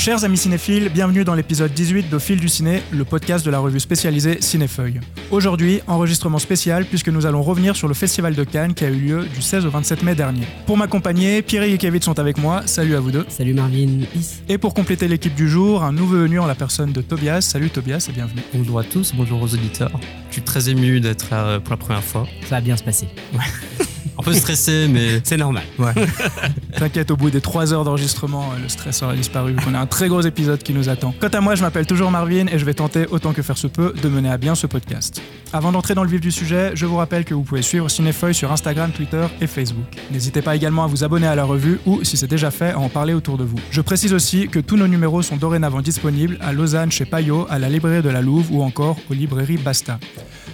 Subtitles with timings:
[0.00, 3.58] Chers amis cinéphiles, bienvenue dans l'épisode 18 de Fil du Ciné, le podcast de la
[3.58, 4.98] revue spécialisée Cinéfeuille.
[5.30, 8.94] Aujourd'hui, enregistrement spécial puisque nous allons revenir sur le Festival de Cannes qui a eu
[8.94, 10.46] lieu du 16 au 27 mai dernier.
[10.64, 13.26] Pour m'accompagner, Pierre et Kevin sont avec moi, salut à vous deux.
[13.28, 14.06] Salut Marvin.
[14.48, 17.42] Et pour compléter l'équipe du jour, un nouveau venu en la personne de Tobias.
[17.42, 18.40] Salut Tobias et bienvenue.
[18.54, 19.92] Bonjour à tous, bonjour aux auditeurs.
[20.30, 22.26] Je suis très ému d'être là pour la première fois.
[22.44, 23.06] Ça va bien se passer.
[24.18, 25.62] Un peu stressé, mais C'est normal.
[25.78, 25.92] Ouais.
[26.78, 29.56] T'inquiète, au bout des 3 heures d'enregistrement, euh, le stress aura disparu.
[29.68, 31.14] On a un très gros épisode qui nous attend.
[31.20, 33.66] Quant à moi, je m'appelle toujours Marvin et je vais tenter, autant que faire se
[33.66, 35.22] peut, de mener à bien ce podcast.
[35.52, 38.34] Avant d'entrer dans le vif du sujet, je vous rappelle que vous pouvez suivre Cinéfeuille
[38.34, 39.84] sur Instagram, Twitter et Facebook.
[40.10, 42.78] N'hésitez pas également à vous abonner à la revue ou, si c'est déjà fait, à
[42.78, 43.58] en parler autour de vous.
[43.70, 47.58] Je précise aussi que tous nos numéros sont dorénavant disponibles à Lausanne chez Payot, à
[47.58, 49.98] la librairie de la Louve ou encore aux librairies Basta.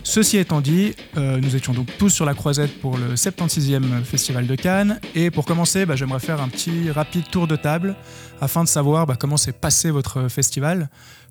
[0.09, 4.47] Ceci étant dit, euh, nous étions donc tous sur la croisette pour le 76e Festival
[4.47, 5.01] de Cannes.
[5.17, 7.97] Et pour commencer, bah, j'aimerais faire un petit rapide tour de table
[8.41, 10.89] afin de savoir bah, comment s'est passé votre festival.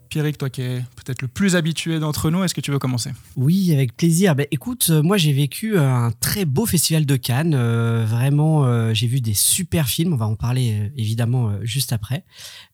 [0.10, 3.12] Pierrick, toi qui es peut-être le plus habitué d'entre nous, est-ce que tu veux commencer?
[3.36, 4.36] Oui, avec plaisir.
[4.36, 7.54] Ben, écoute, euh, moi j'ai vécu un très beau festival de Cannes.
[7.56, 10.14] Euh, vraiment, euh, j'ai vu des super films.
[10.14, 12.26] On va en parler évidemment juste après.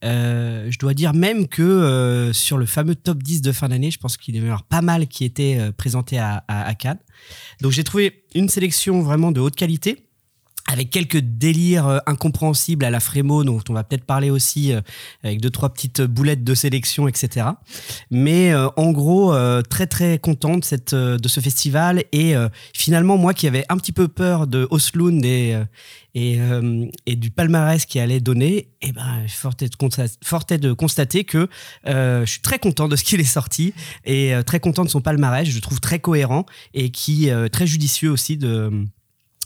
[0.03, 4.17] Je dois dire même que sur le fameux top 10 de fin d'année, je pense
[4.17, 6.99] qu'il y en a pas mal qui étaient présentés à Cannes.
[7.61, 10.10] Donc j'ai trouvé une sélection vraiment de haute qualité.
[10.71, 14.79] Avec quelques délires euh, incompréhensibles à la Frémo, dont on va peut-être parler aussi, euh,
[15.21, 17.47] avec deux, trois petites boulettes de sélection, etc.
[18.09, 19.35] Mais euh, en gros,
[19.69, 22.03] très très content de, cette, de ce festival.
[22.13, 22.35] Et
[22.73, 25.57] finalement, moi qui avais un petit peu peur de Oslund et,
[26.15, 29.69] et, du palmarès qui allait donner, et ben, fort est
[30.57, 31.47] de, constater que
[31.85, 33.73] je suis très content de ce qu'il est sorti
[34.05, 35.47] et très content de son palmarès.
[35.47, 38.85] Je le trouve très cohérent et qui très judicieux aussi de.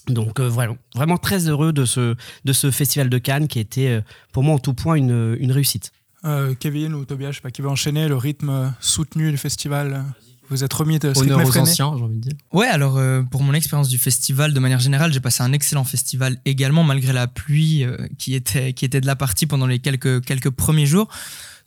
[0.08, 3.62] Donc euh, voilà, vraiment très heureux de ce, de ce festival de Cannes qui a
[3.62, 4.02] été euh,
[4.32, 5.92] pour moi en tout point une, une réussite.
[6.26, 10.04] Euh, Kevin ou Tobias, je sais pas qui veut enchaîner le rythme soutenu du festival
[10.50, 12.38] Vous êtes remis de ce honneur aux anciens, j'ai envie de dire.
[12.52, 15.84] Ouais, alors euh, pour mon expérience du festival, de manière générale, j'ai passé un excellent
[15.84, 19.80] festival également, malgré la pluie euh, qui, était, qui était de la partie pendant les
[19.80, 21.10] quelques, quelques premiers jours.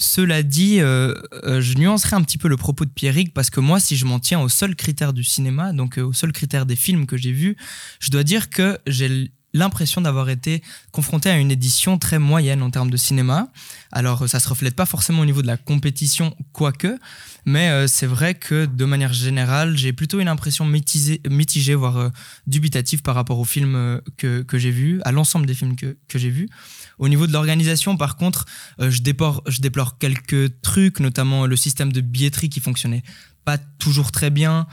[0.00, 3.58] Cela dit, euh, euh, je nuancerai un petit peu le propos de Pierrick parce que
[3.58, 6.66] moi, si je m'en tiens aux seuls critères du cinéma, donc euh, aux seuls critères
[6.66, 7.56] des films que j'ai vus,
[7.98, 12.70] je dois dire que j'ai l'impression d'avoir été confronté à une édition très moyenne en
[12.70, 13.48] termes de cinéma.
[13.90, 16.96] Alors, ça se reflète pas forcément au niveau de la compétition, quoique,
[17.44, 22.10] mais c'est vrai que de manière générale, j'ai plutôt une impression mitigée, voire
[22.46, 26.18] dubitative par rapport aux films que, que j'ai vus, à l'ensemble des films que, que
[26.18, 26.50] j'ai vus.
[26.98, 28.44] Au niveau de l'organisation, par contre,
[28.80, 33.02] euh, je, déplore, quelques trucs, notamment le système de billetterie qui fonctionnait
[33.44, 34.66] pas toujours très bien,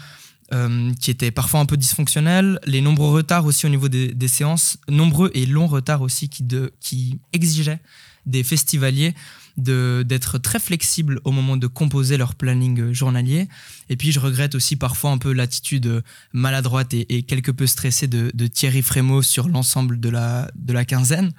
[0.53, 4.77] euh, qui était parfois un peu dysfonctionnel, les nombreux retards aussi au niveau des, séances,
[4.89, 7.79] nombreux et longs retards aussi qui, exigeaient
[8.25, 9.13] des festivaliers
[9.57, 13.47] d'être très flexibles au moment de composer leur planning journalier.
[13.89, 16.03] Et puis je regrette aussi parfois un peu l'attitude
[16.33, 21.31] maladroite et, quelque peu stressée de, Thierry Frémaux sur l'ensemble de la quinzaine.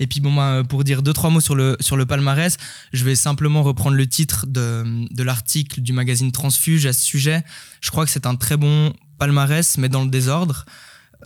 [0.00, 2.56] Et puis bon, moi, pour dire deux, trois mots sur le, sur le palmarès,
[2.92, 7.44] je vais simplement reprendre le titre de, de l'article du magazine Transfuge à ce sujet.
[7.80, 10.64] Je crois que c'est un très bon palmarès, mais dans le désordre.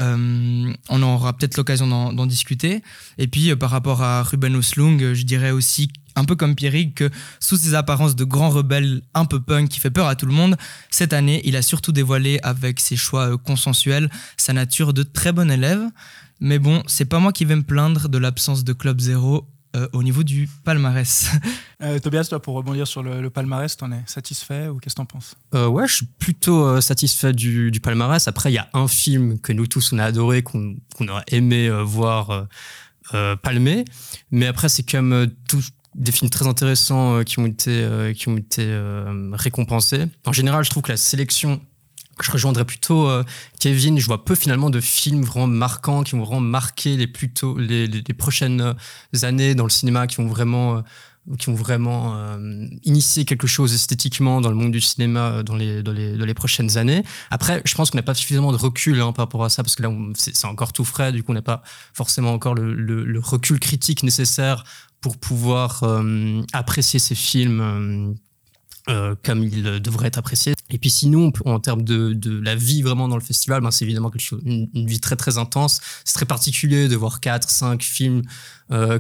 [0.01, 2.83] Euh, on aura peut-être l'occasion d'en d'en discuter.
[3.19, 6.55] Et puis, euh, par rapport à Ruben Oslung, euh, je dirais aussi, un peu comme
[6.55, 10.17] Pierrick, que sous ses apparences de grand rebelle un peu punk qui fait peur à
[10.17, 10.57] tout le monde,
[10.91, 15.33] cette année, il a surtout dévoilé avec ses choix euh, consensuels sa nature de très
[15.33, 15.83] bon élève.
[16.41, 19.89] Mais bon, c'est pas moi qui vais me plaindre de l'absence de Club Zéro euh,
[19.93, 21.31] au niveau du palmarès.
[21.83, 24.99] Euh, Tobias, toi, pour rebondir sur le, le palmarès, t'en es satisfait ou qu'est-ce que
[24.99, 25.35] t'en penses?
[25.53, 28.29] Euh, ouais, je suis plutôt euh, satisfait du, du palmarès.
[28.29, 30.77] Après, il y a un film que nous tous on a adoré, qu'on
[31.09, 32.47] aurait aimé euh, voir
[33.43, 33.85] palmer.
[34.31, 37.71] Mais après, c'est quand même euh, tous des films très intéressants euh, qui ont été,
[37.71, 40.07] euh, qui ont été euh, récompensés.
[40.27, 41.61] En général, je trouve que la sélection
[42.21, 43.25] je rejoindrais plutôt euh,
[43.59, 43.99] Kevin.
[43.99, 47.87] Je vois peu finalement de films vraiment marquants qui vont vraiment marquer les, plutôt, les,
[47.87, 48.75] les, les prochaines
[49.23, 53.73] années dans le cinéma, qui vont vraiment, euh, qui ont vraiment euh, initié quelque chose
[53.73, 57.03] esthétiquement dans le monde du cinéma dans les, dans les, dans les prochaines années.
[57.31, 59.75] Après, je pense qu'on n'a pas suffisamment de recul hein, par rapport à ça, parce
[59.75, 61.63] que là, c'est encore tout frais, du coup, on n'a pas
[61.95, 64.65] forcément encore le, le, le recul critique nécessaire
[65.03, 67.61] pour pouvoir euh, apprécier ces films.
[67.61, 68.15] euh,
[68.89, 70.55] euh, comme il euh, devrait être apprécié.
[70.71, 73.85] Et puis sinon, en termes de, de la vie vraiment dans le festival, ben, c'est
[73.85, 75.81] évidemment quelque chose, une, une vie très très intense.
[76.05, 78.23] C'est très particulier de voir 4, 5 films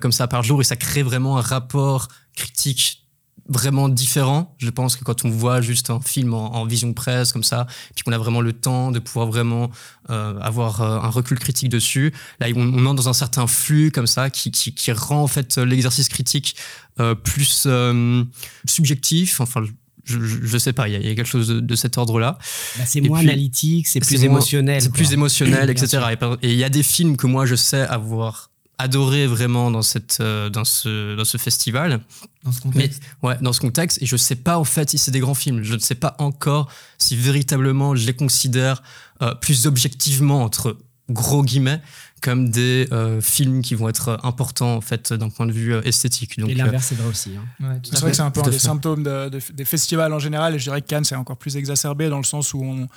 [0.00, 2.06] comme ça par jour et ça crée vraiment un rapport
[2.36, 3.01] critique
[3.48, 4.54] vraiment différent.
[4.58, 8.04] Je pense que quand on voit juste un film en, vision presse comme ça, puis
[8.04, 9.70] qu'on a vraiment le temps de pouvoir vraiment
[10.10, 13.90] euh, avoir euh, un recul critique dessus, là on, on, entre dans un certain flux
[13.90, 16.56] comme ça qui, qui, qui rend en fait l'exercice critique
[17.00, 18.22] euh, plus euh,
[18.66, 19.40] subjectif.
[19.40, 19.64] Enfin,
[20.04, 22.38] je, je, sais pas, il y, a quelque chose de, de cet ordre-là.
[22.76, 24.82] Bah, c'est moins analytique, c'est plus émotionnel.
[24.82, 26.16] C'est plus émotionnel, etc.
[26.42, 30.18] Et il y a des films que moi je sais avoir adoré vraiment dans cette
[30.20, 32.00] euh, dans ce dans ce festival
[32.42, 34.98] dans ce contexte Mais, ouais dans ce contexte et je sais pas en fait si
[34.98, 38.82] c'est des grands films je ne sais pas encore si véritablement je les considère
[39.20, 40.78] euh, plus objectivement entre
[41.08, 41.80] gros guillemets
[42.22, 45.82] comme des euh, films qui vont être importants en fait d'un point de vue euh,
[45.82, 46.38] esthétique.
[46.38, 47.32] Donc, et l'inverse c'est vrai aussi.
[47.36, 47.44] Hein.
[47.60, 50.20] Ouais, c'est vrai que c'est un peu un des symptômes de, de, des festivals en
[50.20, 52.88] général et je dirais que Cannes c'est encore plus exacerbé dans le sens où on,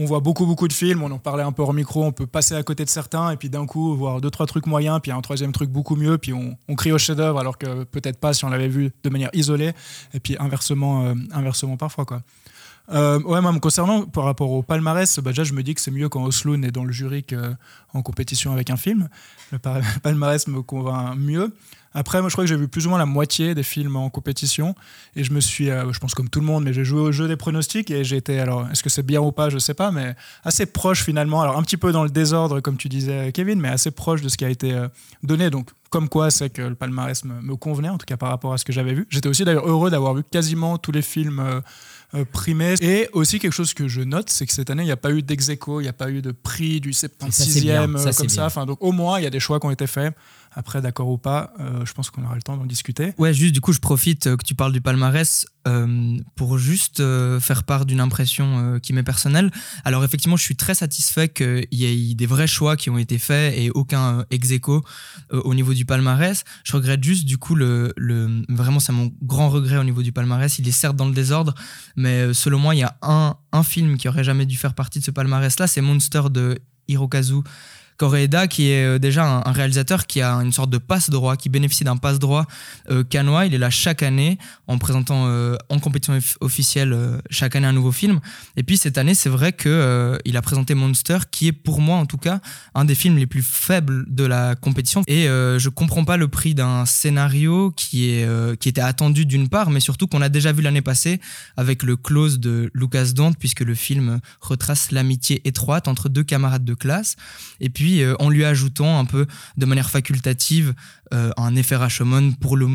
[0.00, 2.26] on voit beaucoup beaucoup de films, on en parlait un peu hors micro, on peut
[2.26, 5.12] passer à côté de certains et puis d'un coup voir deux trois trucs moyens, puis
[5.12, 8.32] un troisième truc beaucoup mieux, puis on, on crie au chef-d'œuvre alors que peut-être pas
[8.32, 9.72] si on l'avait vu de manière isolée
[10.14, 12.22] et puis inversement euh, inversement parfois quoi.
[12.92, 15.80] Euh, ouais, moi, me concernant par rapport au palmarès, bah, déjà, je me dis que
[15.80, 19.08] c'est mieux quand Oslo est dans le jury qu'en compétition avec un film.
[19.52, 19.58] Le
[20.02, 21.54] palmarès me convainc mieux.
[21.92, 24.10] Après, moi, je crois que j'ai vu plus ou moins la moitié des films en
[24.10, 24.74] compétition.
[25.16, 27.10] Et je me suis, euh, je pense comme tout le monde, mais j'ai joué au
[27.10, 29.74] jeu des pronostics et j'ai été, alors, est-ce que c'est bien ou pas, je sais
[29.74, 31.42] pas, mais assez proche finalement.
[31.42, 34.28] Alors, un petit peu dans le désordre, comme tu disais, Kevin, mais assez proche de
[34.28, 34.88] ce qui a été euh,
[35.24, 35.50] donné.
[35.50, 38.52] Donc, comme quoi, c'est que le palmarès me, me, convenait, en tout cas par rapport
[38.52, 39.06] à ce que j'avais vu.
[39.10, 41.40] J'étais aussi d'ailleurs heureux d'avoir vu quasiment tous les films.
[41.40, 41.60] Euh,
[42.14, 42.74] euh, primés.
[42.80, 45.10] Et aussi quelque chose que je note, c'est que cette année, il n'y a pas
[45.12, 48.46] eu d'ex il n'y a pas eu de prix du 76e ça, comme ça.
[48.46, 50.14] Enfin, donc au moins, il y a des choix qui ont été faits.
[50.52, 53.12] Après, d'accord ou pas, euh, je pense qu'on aura le temps d'en discuter.
[53.18, 57.02] Ouais, juste du coup, je profite euh, que tu parles du palmarès euh, pour juste
[57.38, 59.50] faire part d'une impression qui m'est personnelle.
[59.84, 63.18] Alors effectivement, je suis très satisfait qu'il y ait des vrais choix qui ont été
[63.18, 64.82] faits et aucun ex aequo
[65.32, 66.44] au niveau du palmarès.
[66.64, 70.12] Je regrette juste du coup le, le vraiment c'est mon grand regret au niveau du
[70.12, 70.58] palmarès.
[70.58, 71.54] Il est certes dans le désordre,
[71.94, 74.98] mais selon moi, il y a un, un film qui aurait jamais dû faire partie
[74.98, 76.58] de ce palmarès là, c'est Monster de
[76.88, 77.42] Hirokazu
[78.00, 81.84] Koreeda, qui est euh, déjà un, réalisateur qui a une sorte de passe-droit, qui bénéficie
[81.84, 82.46] d'un passe-droit
[82.88, 83.44] euh, canois.
[83.44, 84.38] Il est là chaque année
[84.68, 88.20] en présentant euh, en compétition officielle euh, chaque année un nouveau film.
[88.56, 91.96] Et puis cette année, c'est vrai qu'il euh, a présenté Monster, qui est pour moi
[91.96, 92.40] en tout cas
[92.74, 95.02] un des films les plus faibles de la compétition.
[95.06, 99.70] Et je comprends pas le prix d'un scénario qui, est, qui était attendu d'une part,
[99.70, 101.20] mais surtout qu'on a déjà vu l'année passée
[101.56, 106.64] avec le close de Lucas Dont, puisque le film retrace l'amitié étroite entre deux camarades
[106.64, 107.16] de classe.
[107.60, 109.26] Et puis euh, en lui ajoutant un peu
[109.56, 110.74] de manière facultative
[111.12, 112.68] euh, un effet Rashomon pour le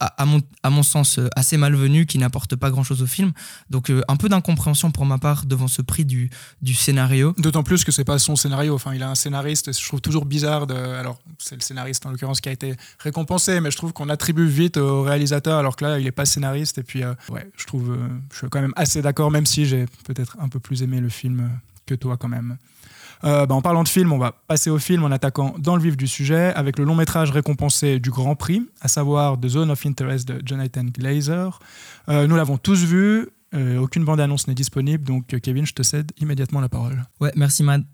[0.00, 3.32] à, mon, à mon sens euh, assez malvenu qui n'apporte pas grand chose au film.
[3.70, 6.28] Donc un peu d'incompréhension pour ma part devant ce prix du,
[6.60, 7.34] du scénario.
[7.38, 8.74] D'autant plus que c'est pas son scénario.
[8.74, 12.40] Enfin il a un scénariste je trouve toujours bizarre alors c'est le scénariste en l'occurrence
[12.40, 16.00] qui a été récompensé mais je trouve qu'on attribue vite au réalisateur alors que là
[16.00, 16.78] il est pas scénariste.
[16.78, 17.96] Et puis ouais je trouve
[18.32, 21.10] je suis quand même assez d'accord même si j'ai peut-être un peu plus aimé le
[21.10, 21.48] film
[21.86, 22.56] que toi quand même
[23.24, 25.82] euh, bah, en parlant de film, on va passer au film en attaquant dans le
[25.82, 29.70] vif du sujet avec le long métrage récompensé du Grand Prix, à savoir The Zone
[29.70, 31.58] of Interest de Jonathan Glazer.
[32.08, 33.28] Euh, nous l'avons tous vu.
[33.54, 37.04] Euh, aucune bande-annonce n'est disponible, donc Kevin, je te cède immédiatement la parole.
[37.20, 37.84] Ouais, merci, Marvin.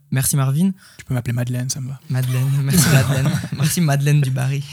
[0.99, 2.01] Tu peux m'appeler Madeleine, ça me va.
[2.09, 3.31] Madeleine, merci Madeleine.
[3.57, 4.65] merci Madeleine du Barry.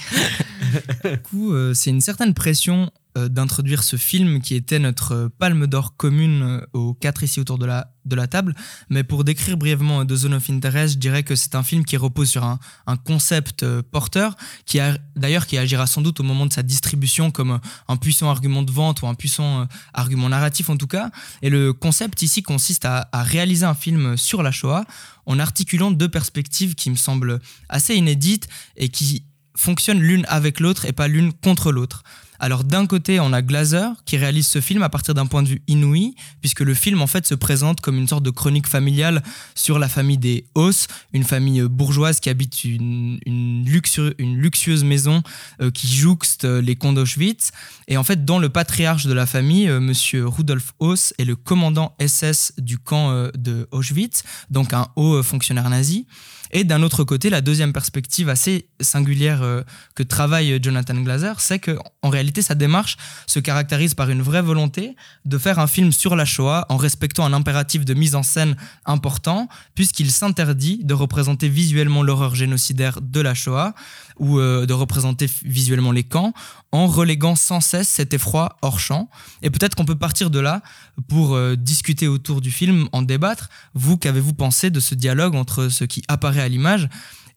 [1.04, 6.62] du coup, c'est une certaine pression d'introduire ce film qui était notre palme d'or commune
[6.74, 8.56] aux quatre ici autour de la, table.
[8.90, 11.98] Mais pour décrire brièvement The Zone of Interest, je dirais que c'est un film qui
[11.98, 16.46] repose sur un, un concept porteur, qui a d'ailleurs qui agira sans doute au moment
[16.46, 20.78] de sa distribution comme un puissant argument de vente ou un puissant argument narratif en
[20.78, 21.12] tout cas.
[21.42, 24.86] Et le concept ici consiste à, à réaliser un film sur la Shoah
[25.26, 29.24] en articulant deux perspectives qui me semblent assez inédites et qui
[29.56, 32.04] fonctionnent l'une avec l'autre et pas l'une contre l'autre.
[32.40, 35.50] Alors d'un côté, on a Glazer qui réalise ce film à partir d'un point de
[35.50, 39.22] vue inouï, puisque le film en fait se présente comme une sorte de chronique familiale
[39.56, 44.84] sur la famille des Hauss, une famille bourgeoise qui habite une, une, luxu une luxueuse
[44.84, 45.22] maison
[45.62, 47.52] euh, qui jouxte les camps d'Auschwitz.
[47.88, 51.36] Et en fait, dans le patriarche de la famille, euh, Monsieur Rudolf Hauss est le
[51.36, 56.08] commandant SS du camp euh, de Auschwitz, donc un haut fonctionnaire nazi.
[56.52, 59.64] Et d'un autre côté, la deuxième perspective assez singulière euh,
[59.96, 64.42] que travaille Jonathan Glazer, c'est que en réalité, sa démarche se caractérise par une vraie
[64.42, 68.24] volonté de faire un film sur la Shoah en respectant un impératif de mise en
[68.24, 73.74] scène important, puisqu'il s'interdit de représenter visuellement l'horreur génocidaire de la Shoah
[74.20, 76.34] ou euh, de représenter visuellement les camps,
[76.72, 79.10] en reléguant sans cesse cet effroi hors champ.
[79.42, 80.62] Et peut-être qu'on peut partir de là
[81.08, 83.50] pour euh, discuter autour du film, en débattre.
[83.74, 86.90] Vous, qu'avez-vous pensé de ce dialogue entre ce qui apparaît à l'image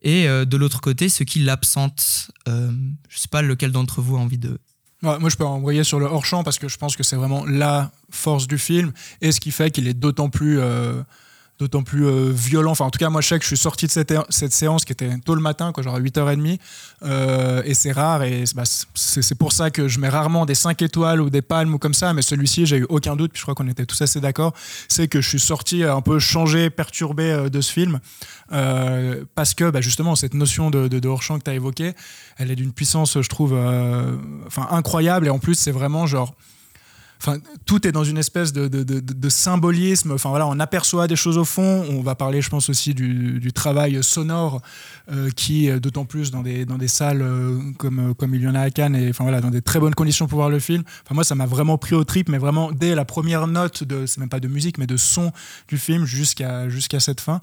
[0.02, 4.20] et euh, de l'autre côté ce qui l'absente Je sais pas lequel d'entre vous a
[4.20, 4.58] envie de
[5.04, 7.90] moi, je peux envoyer sur le hors-champ parce que je pense que c'est vraiment la
[8.10, 10.60] force du film et ce qui fait qu'il est d'autant plus,
[11.62, 12.72] d'autant plus euh, violent.
[12.72, 14.84] Enfin, en tout cas, moi, je sais que je suis sorti de cette, cette séance
[14.84, 16.58] qui était tôt le matin, quoi, genre à 8h30,
[17.04, 18.22] euh, et c'est rare.
[18.24, 18.64] Et bah,
[18.94, 21.94] c'est pour ça que je mets rarement des 5 étoiles ou des palmes ou comme
[21.94, 24.52] ça, mais celui-ci, j'ai eu aucun doute, puis je crois qu'on était tous assez d'accord.
[24.88, 28.00] C'est que je suis sorti un peu changé, perturbé euh, de ce film.
[28.52, 31.94] Euh, parce que bah, justement cette notion de, de, de hors-champ que tu as évoquée,
[32.36, 34.16] elle est d'une puissance, je trouve, euh,
[34.46, 35.26] enfin incroyable.
[35.26, 36.34] Et en plus, c'est vraiment genre.
[37.66, 40.12] Tout est dans une espèce de, symbolisme.
[40.12, 41.84] Enfin voilà, on aperçoit des choses au fond.
[41.90, 44.62] On va parler, je pense aussi du, travail sonore
[45.10, 48.54] euh, qui, d'autant plus dans des, dans des salles euh, comme, comme il y en
[48.54, 50.82] a à Cannes, et enfin voilà, dans des très bonnes conditions pour voir le film.
[51.04, 54.06] Enfin moi, ça m'a vraiment pris au trip, mais vraiment dès la première note de,
[54.06, 55.32] c'est même pas de musique, mais de son
[55.68, 57.42] du film jusqu'à jusqu'à cette fin.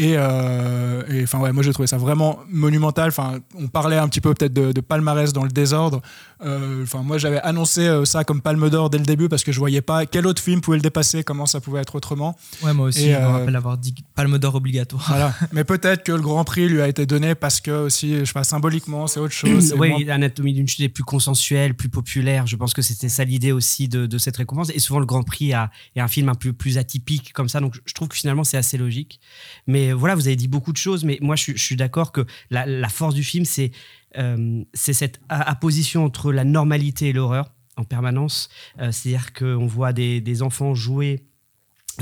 [0.00, 3.10] Et, euh, et enfin ouais, moi j'ai trouvé ça vraiment monumental.
[3.10, 6.02] Enfin, on parlait un petit peu peut-être de, de, palmarès dans le désordre.
[6.44, 9.52] Euh, enfin, moi j'avais annoncé euh, ça comme Palme d'Or dès le début parce que
[9.52, 12.36] je voyais pas quel autre film pouvait le dépasser, comment ça pouvait être autrement.
[12.64, 15.04] Ouais, moi aussi, Et, je me rappelle avoir dit Palme d'Or obligatoire.
[15.06, 15.32] Voilà.
[15.52, 18.32] Mais peut-être que le Grand Prix lui a été donné parce que aussi, je sais
[18.32, 19.76] pas, symboliquement, c'est autre chose.
[19.78, 22.48] oui, moins- Anatomie d'une chute est plus consensuelle, plus populaire.
[22.48, 24.70] Je pense que c'était ça l'idée aussi de, de cette récompense.
[24.74, 27.60] Et souvent, le Grand Prix a, est un film un peu plus atypique comme ça.
[27.60, 29.20] Donc, je trouve que finalement, c'est assez logique.
[29.68, 31.04] Mais voilà, vous avez dit beaucoup de choses.
[31.04, 33.72] Mais moi, je, suis- d'accord que la, force du film, c'est
[34.16, 38.48] euh, cette apposition entre la normalité et l'horreur en permanence.
[38.78, 41.24] Euh, C'est-à-dire qu'on voit des enfants jouer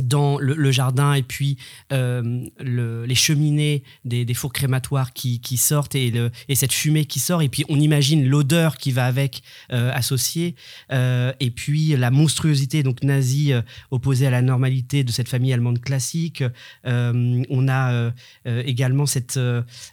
[0.01, 1.59] dans le, jardin et puis
[1.93, 6.13] euh, le- les cheminées des, fours crématoires qui, sortent et,
[6.55, 7.43] cette fumée qui sort.
[7.43, 10.55] Et puis on imagine l'odeur qui va avec euh, associée.
[10.93, 13.53] Euh, et puis la monstruosité donc nazie
[13.91, 16.43] opposée à la normalité de cette famille allemande classique.
[16.85, 18.13] On a
[18.45, 19.39] également cette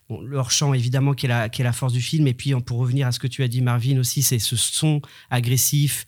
[0.09, 1.29] bon, évidemment qui est,
[1.59, 2.27] la, force du film.
[2.27, 5.01] Et puis pour revenir à ce que tu as dit Marvin aussi c'est ce son
[5.29, 6.07] agressif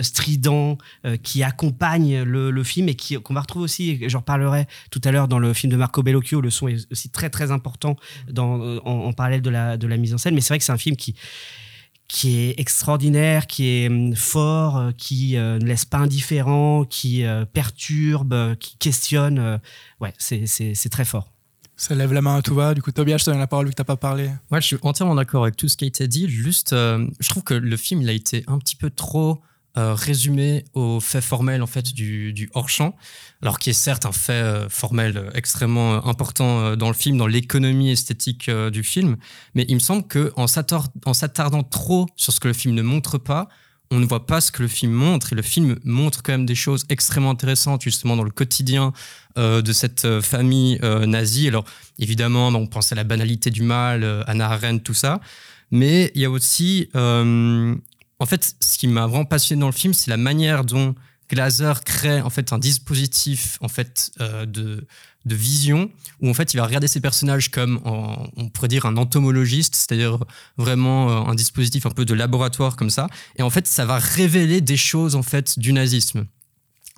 [0.00, 0.78] strident
[1.22, 5.28] qui accompagne le film et qui qu'on va retrouver aussi, j'en reparlerai tout à l'heure
[5.28, 7.96] dans le film de Marco Bellocchio, le son est aussi très très important
[8.30, 10.64] dans, en, en parallèle de la, de la mise en scène, mais c'est vrai que
[10.64, 11.14] c'est un film qui
[12.08, 17.24] qui est extraordinaire, qui est hum, fort, euh, qui euh, ne laisse pas indifférent, qui
[17.24, 19.38] euh, perturbe, euh, qui questionne.
[19.38, 19.56] euh,
[20.00, 21.32] ouais, c'est- c'est c'est très fort.
[21.74, 22.74] Ça lève la main à tout va.
[22.74, 24.28] Du coup, Tobias, je te donne la parole vu que t'as pas parlé.
[24.50, 26.28] Ouais, je suis entièrement d'accord avec tout ce qui a été dit.
[26.28, 29.40] Juste, euh, je trouve que le film il a été un petit peu trop
[29.76, 32.94] euh, résumé aux faits formels en fait du, du hors champ,
[33.40, 37.16] alors qui est certes un fait euh, formel euh, extrêmement euh, important dans le film,
[37.16, 39.16] dans l'économie esthétique du film.
[39.54, 42.74] Mais il me semble que en s'attar- en s'attardant trop sur ce que le film
[42.74, 43.48] ne montre pas,
[43.90, 46.46] on ne voit pas ce que le film montre et le film montre quand même
[46.46, 48.92] des choses extrêmement intéressantes justement dans le quotidien
[49.38, 51.48] euh, de cette famille nazie.
[51.48, 51.64] Alors
[51.98, 55.20] évidemment, on pense à la banalité du mal, euh, Anna Arendt, tout ça,
[55.70, 56.88] mais il y a aussi,
[58.22, 60.94] en fait, ce qui m'a vraiment passionné dans le film, c'est la manière dont
[61.28, 64.86] Glaser crée en fait un dispositif en fait euh, de
[65.24, 68.96] de vision où en fait il va regarder ces personnages comme on pourrait dire un
[68.96, 70.18] entomologiste, c'est-à-dire
[70.56, 73.06] vraiment euh, un dispositif un peu de laboratoire comme ça.
[73.36, 76.26] Et en fait, ça va révéler des choses en fait du nazisme.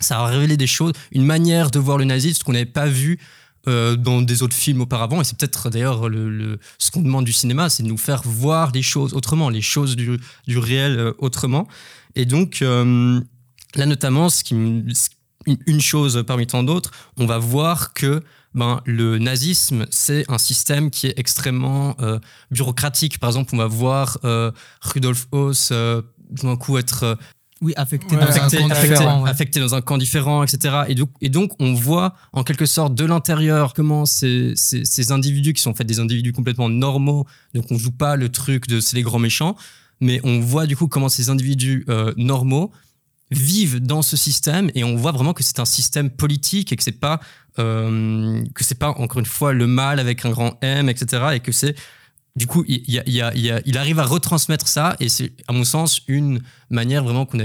[0.00, 3.18] Ça va révéler des choses, une manière de voir le nazisme qu'on n'avait pas vu
[3.68, 5.20] euh, dans des autres films auparavant.
[5.20, 8.22] Et c'est peut-être d'ailleurs le, le- ce qu'on demande du cinéma, c'est de nous faire
[8.24, 11.66] voir les choses autrement, les choses du, du réel euh, autrement.
[12.14, 13.20] Et donc euh,
[13.74, 18.22] là notamment, ce qui une- chose parmi tant d'autres, on va voir que
[18.54, 22.18] ben, le nazisme, c'est un système qui est extrêmement euh,
[22.50, 23.18] bureaucratique.
[23.18, 27.18] Par exemple, on va voir euh, Rudolf tout d'un coup être
[27.64, 29.22] Oui, affecté Ouais, dans affecté, un camp affecté- différent.
[29.24, 29.30] ouais.
[29.30, 30.82] affecté dans un camp différent, etc.
[30.88, 35.10] Et donc, et donc, on voit en quelque sorte de l'intérieur comment ces, ces, ces
[35.12, 38.66] individus qui sont en fait des individus complètement normaux, donc on joue pas le truc
[38.68, 39.56] de c'est les grands méchants,
[40.00, 42.70] mais on voit du coup comment ces individus euh, normaux
[43.30, 46.82] vivent dans ce système et on voit vraiment que c'est un système politique et que
[46.82, 47.20] c'est pas
[47.58, 51.22] euh, que c'est pas encore une fois le mal avec un grand M, etc.
[51.34, 51.74] Et que c'est
[52.36, 54.66] du coup, il, y a- il y a- il y a- il arrive à retransmettre
[54.68, 57.44] ça et c'est, à mon sens, une manière vraiment qu'on n'a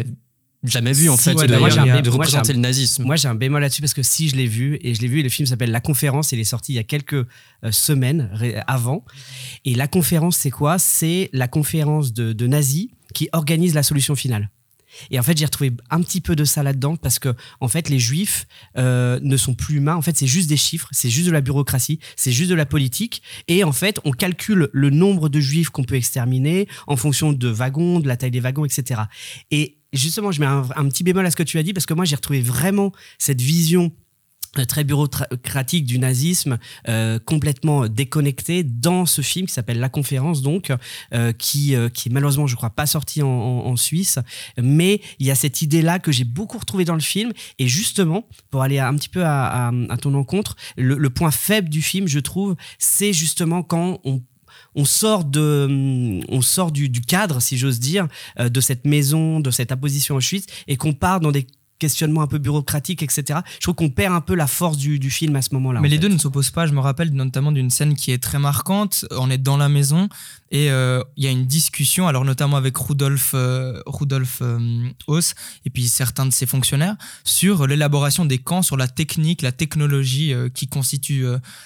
[0.63, 3.03] jamais vue en Si, fait ouais, de, moi, un représenter un- le nazisme.
[3.03, 5.19] Moi, j'ai un bémol là-dessus parce que si je l'ai vu, et je l'ai vu,
[5.19, 8.29] et le film s'appelle La Conférence, il est sorti il y a quelques euh, semaines
[8.67, 9.05] avant.
[9.63, 10.79] Et la conférence, c'est quoi?
[10.79, 14.49] C'est la conférence de, de nazis qui organise la solution finale.
[15.11, 17.89] Et en fait, j'ai retrouvé un petit peu de ça là-dedans parce que, en fait,
[17.89, 19.95] les juifs euh, ne sont plus humains.
[19.95, 22.65] En fait, c'est juste des chiffres, c'est juste de la bureaucratie, c'est juste de la
[22.65, 23.21] politique.
[23.47, 27.47] Et en fait, on calcule le nombre de juifs qu'on peut exterminer en fonction de
[27.47, 29.01] wagons, de la taille des wagons, etc.
[29.51, 31.85] Et justement, je mets un, un petit bémol à ce que tu as dit parce
[31.85, 33.91] que moi, j'ai retrouvé vraiment cette vision
[34.67, 40.71] très bureaucratique du nazisme, euh, complètement déconnecté dans ce film qui s'appelle La Conférence, donc,
[41.13, 44.19] euh, qui, qui est malheureusement, je crois, pas sorti en, Suisse.
[44.61, 47.31] Mais il y a cette idée-là que j'ai beaucoup retrouvée dans le film.
[47.59, 52.07] Et justement, pour aller un petit peu à, ton encontre, le, point faible du film,
[52.07, 54.21] je trouve, c'est justement quand on
[54.75, 58.07] on sort de on sort du, cadre si j'ose dire
[58.39, 61.47] de cette maison de cette apposition en Suisse et qu'on part dans des
[61.79, 63.39] questionnement un peu bureaucratique, etc.
[63.55, 65.79] Je trouve qu'on perd un peu la force du, film à ce moment-là.
[65.79, 66.67] Mais les deux ne s'opposent pas.
[66.67, 69.05] Je me rappelle notamment d'une scène qui est très marquante.
[69.11, 70.09] On est dans la maison
[70.51, 75.33] et euh, il y a une discussion, alors notamment avec Rudolf, euh, Rudolf euh, Haus
[75.65, 80.33] et puis certains de ses fonctionnaires, sur l'élaboration des camps, sur la technique, la technologie
[80.53, 81.25] qui constitue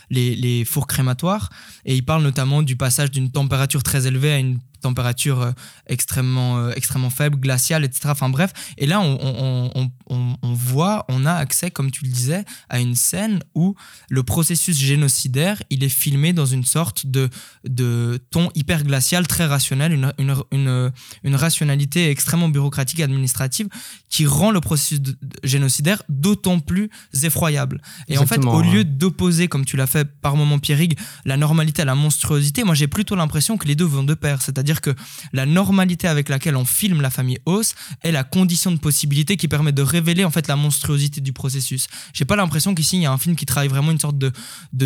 [0.09, 1.49] les, les fours crématoires.
[1.85, 5.51] Et il parle notamment du passage d'une température très élevée à une température euh,
[5.87, 8.09] extrêmement, euh, extrêmement faible, glaciale, etc.
[8.09, 8.53] Enfin bref.
[8.77, 13.39] Et là, on, on, voit, on a accès, comme tu le disais, à une scène
[13.55, 13.75] où
[14.09, 17.29] le processus génocidaire, il est filmé dans une sorte de,
[17.67, 20.91] de ton hyper glacial, très rationnel, une, une, une,
[21.23, 23.67] une rationalité extrêmement bureaucratique et administrative
[24.09, 24.99] qui rend le processus
[25.43, 26.89] génocidaire d'autant plus
[27.21, 27.81] effroyable.
[28.07, 31.81] Et en fait, au lieu d'opposer, comme tu l'as fait par moment, Pierrick, la normalité
[31.81, 34.41] à la monstruosité, moi j'ai plutôt l'impression que les deux vont de pair.
[34.41, 34.91] C'est-à-dire que
[35.33, 39.47] la normalité avec laquelle on filme la famille Hauss est la condition de possibilité qui
[39.47, 41.87] permet de révéler en fait la monstruosité du processus.
[42.13, 44.31] J'ai pas l'impression qu'ici il y a un film qui travaille vraiment une sorte de,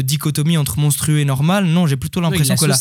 [0.01, 1.65] dichotomie entre monstrueux et normal.
[1.65, 2.77] Non, j'ai plutôt l'impression que la,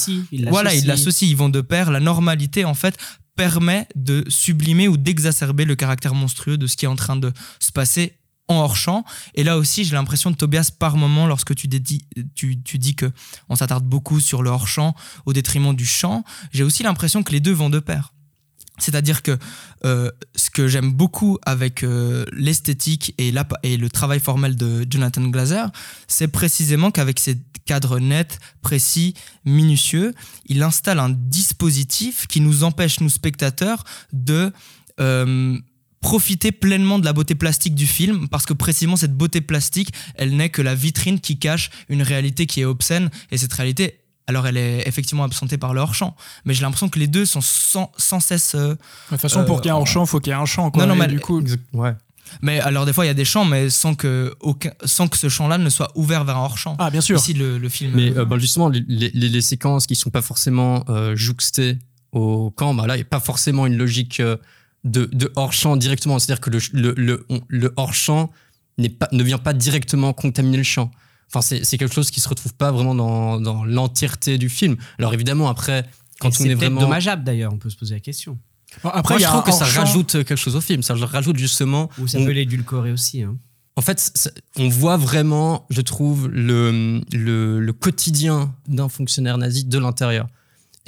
[0.51, 1.91] voilà, il l'associe, ils vont de pair.
[1.91, 2.97] La normalité en fait
[3.37, 7.33] permet de sublimer ou d'exacerber le caractère monstrueux de ce qui est en train de
[7.61, 8.15] se passer
[8.49, 9.05] en hors champ.
[9.35, 11.69] Et là aussi, j'ai l'impression de Tobias par moment, lorsque tu,
[12.35, 13.13] tu, tu dis que
[13.49, 14.95] on s'attarde beaucoup sur le hors champ
[15.27, 18.13] au détriment du champ, j'ai aussi l'impression que les deux vont de pair.
[18.79, 19.39] C'est-à-dire que
[19.85, 25.23] euh, ce que j'aime beaucoup avec euh, l'esthétique et, et le travail formel de Jonathan
[25.23, 25.71] Glazer,
[26.09, 29.15] c'est précisément qu'avec ses cadres nets, précis,
[29.45, 30.13] minutieux,
[30.47, 34.53] il installe un dispositif qui nous empêche, nous spectateurs, de...
[35.01, 35.59] Euh,
[36.01, 40.37] profiter pleinement de la beauté plastique du film parce que précisément cette beauté plastique, elle
[40.37, 44.47] n'est que la vitrine qui cache une réalité qui est obscène et cette réalité alors
[44.47, 48.21] elle est effectivement absentée par le hors-champ, mais j'ai l'impression que les deux sont sans,
[48.21, 48.55] cesse...
[48.55, 48.79] Euh, de
[49.11, 50.71] toute façon, pour qu'il y ait un hors-champ, il faut qu'il y ait un champ.
[50.71, 51.43] Quoi, non, non, mais du coup...
[51.73, 51.95] Ouais.
[52.43, 55.17] Mais alors des fois il y a des champs, mais sans que aucun, sans que
[55.17, 56.75] ce champ-là ne soit ouvert vers un hors-champ.
[56.81, 57.17] Ah bien sûr.
[57.19, 57.93] Ici le, le film.
[57.95, 61.79] Mais euh, bah, justement les, les, séquences qui sont pas forcément euh, jouxtées
[62.11, 64.21] au camp, bah, là il n'y a pas forcément une logique
[64.83, 66.19] de, hors-champ directement.
[66.19, 68.33] C'est-à-dire que le, le, le, hors-champ
[68.99, 70.91] pas, ne vient pas directement contaminer le champ.
[71.33, 74.77] Enfin, c'est quelque chose qui se retrouve pas vraiment dans, dans l'entièreté du film.
[74.99, 75.85] Alors évidemment, après,
[76.21, 76.81] quand on est, vraiment...
[76.81, 78.39] dommageable d'ailleurs, on peut se poser la question.
[78.85, 80.83] après, je trouve que ça rajoute quelque chose au film.
[80.83, 81.91] Ça rajoute justement...
[81.99, 83.23] Ou ça peut l'édulcorer aussi.
[83.23, 83.37] Hein.
[83.79, 89.79] En fait, on voit vraiment, je trouve, le, le, le quotidien d'un fonctionnaire nazi de
[89.79, 90.29] l'intérieur.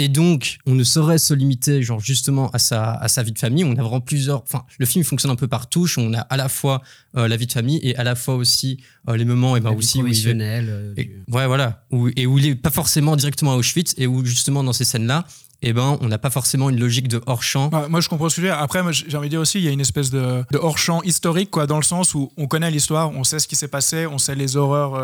[0.01, 3.39] Et donc, on ne saurait se limiter, genre, justement, à sa, à sa vie de
[3.39, 3.65] famille.
[3.65, 4.43] On a vraiment plusieurs.
[4.43, 5.99] Enfin, le film fonctionne un peu par touche.
[5.99, 6.83] On a à la fois
[7.17, 9.73] euh, la vie de famille et à la fois aussi euh, les moments, et ben
[9.73, 10.01] aussi.
[10.01, 11.85] Où il euh, ouais, voilà.
[11.91, 14.85] Où, et où il n'est pas forcément directement à Auschwitz et où, justement, dans ces
[14.85, 15.27] scènes-là,
[15.63, 17.69] eh ben, on n'a pas forcément une logique de hors-champ.
[17.91, 18.59] moi, je comprends ce que tu veux dire.
[18.59, 21.51] Après, j'ai envie de dire aussi, il y a une espèce de, de hors-champ historique,
[21.51, 24.19] quoi, dans le sens où on connaît l'histoire, on sait ce qui s'est passé, on
[24.19, 25.03] sait les horreurs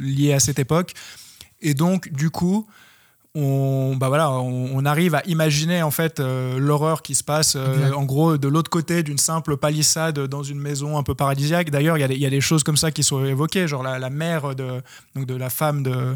[0.00, 0.94] liées à cette époque.
[1.60, 2.66] Et donc, du coup,
[3.34, 7.92] on, bah voilà, on, arrive à imaginer en fait euh, l'horreur qui se passe euh,
[7.92, 11.70] en gros de l'autre côté d'une simple palissade dans une maison un peu paradisiaque.
[11.70, 14.82] D'ailleurs, il y, a des choses comme ça qui sont évoquées, genre la, mère de,
[15.16, 16.14] donc de la femme de,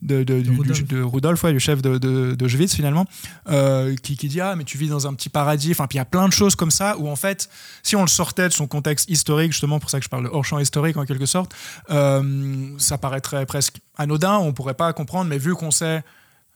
[0.00, 1.44] de, de, du, Rudolf.
[1.44, 3.04] du, chef de, de, finalement,
[3.50, 5.72] euh, qui, qui, dit Ah, mais tu vis dans un petit paradis.
[5.72, 7.50] Enfin, puis il y a plein de choses comme ça où en fait,
[7.82, 10.30] si on le sortait de son contexte historique, justement, pour ça que je parle de
[10.30, 11.54] hors-champ historique en quelque sorte,
[11.88, 16.02] ça paraîtrait presque anodin, on pourrait pas comprendre, mais vu qu'on sait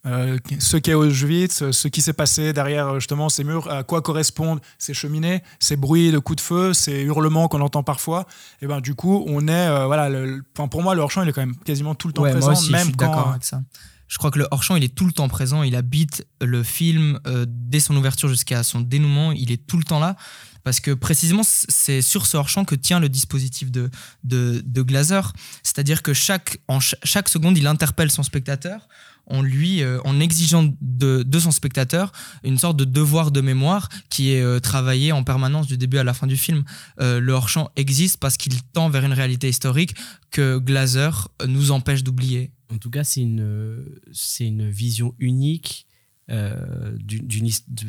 [0.09, 4.01] euh, ce qu'est Auschwitz, ce qui s'est passé derrière euh, justement ces murs, à quoi
[4.01, 8.27] correspondent ces cheminées, ces bruits de coups de feu, ces hurlements qu'on entend parfois.
[8.63, 10.09] Et ben du coup, on est euh, voilà,
[10.55, 12.81] pour moi le hors champ il est quand même quasiment tout le temps présent, même
[12.81, 13.31] je suis quand.
[13.31, 13.63] Avec ça.
[14.07, 16.63] Je crois que le hors champ il est tout le temps présent, il habite le
[16.63, 20.17] film dès son ouverture jusqu'à son dénouement, il est tout le temps là.
[20.65, 23.89] Parce que précisément, c'est sur ce hors-champ que tient le dispositif de,
[24.25, 25.33] de, de Glazer.
[25.63, 28.87] C'est-à-dire que chaque, en chaque seconde, il interpelle son spectateur
[29.29, 32.13] en lui, euh, en exigeant de, son spectateur
[32.43, 36.05] une sorte de devoir de mémoire qui est euh, travaillé en permanence du début à
[36.05, 36.65] la fin du film.
[37.01, 39.95] Euh, le hors-champ existe parce qu'il tend vers une réalité historique
[40.31, 42.51] que Glazer nous empêche d'oublier.
[42.73, 45.88] En tout cas, c'est une, c'est une vision unique
[46.31, 46.97] euh,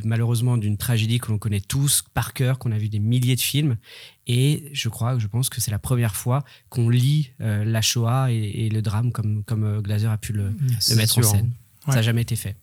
[0.04, 3.42] malheureusement d'une tragédie que l'on connaît tous par cœur, qu'on a vu des milliers de
[3.42, 3.78] films.
[4.28, 8.32] Et je crois, je pense que c'est la première fois qu'on lit euh, la Shoah
[8.32, 10.54] et, et le drame comme, comme euh, Glazer a pu le,
[10.90, 11.52] le mettre en scène.
[11.88, 11.94] Ouais.
[11.94, 12.56] Ça n'a jamais été fait.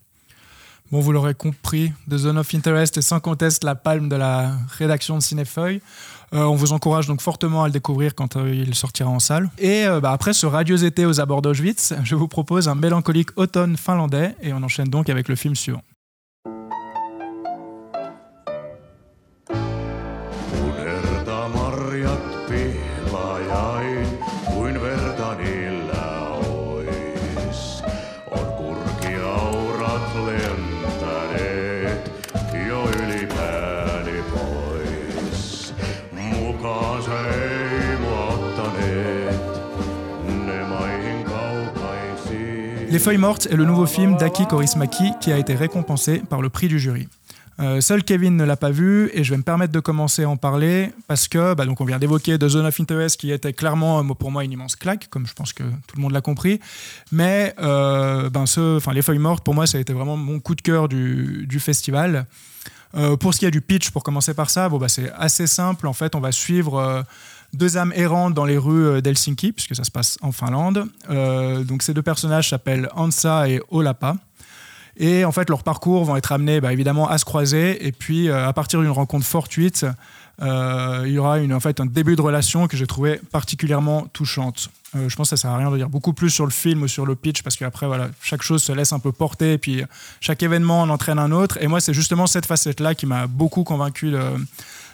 [0.93, 4.57] Bon, vous l'aurez compris, The Zone of Interest est sans conteste la palme de la
[4.79, 5.81] rédaction de Cinéfeuille.
[6.35, 9.51] Euh, on vous encourage donc fortement à le découvrir quand euh, il sortira en salle.
[9.59, 13.31] Et euh, bah, après ce radieux été aux abords d'Auschwitz, je vous propose un mélancolique
[13.37, 15.83] automne finlandais et on enchaîne donc avec le film suivant.
[42.97, 46.49] Les Feuilles Mortes est le nouveau film d'Aki Kaurismäki qui a été récompensé par le
[46.49, 47.09] prix du jury.
[47.61, 50.31] Euh, seul Kevin ne l'a pas vu et je vais me permettre de commencer à
[50.31, 53.53] en parler parce que bah, donc on vient d'évoquer The Zone of Interest qui était
[53.53, 56.23] clairement euh, pour moi une immense claque, comme je pense que tout le monde l'a
[56.23, 56.59] compris.
[57.13, 58.45] Mais euh, ben
[58.95, 62.25] Les Feuilles Mortes, pour moi, ça a été vraiment mon coup de cœur du, festival.
[63.21, 65.87] Pour ce qui est du pitch, pour commencer par ça, bah, c'est assez simple.
[65.87, 67.05] En fait, on va suivre
[67.57, 70.87] deux âmes errantes dans les rues euh, d'Helsinki, puisque ça se passe en Finlande.
[71.11, 74.16] Euh, donc ces deux personnages s'appellent Ansa et Olapa.
[74.99, 77.87] Et en fait, leurs parcours vont être amenés bah, évidemment à se croiser.
[77.87, 79.87] Et puis, euh, à partir d'une rencontre fortuite,
[80.38, 84.69] il y aura en fait, un début de relation que j'ai trouvé particulièrement touchante.
[84.95, 86.88] Je pense que ça sert à rien de dire beaucoup plus sur le film ou
[86.88, 89.83] sur le pitch parce qu'après, voilà, chaque chose se laisse un peu porter et puis
[90.21, 91.57] chaque événement en entraîne un autre.
[91.62, 94.12] Et moi, c'est justement cette facette-là qui m'a beaucoup convaincu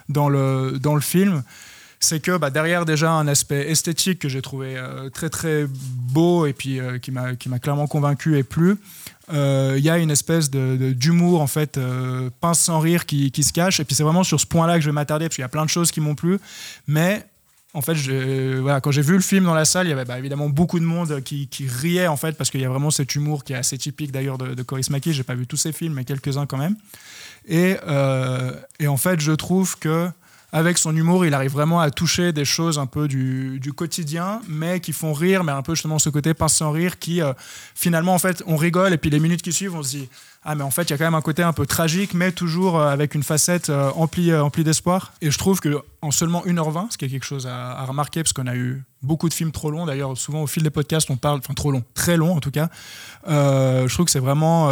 [0.08, 1.42] dans, le, dans le film.
[2.02, 5.66] C'est que bah, derrière déjà un aspect esthétique que j'ai trouvé euh, très très
[6.12, 8.76] beau et puis euh, qui m'a clairement convaincu et plu,
[9.32, 13.52] euh, il y a une espèce d'humour en fait euh, pince sans rire qui, se
[13.52, 13.78] cache.
[13.78, 15.48] Et puis c'est vraiment sur ce point-là que je vais m'attarder parce qu'il y a
[15.48, 16.40] plein de choses qui m'ont plu.
[16.88, 17.24] Mais
[17.72, 20.48] en fait quand j'ai vu le film dans la salle il y avait bah, évidemment
[20.48, 23.54] beaucoup de monde qui, riait en fait parce qu'il y a vraiment cet humour qui
[23.54, 26.46] est assez typique d'ailleurs de, de Kaurismäki j'ai pas vu tous ses films mais quelques-uns
[26.46, 26.74] quand même.
[27.48, 30.10] Et en fait je trouve que
[30.52, 34.80] avec son humour, il arrive vraiment à toucher des choses un peu du, quotidien, mais
[34.80, 37.32] qui font rire, mais un peu justement ce côté pince sans rire qui, euh,
[37.74, 40.08] finalement, en fait, on rigole, et puis les minutes qui suivent, on se dit,
[40.44, 42.32] ah, mais en fait, il y a quand même un côté un peu tragique, mais
[42.32, 45.12] toujours euh, avec une facette euh, emplie, euh, d'espoir.
[45.20, 48.32] Et je trouve que en seulement 1h20, ce qui est quelque chose à, remarquer, parce
[48.32, 51.16] qu'on a eu beaucoup de films trop longs, d'ailleurs, souvent au fil des podcasts, on
[51.16, 52.68] parle, enfin trop long, très long en tout cas,
[53.26, 54.68] je trouve que c'est vraiment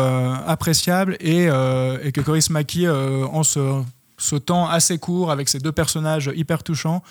[0.47, 3.83] appréciable, et, que Coris Maki, en ce
[4.21, 7.03] ce temps assez court avec ces deux personnages hyper touchants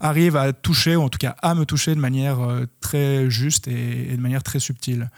[0.00, 3.68] arrive à toucher, ou en tout cas à me toucher de manière euh, très juste
[3.68, 5.10] et, de manière très subtile.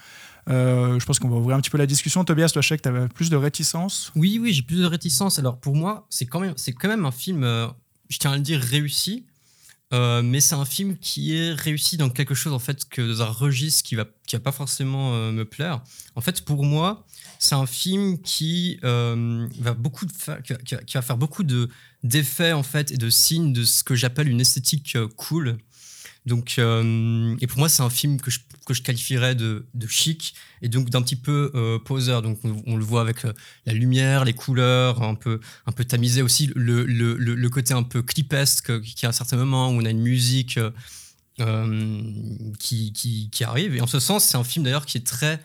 [0.49, 2.23] Euh, je pense qu'on va ouvrir un petit peu la discussion.
[2.23, 4.11] Tobias, toi, je que tu avais plus de réticence.
[4.15, 5.39] Oui, oui, j'ai plus de réticence.
[5.39, 7.67] Alors pour moi, c'est quand même, quand même un film, euh,
[8.09, 9.25] je tiens à le dire, réussi.
[9.93, 13.21] Euh, mais c'est un film qui est réussi dans quelque chose en fait que dans
[13.21, 15.81] un registre qui va qui va pas forcément euh, me plaire.
[16.15, 17.05] En fait, pour moi,
[17.39, 20.53] c'est un film qui euh, va beaucoup qui,
[20.85, 21.69] qui va- faire beaucoup de
[22.03, 25.57] d'effets en fait et de signes de ce que j'appelle une esthétique cool.
[26.27, 30.35] Donc, euh, et pour moi, c'est un film que je, que je qualifierais de, chic
[30.61, 32.21] et donc d'un petit peu euh, poseur.
[32.21, 33.31] Donc, on, le voit avec euh,
[33.65, 37.83] la lumière, les couleurs, un peu, un peu tamisé aussi, le, le, le, côté un
[37.83, 40.59] peu clipesque qui à un certain moment où on a une musique
[41.39, 42.01] euh,
[42.59, 43.77] qui, qui, qui arrive.
[43.77, 45.39] Et en ce sens, c'est un film d'ailleurs qui est très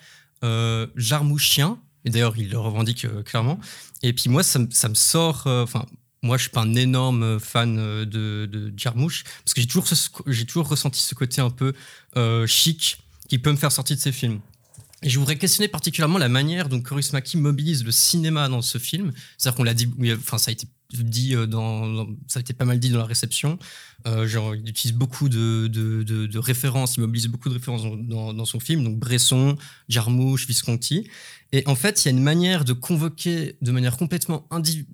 [0.96, 1.78] jarmouchien.
[2.04, 3.60] Et d'ailleurs, il le revendique clairement.
[4.02, 5.44] Et puis moi, ça, ça me sort.
[5.46, 5.86] Enfin,
[6.22, 9.86] moi, je suis pas un énorme fan euh, de, de Jarmouche parce que j'ai toujours,
[10.26, 11.72] j'ai toujours ressenti ce côté un peu
[12.16, 14.40] euh, chic qui peut me faire sortir de ces films.
[15.04, 19.10] Et je voudrais questionner particulièrement la manière dont Kaurismäki mobilise le cinéma dans ce film.
[19.36, 22.64] C'est-à-dire qu'on l'a dit, enfin ça a été dit euh, dans, ça a été pas
[22.64, 23.58] mal dit dans la réception.
[24.26, 28.34] Genre, il utilise beaucoup de, de, de- références, il mobilise beaucoup de références dans, dans-
[28.34, 29.56] dans son film, donc Bresson,
[29.88, 31.08] Jarmouche, Visconti.
[31.52, 34.86] Et en fait, il y a une manière de convoquer de manière complètement indi-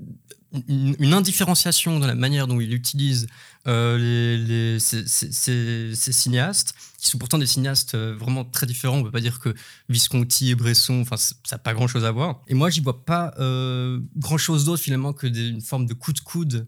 [0.68, 3.26] une, indifférenciation dans la manière dont il utilise
[3.66, 8.96] euh, les, les- ces, cinéastes, qui sont pourtant des cinéastes euh, vraiment très différents.
[8.96, 9.54] On ne peut pas dire que
[9.88, 12.40] Visconti et Bresson, ça n'a pas grand-chose à voir.
[12.48, 16.66] Et moi, j'y vois pas euh, grand-chose d'autre finalement que des- une forme de coude,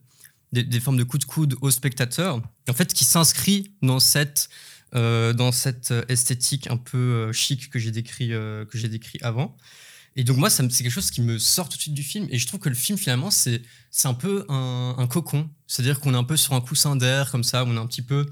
[0.52, 4.48] des, des formes de coup de coude au spectateur, en fait, qui s'inscrit dans cette
[4.96, 9.56] euh, dans cette esthétique un peu chic que j'ai décrit que j'ai décrit avant.
[10.16, 12.26] Et donc moi, c'est quelque chose qui me sort tout de suite du film.
[12.30, 13.62] Et je trouve que le film, finalement, c'est
[14.04, 15.48] un peu un, cocon.
[15.66, 18.02] C'est-à-dire qu'on est un peu sur un coussin d'air, comme ça, on est un petit
[18.02, 18.28] peu...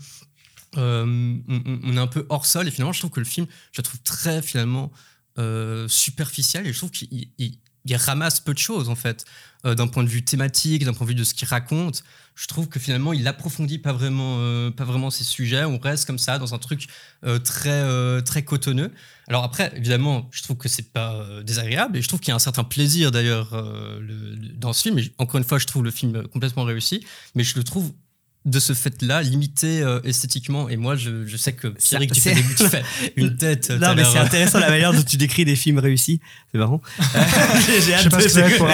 [0.77, 2.67] euh, on est un peu hors sol.
[2.67, 4.93] Et finalement, je trouve que le film, je le trouve très, finalement,
[5.39, 6.67] euh, superficiel.
[6.67, 9.25] Et je trouve qu'il il- ramasse peu de choses en fait,
[9.67, 12.05] Euh, d'un point de vue thématique, d'un point de vue de ce qu'il raconte.
[12.37, 15.65] Je trouve que finalement, il approfondit pas vraiment, euh, pas vraiment ces sujets.
[15.65, 16.87] On reste comme ça dans un truc
[17.25, 17.83] euh, très,
[18.23, 18.93] très cotonneux.
[19.27, 22.37] Alors après, évidemment, je trouve que c'est pas désagréable et je trouve qu'il y a
[22.37, 23.51] un certain plaisir d'ailleurs
[24.01, 25.01] le- le- dans ce film.
[25.19, 27.93] Encore une fois, je trouve le film complètement réussi, mais je le trouve
[28.45, 30.69] de ce fait-là limité euh, esthétiquement.
[30.71, 32.83] Et moi, je, je sais que Pierre, tu c'est- fais, des- tu fais
[33.17, 33.71] une tête.
[33.71, 36.21] Non, mais c'est euh, intéressant la manière dont tu décris des films réussis.
[36.53, 36.81] C'est marrant.
[37.67, 38.67] J'ai Je hâte de- ce que on,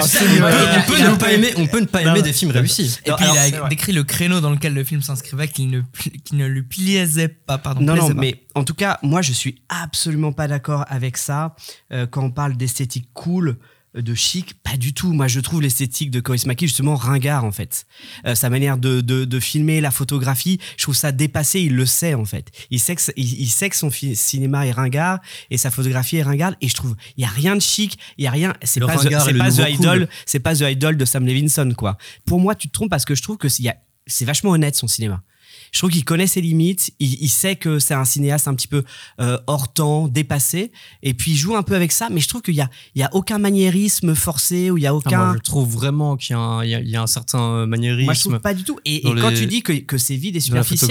[0.45, 2.25] euh, peut- ne pas aimer, on peut ne pas Non, aimer non.
[2.25, 2.99] des films réussis.
[3.05, 3.69] Et Non, puis alors, il a vrai.
[3.71, 5.81] décrit le créneau dans lequel le film s'inscrivait, qu'il ne,
[6.25, 7.59] qu'il ne lui plaisait pas.
[7.59, 11.57] Pardon, Non, non, mais en tout cas, moi, je suis absolument pas d'accord avec ça.
[11.93, 13.55] Euh, quand on parle d'esthétique cool, euh,
[13.95, 15.13] de chic, pas du tout.
[15.13, 17.87] Moi, je trouve l'esthétique de Coris Maki justement ringard, en fait.
[18.27, 21.61] Euh, sa manière de, de, de filmer, la photographie, je trouve ça dépassé.
[21.61, 22.51] Il le sait, en fait.
[22.71, 26.23] Il sait que, il, il sait que son cinéma est ringard et sa photographie est
[26.23, 26.57] ringarde.
[26.61, 28.53] Et je trouve, il y a rien de chic, il y a rien.
[28.63, 29.71] C'est pas, The- pas The cool.
[29.71, 31.97] Idol, c'est pas The Idol de Sam Levinson, quoi.
[32.27, 35.23] Pour moi, tu te trompes parce que je trouve que c'est vachement honnête son cinéma.
[35.75, 38.69] Je trouve qu'il connaît ses limites, il, il sait que c'est un cinéaste un petit
[38.69, 38.85] peu
[39.21, 40.71] euh, hors temps, dépassé,
[41.03, 43.01] et puis il joue un peu avec ça, mais je trouve qu'il y a, il
[43.01, 45.25] y a aucun maniérisme forcé, ou il y a Ah, aucun...
[45.27, 47.09] moi, je trouve vraiment qu'il y a un, il y a- il y a un
[47.09, 48.79] certain euh, maniérisme Moi, je trouve pas du tout.
[48.85, 50.91] Et, quand tu dis que, que c'est vide et superficiel,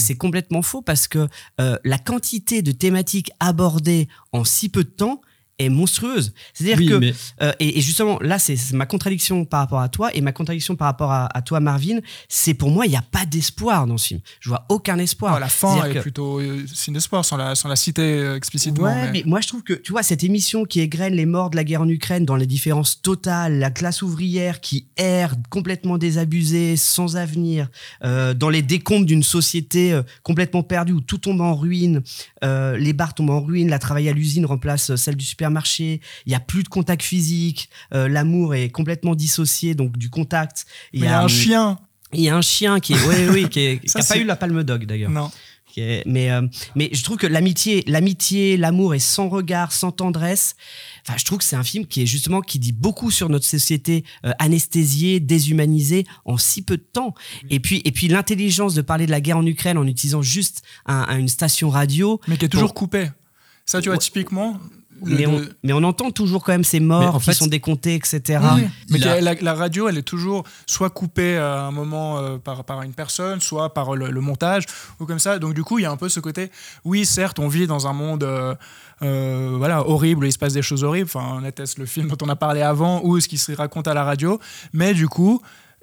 [0.00, 1.28] c'est complètement faux parce que
[1.60, 5.20] euh, la quantité de thématiques abordées en si peu de temps
[5.64, 6.32] est monstrueuse.
[6.54, 9.88] C'est-à-dire Oui, que mais euh, et, et justement, là, c'est ma contradiction par rapport à
[9.88, 11.98] toi et ma contradiction par rapport à, à toi, Marvin.
[12.28, 14.20] C'est pour moi, il n'y a pas d'espoir dans ce film.
[14.40, 15.38] Je vois aucun espoir.
[15.40, 18.84] La fin est que- plutôt euh, signe d'espoir, sans la, sans la citer euh, explicitement.
[18.84, 21.50] Ouais, mais- mais moi je trouve que tu vois cette émission qui égrène les morts
[21.50, 25.98] de la guerre en Ukraine dans les différences totales, la classe ouvrière qui erre complètement
[25.98, 27.68] désabusée, sans avenir,
[28.04, 32.02] euh, dans les décombres d'une société euh, complètement perdue où tout tombe en ruine,
[32.44, 35.49] euh, les bars tombent en ruine, la travail à l'usine remplace celle du supermarché,
[36.26, 40.66] il y a plus de contact physique, euh, l'amour est complètement dissocié donc du contact.
[40.92, 41.78] Il y a un chien.
[42.12, 44.16] il y a un chien qui est, oui, oui, qui, est- qui Ça, a pas
[44.18, 45.10] eu la palme dog d'ailleurs.
[45.10, 45.30] Non.
[46.04, 46.42] Mais euh,
[46.74, 50.56] mais je trouve que l'amitié l'amitié l'amour est sans regard sans tendresse
[51.06, 53.44] enfin je trouve que c'est un film qui est justement qui dit beaucoup sur notre
[53.46, 57.14] société euh, anesthésiée déshumanisée en si peu de temps
[57.50, 60.62] et puis et puis l'intelligence de parler de la guerre en Ukraine en utilisant juste
[60.86, 63.08] un- un- une station radio Mais qui est toujours coupé.
[63.64, 64.58] Ça, tu vois, typiquement.
[65.04, 67.46] Mais on, le- mais on entend toujours quand même ces morts en qui fait- sont
[67.46, 71.62] décomptés etc Oui, mais La- que la, la radio, elle est toujours soit coupée à
[71.62, 74.64] un moment euh, par, par une personne, soit par le, le montage,
[75.00, 75.38] ou comme ça.
[75.38, 76.50] Donc, du coup, il y a un peu ce côté.
[76.84, 78.24] Oui, certes, on vit dans un monde.
[78.24, 78.54] euh,
[79.02, 81.08] euh, voilà, horrible, il se passe des choses horribles.
[81.12, 83.88] Enfin, on atteste le film dont on a parlé avant ou ce qui se raconte
[83.88, 84.38] à la radio.
[84.72, 85.40] Mais du coup,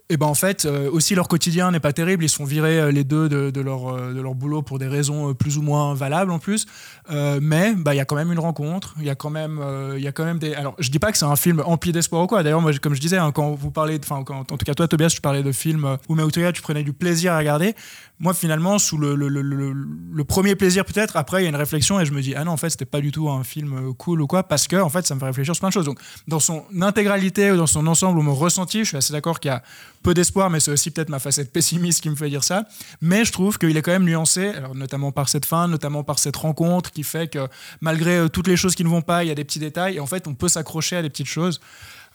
[0.09, 2.23] et ben en fait, euh, aussi leur quotidien n'est pas terrible.
[2.23, 5.33] Ils sont virés euh, les deux de, leur, euh, de leur boulot pour des raisons
[5.33, 6.65] plus ou moins valables en plus.
[7.09, 8.95] Mais bah, il y a quand même une rencontre.
[8.99, 9.61] Il y a quand même,
[9.97, 10.53] y a quand même des.
[10.53, 12.43] Alors, je dis pas que c'est un film empli d'espoir ou quoi.
[12.43, 15.09] D'ailleurs, moi, comme je disais, hein, quand vous parlez, enfin, en tout cas toi, Tobias,
[15.09, 17.75] tu parlais de films où Meutoya, tu prenais du plaisir à regarder.
[18.19, 21.99] Moi, finalement, sous le, le, le, premier plaisir peut-être, après, il y a une réflexion
[21.99, 24.21] et je me dis, ah non, en fait, c'était pas du tout un film cool
[24.21, 25.85] ou quoi, parce que en fait, ça me fait réfléchir sur plein de choses.
[25.85, 29.39] Donc, dans son intégralité ou dans son ensemble, ou mon ressenti, je suis assez d'accord
[29.39, 29.61] qu'il y a
[30.03, 32.65] peu d'espoir, mais c'est aussi peut-être ma facette pessimiste qui me fait dire ça.
[33.01, 36.19] Mais je trouve qu'il est quand même nuancé, alors notamment par cette fin, notamment par
[36.19, 37.47] cette rencontre qui fait que
[37.81, 39.97] malgré euh, toutes les choses qui ne vont pas, il y a des petits détails
[39.97, 41.59] et en fait, on peut s'accrocher à des petites choses.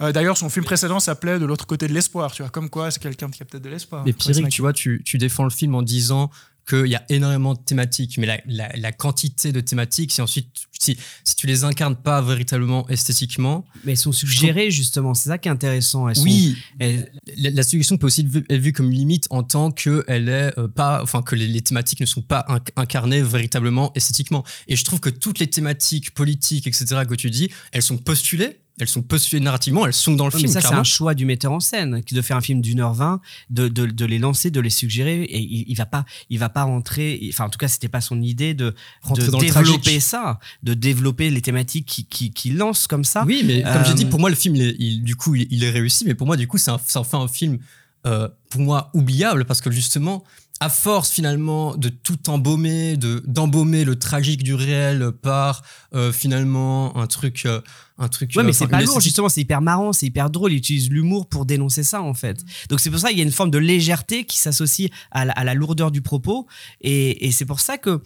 [0.01, 2.90] Euh, D'ailleurs, son film précédent s'appelait De l'autre côté de l'espoir, tu vois, comme quoi
[2.90, 4.03] c'est quelqu'un qui a peut-être de l'espoir.
[4.05, 6.31] Mais Pierrick, tu vois, tu, tu défends le film en disant
[6.68, 10.48] qu'il y a énormément de thématiques, mais la, la- la quantité de thématiques, si ensuite,
[10.79, 15.38] si, si tu les incarnes pas véritablement esthétiquement, mais elles sont suggérées justement c'est ça
[15.38, 18.90] qui est intéressant elles sont- oui, elles- la, la suggestion peut aussi être vue, comme
[18.90, 22.22] limite en tant que elle est euh, pas, enfin que les, les thématiques ne sont
[22.22, 24.44] pas inc- incarnées véritablement esthétiquement.
[24.68, 27.03] Et je trouve que toutes les thématiques politiques, etc.
[27.09, 30.40] que tu dis, elles sont postulées, elles sont postulées narrativement, elles sont dans le Ouais,
[30.42, 30.61] mais film.
[30.61, 32.94] ça, c'est un choix du metteur en scène qui de faire un film d'une heure
[32.94, 35.22] vingt, de, de, de les lancer, de les suggérer.
[35.24, 37.20] Et il, il va pas, il va pas rentrer.
[37.30, 38.74] Enfin, en tout cas, c'était pas son idée de,
[39.14, 43.24] de développer ça, de développer les thématiques qui, qui, qui lance comme ça.
[43.26, 45.35] Oui, mais comme j'ai Euh, dit, pour moi, le film, il est- il- du coup,
[45.35, 47.28] il, il est réussi, mais pour moi, du coup, c'est un- ça en fait un
[47.28, 47.58] film,
[48.06, 50.24] euh, pour moi, oubliable, parce que justement,
[50.61, 56.96] à force finalement de tout embaumer, de d'embaumer le tragique du réel par euh, finalement
[56.96, 57.61] un truc, euh,
[57.98, 58.31] un truc.
[58.35, 60.52] Ouais, euh, mais c'est pas lourd, justement, c'est hyper marrant, c'est hyper drôle.
[60.52, 62.42] Il utilise l'humour pour dénoncer ça, en fait.
[62.68, 65.33] Donc, c'est pour ça qu'il y a une forme de légèreté qui s'associe à, la-
[65.33, 66.46] à la lourdeur du propos.
[66.81, 68.00] Et, et c'est pour ça que.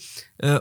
[0.45, 0.61] euh,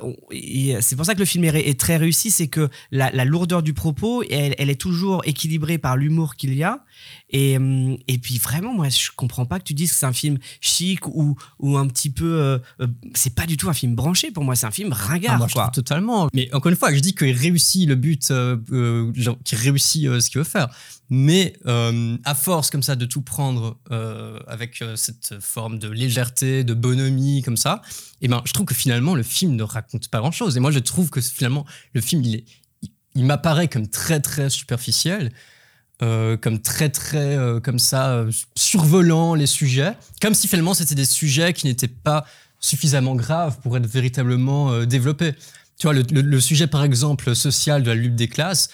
[0.81, 3.73] c'est pour ça que le film est, très réussi, c'est que la, la lourdeur du
[3.73, 6.83] propos, elle, elle est toujours équilibrée par l'humour qu'il y a.
[7.29, 10.13] Et, hum, et puis vraiment, moi, je comprends pas que tu dises que c'est un
[10.13, 12.59] film chic ou, ou un petit peu.
[12.79, 15.37] euh, c'est pas du tout un film branché pour moi, c'est un film Ah, ringard,
[15.37, 15.69] moi, je quoi.
[15.73, 16.29] totalement.
[16.33, 19.11] Mais encore une fois, je dis qu'il réussit le but, euh, euh,
[19.43, 20.69] qui réussit euh, ce qu'il veut faire.
[21.09, 26.63] Mais euh, à force comme ça de tout prendre euh, avec cette forme de légèreté,
[26.63, 27.81] de bonhomie comme ça,
[28.21, 30.57] et ben je trouve que finalement le film ne raconte pas grand chose.
[30.57, 35.31] Et moi je trouve que finalement le film il m'apparaît comme très très superficiel.
[35.99, 38.25] comme très très comme ça
[38.57, 42.25] survolant les sujets comme si finalement c'était des sujets qui n'étaient pas
[42.59, 45.35] suffisamment graves pour être véritablement développés
[45.77, 48.69] tu vois le, le- le sujet par exemple social de la lutte des classes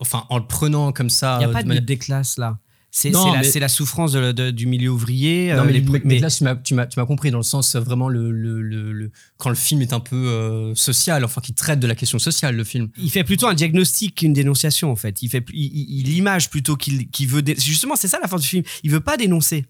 [0.00, 1.98] enfin en le prenant comme ça Il n'y a euh, pas de de lutte des
[1.98, 2.58] classes là.
[2.92, 5.52] C'est Non, la, mais- souffrance de- de- du milieu ouvrier.
[5.52, 8.08] non euh, mais, les pr- mais là tu m'as compris dans le sens euh, vraiment
[8.08, 11.78] le, le, le, le- quand le film est un peu euh, social enfin qui traite
[11.78, 15.20] de la question sociale le film Il fait plutôt un diagnostic qu'une dénonciation en fait.
[15.20, 17.42] Il fait, il, il- il image plutôt qu'il veut.
[17.42, 18.62] dé- Justement, c'est ça la force du film.
[18.82, 19.66] Il veut pas dénoncer.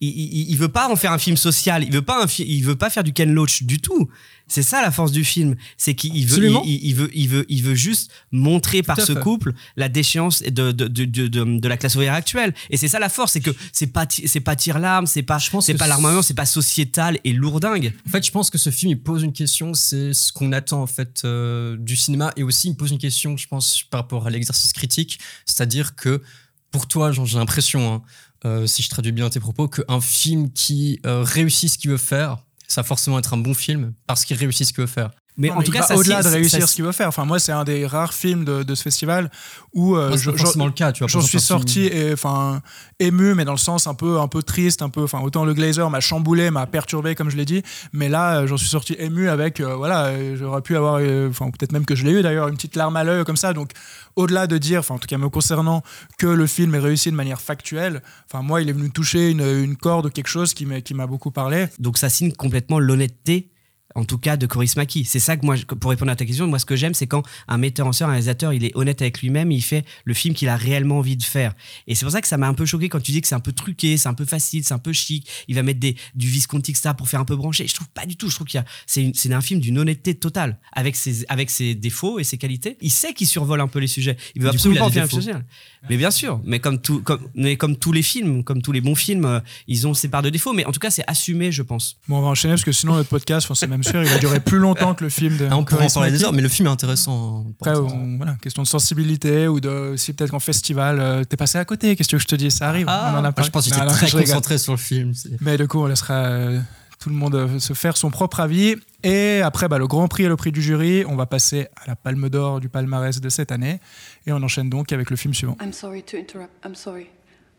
[0.00, 1.82] Il, il, il veut pas en faire un film social.
[1.82, 4.08] Il veut pas un il veut pas faire du Ken Loach du tout.
[4.46, 5.56] C'est ça la force du film.
[5.76, 9.12] C'est qu'il il veut, il, il veut, il veut, il veut juste montrer par ce
[9.12, 9.20] fait.
[9.20, 12.54] couple la déchéance de, de, de, de, de- la classe ouvrière actuelle.
[12.70, 15.50] Et c'est ça la force, c'est que c'est pas, c'est pas tire-larme, c'est pas, Je
[15.50, 17.92] pense c'est pas l'armement, c'est pas sociétal et lourdingue.
[18.06, 20.80] En fait, je pense que ce film il pose une question, c'est ce qu'on attend
[20.80, 24.26] en fait euh, du cinéma, et aussi il pose une question, je pense, par rapport
[24.26, 26.22] à l'exercice critique, c'est-à-dire que
[26.70, 28.02] pour toi, j'ai l'impression, hein,
[28.44, 31.96] euh, si je traduis bien tes propos, qu'un film qui euh, réussit ce qu'il veut
[31.96, 35.10] faire, ça va forcément être un bon film parce qu'il réussit ce qu'il veut faire.
[35.40, 37.06] Mais Non, en mais tout cas, au-delà de réussir ça- ce qu'il veut faire.
[37.08, 39.30] Enfin, moi, c'est un des rares films de, de ce festival
[39.72, 41.08] où euh, Moi, c'est je- pas je- forcément le cas, tu vois.
[41.08, 42.60] J'en suis sorti et, enfin
[42.98, 45.02] ému, mais dans le sens un peu un peu triste, un peu.
[45.04, 48.46] Enfin autant le Glazer m'a chamboulé, m'a perturbé comme je l'ai dit, mais là euh,
[48.48, 51.84] j'en suis sorti ému avec euh, voilà, euh, j'aurais pu avoir, euh, enfin peut-être même
[51.86, 53.52] que je l'ai eu d'ailleurs une petite larme à l'œil comme ça.
[53.52, 53.70] Donc
[54.16, 55.84] au-delà de dire, enfin en tout cas me concernant,
[56.18, 59.42] que le film est réussi de manière factuelle, enfin moi il est venu toucher une,
[59.42, 61.66] une corde, quelque chose qui m'a qui m'a beaucoup parlé.
[61.78, 63.50] Donc ça signe complètement l'honnêteté,
[63.94, 65.04] en tout cas de Coris Maki.
[65.04, 67.22] C'est ça que moi, pour répondre à ta question, moi ce que j'aime, c'est quand
[67.48, 70.34] un metteur en scène, un réalisateur, il est honnête avec lui-même, il fait le film
[70.34, 71.54] qu'il a réellement envie de faire.
[71.86, 73.34] Et c'est pour ça que ça m'a un peu choqué quand tu dis que c'est
[73.34, 75.26] un peu truqué, c'est un peu facile, c'est un peu chic.
[75.48, 77.66] Il va mettre des, du Visconti Star pour faire un peu branché.
[77.66, 78.28] Je trouve pas du tout.
[78.28, 81.24] Je trouve qu'il y a, c'est, une- c'est un film d'une honnêteté totale, avec ses,
[81.28, 82.76] avec ses défauts et ses qualités.
[82.80, 84.16] Il sait qu'il survole un peu les sujets.
[84.34, 85.42] Il veut Du coup, absolument il a en des faire.
[85.88, 88.80] Mais bien sûr, mais comme, tout, comme, mais comme tous les films, comme tous les
[88.80, 90.52] bons films, euh, ils ont ses parts de défauts.
[90.52, 91.96] Mais en tout cas, c'est assumé, je pense.
[92.08, 94.40] Bon on va enchaîner parce que sinon notre podcast, c'est même sûr, il va durer
[94.40, 95.48] plus longtemps que le film de.
[95.50, 97.44] Ah, on pourrait en parler des heures, mais le film est intéressant.
[97.60, 101.36] Après, pour on- voilà, question de sensibilité ou de si peut-être qu'en festival, euh, t'es
[101.36, 101.96] passé à côté.
[101.96, 102.86] Qu'est-ce que je te dis Ça arrive.
[102.88, 103.46] Ah, on en a parlé.
[103.46, 105.12] je pense que j'étais très concentré sur le film.
[105.40, 106.60] Mais du coup, on laissera euh,
[106.98, 108.76] tout le monde euh, se faire son propre avis.
[109.04, 111.86] Et après, bah, le Grand Prix et le Prix du jury, on va passer à
[111.86, 113.78] la Palme d'Or du palmarès de cette année.
[114.26, 115.56] Et on enchaîne donc avec le film suivant.
[115.62, 116.50] I'm sorry to interrupt.
[116.64, 117.06] I'm sorry.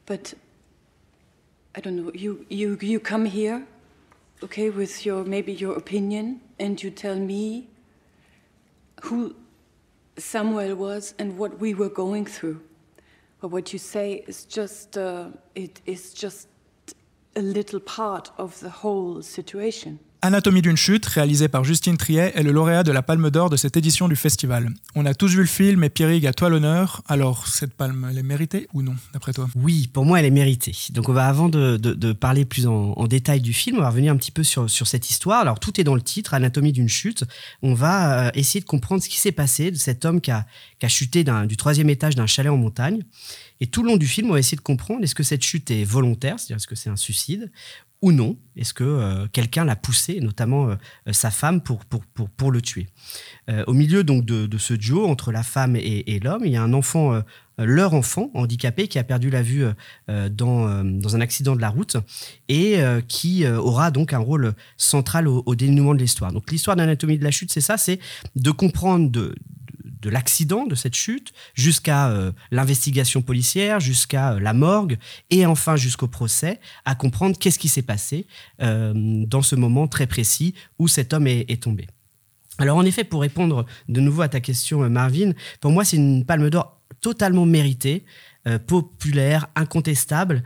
[0.08, 0.36] But
[1.78, 2.12] I don't know.
[2.14, 3.62] You you you come here,
[4.44, 7.70] okay, with your maybe your opinion and you tell me
[9.04, 9.36] who
[10.18, 12.62] Samuel was and what we were going through.
[13.42, 16.48] But what you say is just uh, it is just
[17.36, 20.00] a little part of the whole situation.
[20.22, 23.56] Anatomie d'une chute, réalisé par Justine Triet, est le lauréat de la Palme d'Or de
[23.56, 24.70] cette édition du festival.
[24.94, 27.02] On a tous vu le film et Pierrick, à toi l'honneur.
[27.08, 29.48] Alors, cette palme, elle est méritée ou non, d'après toi?
[29.56, 30.76] Oui, pour moi, elle est méritée.
[30.90, 34.18] Donc, on va, avant de, parler plus en, détail du film, on va revenir un
[34.18, 35.40] petit peu sur, sur cette histoire.
[35.40, 37.24] Alors, tout est dans le titre, Anatomie d'une chute.
[37.62, 40.46] On va euh, essayer de comprendre ce qui s'est passé de cet homme qui a,
[40.90, 43.04] chuté du troisième étage d'un chalet en montagne.
[43.62, 45.72] Et tout le long du film, on va essayer de comprendre est-ce que cette chute
[45.72, 47.52] est volontaire, c'est-à-dire est-ce que c'est un suicide
[48.02, 50.76] ou non Est-ce que euh, quelqu'un l'a poussé, notamment euh,
[51.08, 52.88] euh, sa femme, pour, pour, pour, pour le tuer?
[53.66, 56.62] Au milieu donc de, de ce duo entre la femme et, l'homme, il y a
[56.62, 57.20] un enfant,
[57.58, 59.66] leur enfant handicapé qui a perdu la vue
[60.08, 61.98] dans, dans un accident de la route
[62.48, 66.32] et qui aura donc un rôle central au, au dénouement de l'histoire.
[66.32, 68.00] Donc l'histoire d'anatomie de la chute, c'est ça, c'est
[68.36, 69.34] de comprendre de,
[70.02, 74.98] de, de l'accident, de cette chute, jusqu'à euh, l'investigation policière, jusqu'à euh, la morgue,
[75.30, 78.28] et enfin jusqu'au procès, à comprendre qu'est-ce qui s'est passé
[78.62, 81.88] euh, dans ce moment très précis où cet homme est, tombé.
[82.58, 86.26] Alors en effet, pour répondre de nouveau à ta question, Marvin, pour moi c'est une
[86.26, 88.06] palme d'or totalement méritée,
[88.68, 90.44] populaire, incontestable.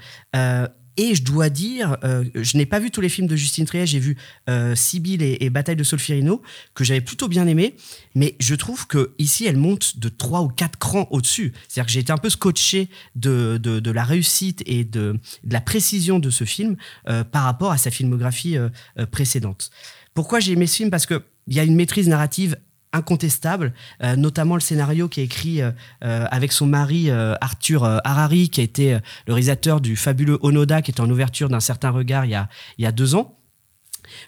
[0.97, 3.85] Et je dois dire, euh, je n'ai pas vu tous les films de Justine Triet,
[3.85, 4.17] j'ai vu
[4.49, 6.41] euh, Sibylle et, Bataille de Solferino,
[6.73, 7.75] que j'avais plutôt bien aimé,
[8.15, 11.53] mais je trouve que ici elle monte de trois ou quatre crans au-dessus.
[11.67, 15.19] C'est-à-dire que j'ai été un peu scotché de, de, la réussite et de,
[15.49, 16.75] la précision de ce film
[17.07, 18.69] euh, par rapport à sa filmographie euh,
[19.11, 19.71] précédente.
[20.13, 20.89] Pourquoi j'ai aimé ce film?
[20.89, 22.57] Parce qu'il y a une maîtrise narrative
[22.93, 23.73] incontestable,
[24.03, 25.71] euh, notamment le scénario qui est écrit euh,
[26.03, 29.95] euh, avec son mari euh, Arthur euh, Harari, qui a été euh, le réalisateur du
[29.95, 32.91] fabuleux Onoda, qui était en ouverture d'un certain regard il y a, il y a
[32.91, 33.37] deux ans.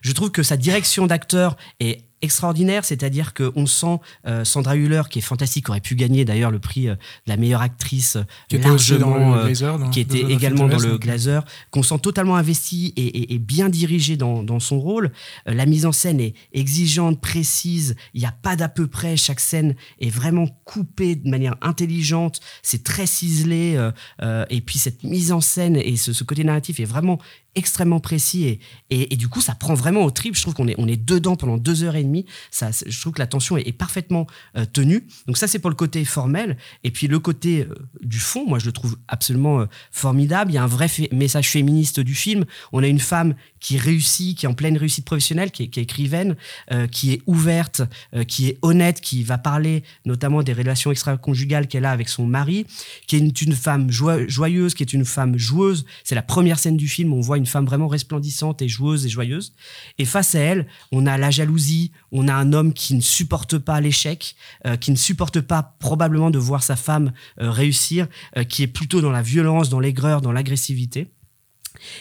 [0.01, 5.19] Je trouve que sa direction d'acteur est extraordinaire, c'est-à-dire qu'on sent euh, Sandra Hüller, qui
[5.19, 8.17] est fantastique, aurait pu gagner d'ailleurs le prix euh, de la meilleure actrice
[8.49, 10.97] Qui était largement, dans- qui était dans- également dans le.
[10.97, 15.11] Glazer, qu'on sent totalement investi et, et- et bien dirigé dans, dans son rôle.
[15.47, 19.15] Euh, la mise en scène est exigeante, précise, il n'y a pas d'à peu près,
[19.17, 23.75] chaque scène est vraiment coupée de manière intelligente, c'est très ciselé,
[24.21, 27.19] euh, et puis cette mise en scène et ce, ce côté narratif est vraiment
[27.55, 30.35] extrêmement précis et, et, du coup ça prend vraiment au trip.
[30.35, 32.25] Je trouve qu'on est, on est dedans pendant deux heures et demie.
[32.51, 34.27] Ça, je trouve que la tension est, parfaitement
[34.57, 35.07] euh, tenue.
[35.27, 36.57] Donc ça c'est pour le côté formel.
[36.83, 40.51] Et puis le côté euh, du fond moi je le trouve absolument euh, formidable.
[40.51, 42.45] Il y a un vrai message féministe du film.
[42.71, 43.35] On a une femme
[43.65, 46.35] qui réussit qui est en pleine réussite professionnelle qui est, qui est écrivaine
[46.71, 47.81] euh, qui est ouverte
[48.13, 52.25] euh, qui est honnête qui va parler notamment des relations extra-conjugales qu'elle a avec son
[52.25, 52.65] mari
[53.07, 56.87] qui est une, femme joyeuse qui est une femme joueuse c'est la première scène du
[56.87, 59.53] film on voit une femme vraiment resplendissante et joueuse et joyeuse
[59.97, 63.57] et face à elle, on a la jalousie, on a un homme qui ne supporte
[63.57, 64.35] pas l'échec,
[64.65, 67.11] euh, qui ne supporte pas probablement de voir sa femme
[67.41, 68.07] euh, réussir,
[68.37, 71.07] euh, qui est plutôt dans la violence, dans l'aigreur, dans l'agressivité.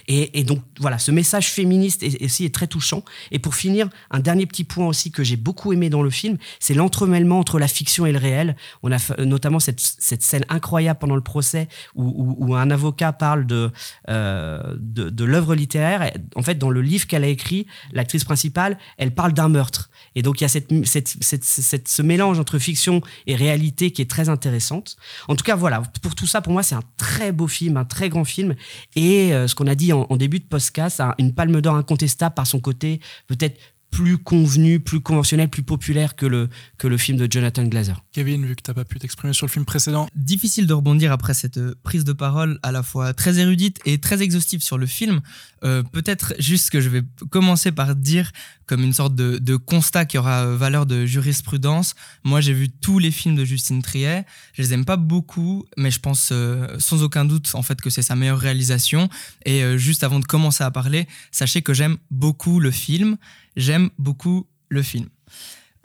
[0.08, 3.04] Et, donc voilà, ce message féministe est, aussi est très touchant.
[3.30, 6.38] Et pour finir, un dernier petit point aussi que j'ai beaucoup aimé dans le film,
[6.60, 8.56] c'est l'entremêlement entre la fiction et le réel.
[8.82, 13.70] On a notamment cette, cette scène incroyable pendant le procès où, un avocat parle de,
[14.08, 16.12] euh, de, l'œuvre littéraire.
[16.36, 19.90] En fait, dans le livre qu'elle a écrit, l'actrice principale, elle parle d'un meurtre.
[20.14, 24.02] Et donc il y a cette, cette- cette- ce mélange entre fiction et réalité qui
[24.02, 24.96] est très intéressante.
[25.28, 27.84] En tout cas, voilà, pour tout ça, pour moi, c'est un très beau film, un
[27.84, 28.54] très grand film.
[28.96, 32.34] Et euh, ce qu'on a dit en, début de podcast, un- une palme d'or incontestable
[32.34, 33.58] par son côté peut-être
[33.94, 38.02] plus convenu, plus conventionnel, plus populaire que le, que le film de Jonathan Glazer.
[38.12, 41.32] Kevin, vu que t'as pas pu t'exprimer sur le film précédent, difficile de rebondir après
[41.32, 44.86] cette euh, prise de parole à la fois très érudite et très exhaustive sur le
[44.86, 45.20] film.
[45.62, 48.32] Euh, Peut-être juste que je vais commencer par dire
[48.66, 51.94] comme une sorte de, de constat qui aura euh, valeur de jurisprudence.
[52.24, 54.24] Moi, j'ai vu tous les films de Justine Triet.
[54.54, 57.90] Je les aime pas beaucoup, mais je pense euh, sans aucun doute en fait que
[57.90, 59.08] c'est sa meilleure réalisation.
[59.44, 63.16] Et euh, juste avant de commencer à parler, sachez que j'aime beaucoup le film.
[63.56, 65.06] J'aime beaucoup le film.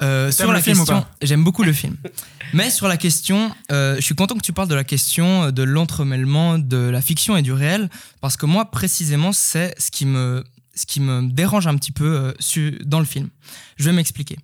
[0.02, 1.98] Euh, sur la question, j'aime beaucoup le film.
[2.54, 5.64] Mais sur la question, euh, je suis content que tu parles de la question de
[5.64, 7.90] l'entremêlement de la fiction et du réel,
[8.22, 10.44] parce que moi, précisément, c'est ce qui me,
[10.74, 13.30] ce qui me dérange un petit peu euh, su- dans le film.
[13.78, 14.38] Je vais m'expliquer.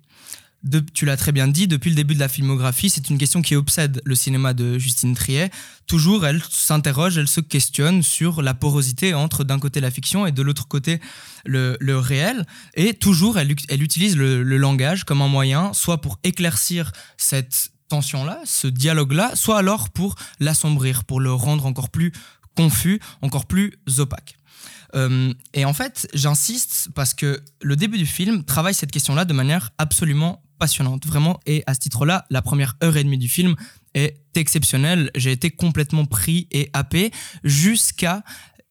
[0.94, 3.54] Tu l'as très bien dit, depuis le début de la filmographie, c'est une question qui
[3.54, 5.50] obsède le cinéma de Justine Triet.
[5.86, 10.32] Toujours, elle s'interroge, elle se questionne sur la porosité entre d'un côté la fiction et
[10.32, 11.00] de l'autre côté
[11.44, 12.46] le, réel.
[12.74, 17.70] Et toujours, elle, elle utilise le, le langage comme un moyen, soit pour éclaircir cette
[17.88, 22.12] tension-là, ce dialogue-là, soit alors pour l'assombrir, pour le rendre encore plus
[22.56, 24.36] confus, encore plus opaque.
[24.94, 29.32] Euh, et en fait, j'insiste parce que le début du film travaille cette question-là de
[29.32, 31.40] manière absolument passionnante, vraiment.
[31.46, 33.54] Et à ce titre-là, la première heure et demie du film
[33.94, 35.10] est exceptionnelle.
[35.14, 37.10] J'ai été complètement pris et happé
[37.44, 38.22] jusqu'à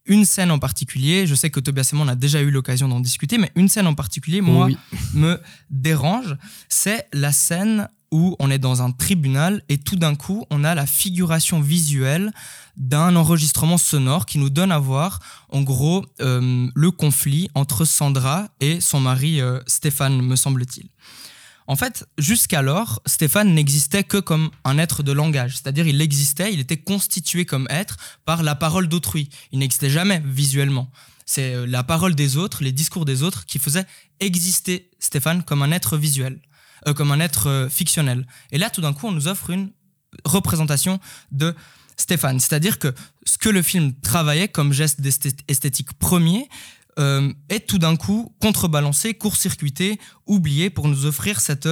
[0.06, 1.26] une scène en particulier.
[1.26, 3.68] Je sais que Tobias et moi, on a déjà eu l'occasion d'en discuter, mais une
[3.70, 4.78] scène en particulier, moi, Oui.
[5.14, 6.38] me dérange.
[6.70, 10.76] C'est la scène où on est dans un tribunal et tout d'un coup, on a
[10.76, 12.32] la figuration visuelle
[12.78, 15.20] d'un enregistrement sonore qui nous donne à voir,
[15.50, 20.88] en gros, euh, le conflit entre Sandra et son mari euh, Stéphane, me semble-t-il.
[21.68, 26.60] En fait, jusqu'alors, Stéphane n'existait que comme un être de langage, c'est-à-dire il existait, il
[26.60, 29.30] était constitué comme être par la parole d'autrui.
[29.52, 30.92] Il n'existait jamais visuellement.
[31.26, 33.86] C'est euh, la parole des autres, les discours des autres qui faisaient
[34.20, 36.40] exister Stéphane comme un être visuel,
[36.88, 38.28] euh, comme un être euh, fictionnel.
[38.52, 39.72] Et là, tout d'un coup, on nous offre une
[40.24, 41.00] représentation
[41.32, 41.56] de
[41.98, 42.94] Stéphane, c'est-à-dire que
[43.26, 45.00] ce que le film travaillait comme geste
[45.48, 46.48] esthétique premier
[47.00, 51.68] euh, est tout d'un coup contrebalancé, court-circuité, oublié pour nous offrir cette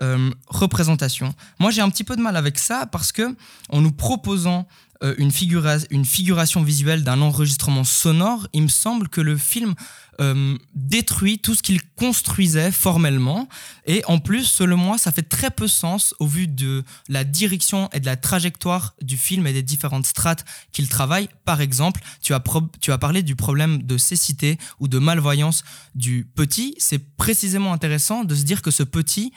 [0.00, 1.34] euh, représentation.
[1.58, 3.34] Moi, j'ai un petit peu de mal avec ça parce que
[3.68, 4.66] en nous proposant
[5.02, 9.74] euh, une, figura- une figuration visuelle d'un enregistrement sonore, il me semble que le film
[10.20, 13.48] euh, détruit tout ce qu'il construisait formellement.
[13.86, 17.88] Et en plus, selon moi, ça fait très peu sens au vu de la direction
[17.92, 21.28] et de la trajectoire du film et des différentes strates qu'il travaille.
[21.44, 25.62] Par exemple, tu as, pro- tu as parlé du problème de cécité ou de malvoyance
[25.94, 26.74] du petit.
[26.78, 29.32] C'est précisément intéressant de se dire que ce petit,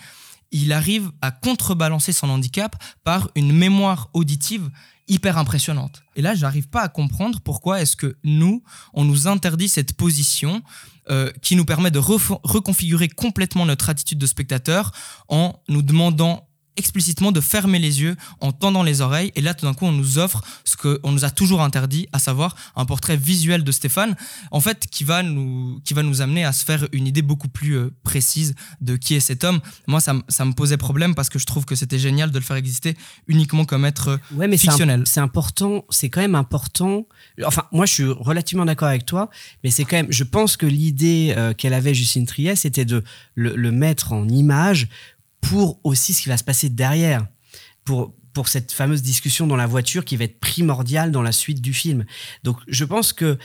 [0.51, 4.69] il arrive à contrebalancer son handicap par une mémoire auditive
[5.07, 6.03] hyper impressionnante.
[6.15, 10.61] Et là, j'arrive pas à comprendre pourquoi est-ce que nous, on nous interdit cette position
[11.09, 14.91] euh, qui nous permet de reconfigurer complètement notre attitude de spectateur
[15.27, 16.47] en nous demandant
[16.77, 19.31] explicitement de fermer les yeux en tendant les oreilles.
[19.35, 22.19] Et là tout d'un coup on nous offre ce qu'on nous a toujours interdit à
[22.19, 24.15] savoir un portrait visuel de Stéphane
[24.51, 27.49] en fait qui va nous qui va nous amener à se faire une idée beaucoup
[27.49, 29.59] plus euh, précise de qui est cet homme.
[29.87, 32.43] Moi ça, ça me posait problème parce que je trouve que c'était génial de le
[32.43, 32.95] faire exister
[33.27, 35.03] uniquement comme être euh, Ouais, mais fictionnel.
[35.05, 37.05] c'est important, c'est quand même important.
[37.45, 39.29] Enfin, moi, je suis relativement d'accord avec toi,
[39.63, 43.03] mais c'est quand même, je pense que l'idée euh, qu'elle avait, Justine Triet, c'était de
[43.35, 44.87] le, le mettre en image
[45.41, 47.27] pour aussi ce qui va se passer derrière.
[47.83, 51.61] Pour, pour cette fameuse discussion dans la voiture qui va être primordiale dans la suite
[51.61, 52.05] du film.
[52.43, 53.37] Donc, je pense que,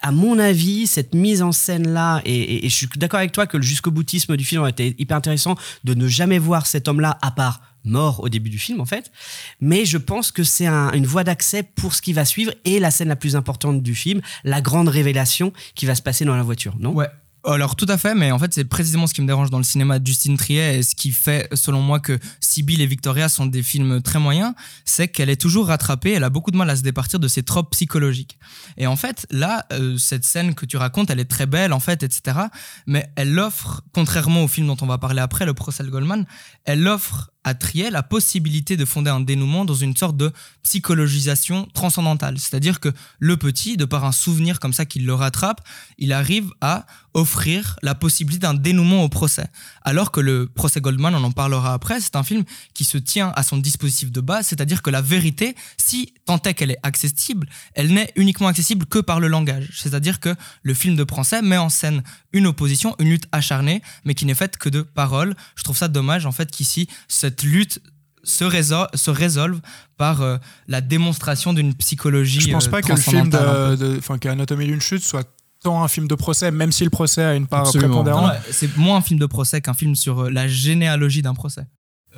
[0.00, 3.62] à mon avis, cette mise en scène-là, et, je suis d'accord avec toi que le
[3.62, 5.54] jusqu'au boutisme du film a été hyper intéressant
[5.84, 9.12] de ne jamais voir cet homme-là à part mort au début du film, en fait
[9.60, 12.80] mais je pense que c'est un- une voie d'accès pour ce qui va suivre et
[12.80, 16.36] la scène la plus importante du film, la grande révélation qui va se passer dans
[16.36, 16.92] la voiture, non?
[16.92, 17.06] Ouais.
[17.44, 19.64] Alors tout à fait, mais en fait c'est précisément ce qui me dérange dans le
[19.64, 23.46] cinéma de Justine Triet et ce qui fait selon moi que Sibyl et Victoria sont
[23.46, 26.76] des films très moyens, c'est qu'elle est toujours rattrapée, elle a beaucoup de mal à
[26.76, 28.38] se départir de ses tropes psychologiques.
[28.76, 31.80] Et en fait là, euh, cette scène que tu racontes, elle est très belle en
[31.80, 32.38] fait, etc.
[32.86, 36.26] Mais elle offre, contrairement au film dont on va parler après, le procès de Goldman,
[36.64, 40.32] elle offre à Triet la possibilité de fonder un dénouement dans une sorte de
[40.62, 42.38] psychologisation transcendantale.
[42.38, 46.50] C'est-à-dire que le petit, de par un souvenir comme ça qui le rattrape, il arrive
[46.60, 49.46] à offrir la possibilité d'un dénouement au procès.
[49.82, 52.44] Alors que le procès Goldman, on en parlera après, c'est un film
[52.74, 56.54] qui se tient à son dispositif de base, c'est-à-dire que la vérité, si tant est
[56.54, 59.70] qu'elle est accessible, elle n'est uniquement accessible que par le langage.
[59.74, 64.14] C'est-à-dire que le film de procès met en scène une opposition, une lutte acharnée, mais
[64.14, 65.34] qui n'est faite que de paroles.
[65.56, 67.80] Je trouve ça dommage, en fait, qu'ici, cette lutte
[68.24, 69.60] se, résol- se résolve
[69.96, 70.36] par euh,
[70.66, 75.02] la démonstration d'une psychologie Je pense euh, pas que le film de, qu'Anatomie d'une chute
[75.02, 75.26] soit
[75.62, 78.02] tant un film de procès, même si le procès a une part Absolument.
[78.02, 78.32] Prépondérante.
[78.50, 81.66] c'est moins un film de procès qu'un film sur euh, la généalogie d'un procès.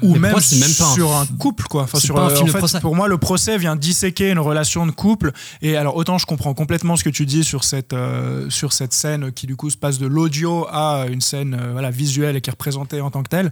[0.03, 1.83] Ou même, pas sur un, couple quoi.
[1.83, 2.81] Enfin sur un euh, film en fait, procès.
[2.81, 5.33] pour moi le procès vient disséquer une relation de couple.
[5.63, 8.93] Et alors autant je comprends complètement ce que tu dis sur cette euh, sur cette
[8.93, 12.41] scène qui du coup se passe de l'audio à une scène euh, voilà visuelle et
[12.41, 13.51] qui est représentée en tant que telle.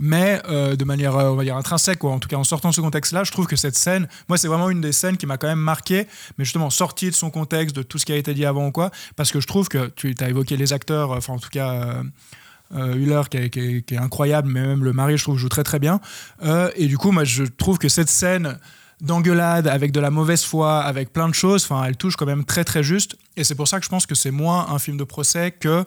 [0.00, 2.74] Mais euh, de manière on va dire intrinsèque quoi en tout cas en sortant de
[2.74, 5.26] ce contexte là je trouve que cette scène moi c'est vraiment une des scènes qui
[5.26, 8.16] m'a quand même marqué mais justement sortie de son contexte de tout ce qui a
[8.16, 11.12] été dit avant ou quoi parce que je trouve que tu as évoqué les acteurs
[11.12, 12.02] enfin en tout cas
[12.74, 16.00] euh, qui est, incroyable, mais même le mari, je trouve, joue très très bien.
[16.42, 18.58] Euh, et du coup, moi, je trouve que cette scène
[19.00, 22.64] d'engueulade avec de la mauvaise foi, avec plein de choses, elle touche quand même très
[22.64, 23.16] très juste.
[23.36, 25.84] Et c'est pour ça que je pense que c'est moins un film de procès que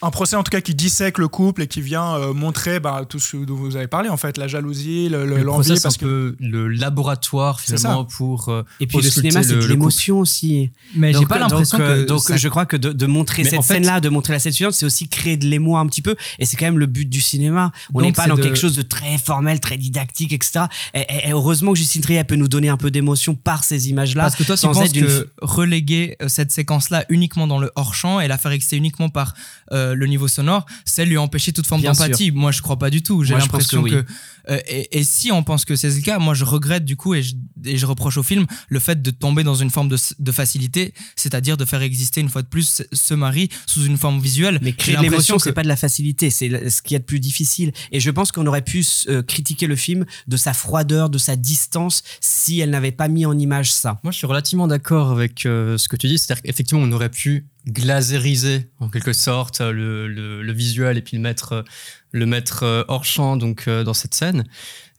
[0.00, 3.04] un procès en tout cas qui dissèque le couple et qui vient euh, montrer bah,
[3.08, 5.74] tout ce dont vous avez parlé en fait, la jalousie, le- le- Le l'envie, procès,
[5.76, 9.54] c'est un parce que peu le laboratoire finalement pour euh, Et puis le cinéma, c'est
[9.56, 10.70] de l'émotion aussi.
[10.94, 13.42] Mais j'ai pas l'impression donc, euh, que donc ça- je crois que de, de montrer
[13.42, 15.80] Mais cette en fait- scène-là, de montrer la scène suivante, c'est aussi créer de l'émoi
[15.80, 16.14] un petit peu.
[16.38, 17.72] Et c'est quand même le but du cinéma.
[17.92, 20.66] On n'est pas dans de- quelque chose de très formel, très didactique, etc.
[20.94, 23.88] Et, et- et heureusement que Justine Triet peut nous donner un peu d'émotion par ces
[23.90, 24.22] images-là.
[24.22, 28.38] Parce que toi, tu penses que reléguer cette séquence-là uniquement dans le hors-champ et la
[28.38, 29.34] faire exister uniquement par
[29.72, 32.30] euh, le niveau sonore, c'est lui empêcher toute forme d'empathie.
[32.30, 33.24] Moi, je crois pas du tout.
[33.24, 33.94] J'ai l'impression que que.
[33.96, 34.02] oui.
[34.50, 37.14] euh, et, et si on pense que c'est le cas, moi, je regrette du coup
[37.14, 37.34] et je,
[37.64, 40.94] et je reproche au film le fait de tomber dans une forme de, de facilité,
[41.16, 44.58] c'est-à-dire de faire exister une fois de plus ce- mari sous une forme visuelle.
[44.62, 47.04] Mais créer l'émotion, que- c'est pas de la facilité, c'est ce qu'il y a de
[47.04, 47.72] plus difficile.
[47.92, 51.36] Et je pense qu'on aurait pu euh, critiquer le film de sa froideur, de sa
[51.36, 54.00] distance, si elle n'avait pas mis en image ça.
[54.04, 56.18] Moi, je suis relativement d'accord avec euh, ce que tu dis.
[56.18, 61.16] C'est-à-dire qu'effectivement, on aurait pu glasériser en quelque sorte le, le- le visuel et puis
[61.16, 61.64] le mettre,
[62.12, 64.44] le mettre euh, hors champ donc euh, dans cette scène.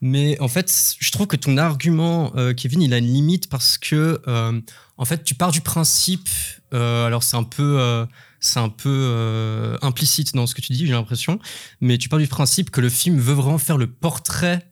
[0.01, 3.77] Mais en fait, je trouve que ton argument, euh, Kevin, il a une limite parce
[3.77, 4.61] que euh,
[4.97, 6.29] en fait, tu pars du principe.
[6.73, 8.05] euh, alors, c'est un peu.
[8.39, 11.39] c'est un peu implicite dans ce que tu dis, j'ai l'impression,
[11.81, 14.68] mais tu pars du principe que le film veut vraiment faire le portrait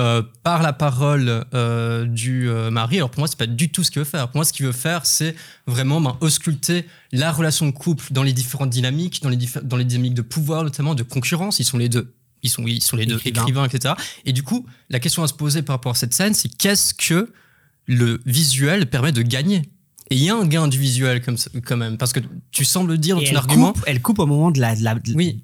[0.00, 2.96] euh, par la parole euh, du euh, mari.
[2.96, 4.28] Alors pour moi, c'est pas du tout ce qu'il veut faire.
[4.28, 5.36] Pour moi, ce qu'il veut faire, c'est
[5.68, 9.76] vraiment ben, ausculter la relation de couple dans les différentes dynamiques, dans les, diffé- dans
[9.76, 11.60] les dynamiques de pouvoir, notamment de concurrence.
[11.60, 12.12] Ils sont les deux.
[12.42, 13.42] Ils sont, ils sont les deux Écrivains.
[13.42, 13.94] écrivains, etc.
[14.24, 16.94] Et du coup, la question à se poser par rapport à cette scène, c'est qu'est-ce
[16.94, 17.30] que
[17.86, 19.62] le visuel permet de gagner?
[20.10, 22.20] Et il y a un gain du visuel comme ça- quand même, parce que
[22.50, 23.72] tu sembles dire dans ton elle, argument.
[23.74, 25.42] coupe, elle coupe au moment de la, de la- de- Oui.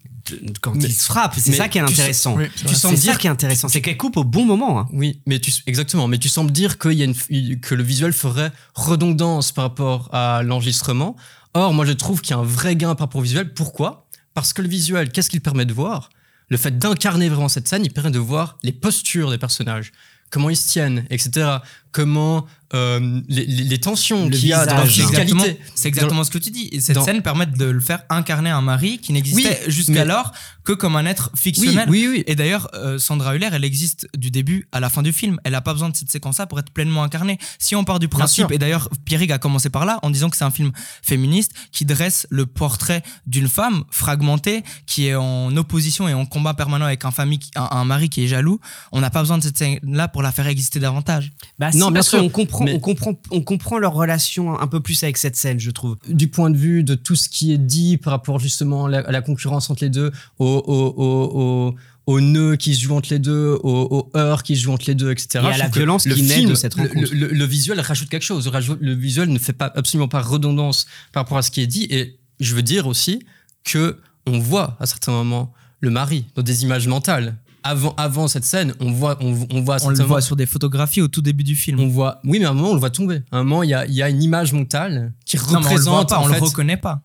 [0.60, 1.34] Quand Mais- il se frappe.
[1.38, 2.34] C'est ça qui est intéressant.
[2.36, 4.78] oui, Tu ça dire qui est intéressant, c'est qu'elle coupe au bon moment.
[4.80, 4.88] hein.
[4.92, 6.08] Oui, mais tu, exactement.
[6.08, 10.08] Mais tu sembles dire qu'il y a une, que le visuel ferait redondance par rapport
[10.14, 11.16] à l'enregistrement.
[11.54, 13.54] Or, moi, je trouve qu'il y a un vrai gain par rapport au visuel.
[13.54, 14.06] Pourquoi?
[14.34, 16.10] Parce que le visuel, qu'est-ce qu'il permet de voir?
[16.48, 19.92] Le fait d'incarner vraiment cette scène, il permet de voir les postures des personnages,
[20.30, 21.56] comment ils se tiennent, etc.
[21.96, 22.44] comment
[22.74, 24.94] euh, les, les- les tensions Le qu'il y a dans la visage.
[24.96, 25.70] C'est exactement, fiscalité.
[25.76, 26.68] c'est exactement ce que tu dis.
[26.72, 30.32] Et cette dans- scène permet de le faire incarner un mari qui n'existait Oui, jusqu'alors
[30.64, 31.88] que comme un être fictionnel.
[31.88, 32.24] oui, oui.
[32.26, 35.38] Et d'ailleurs, euh, Sandra Hüller, elle existe du début à la fin du film.
[35.44, 37.38] Elle n'a pas besoin de cette séquence-là pour être pleinement incarnée.
[37.60, 40.36] Si on part du principe, et d'ailleurs, Pierrick a commencé par là, en disant que
[40.36, 40.72] c'est un film
[41.02, 46.54] féministe qui dresse le portrait d'une femme fragmentée, qui est en opposition et en combat
[46.54, 48.58] permanent avec un, famille, qui- un, un mari qui est jaloux,
[48.90, 51.32] on n'a pas besoin de cette scène-là pour la faire exister davantage.
[51.60, 54.66] Bah, Non, si, bien sûr, qu'on comprend, mais- on comprend, on comprend leur relation un
[54.66, 55.96] peu plus avec cette scène, je trouve.
[56.08, 58.98] du point de vue de tout ce qui est dit par rapport justement à la,
[59.00, 61.74] à la concurrence entre les deux, au, au, au, au,
[62.14, 64.84] au nœud qui se joue entre les deux, au, au heurt qui se joue entre
[64.86, 65.28] les deux, etc.
[65.34, 67.12] Et à la violence le qui naît film, de cette rencontre.
[67.12, 68.50] Le, le- le visuel rajoute quelque chose.
[68.80, 71.86] Le visuel ne fait pas absolument pas redondance par rapport à ce qui est dit.
[71.90, 73.24] Et je veux dire aussi
[73.64, 77.36] que on voit à certains moments le mari dans des images mentales.
[77.68, 81.02] Avant, avant cette scène, on voit, on, on voit On le voit sur des photographies
[81.02, 81.80] au tout début du film.
[81.80, 83.22] on voit, oui, mais à un moment, on le voit tomber.
[83.32, 85.50] À un moment, il y a, il y a une image mentale qui Non, mais
[85.50, 86.08] on le voit représente.
[86.08, 87.02] pas, on le fait- reconnaît pas.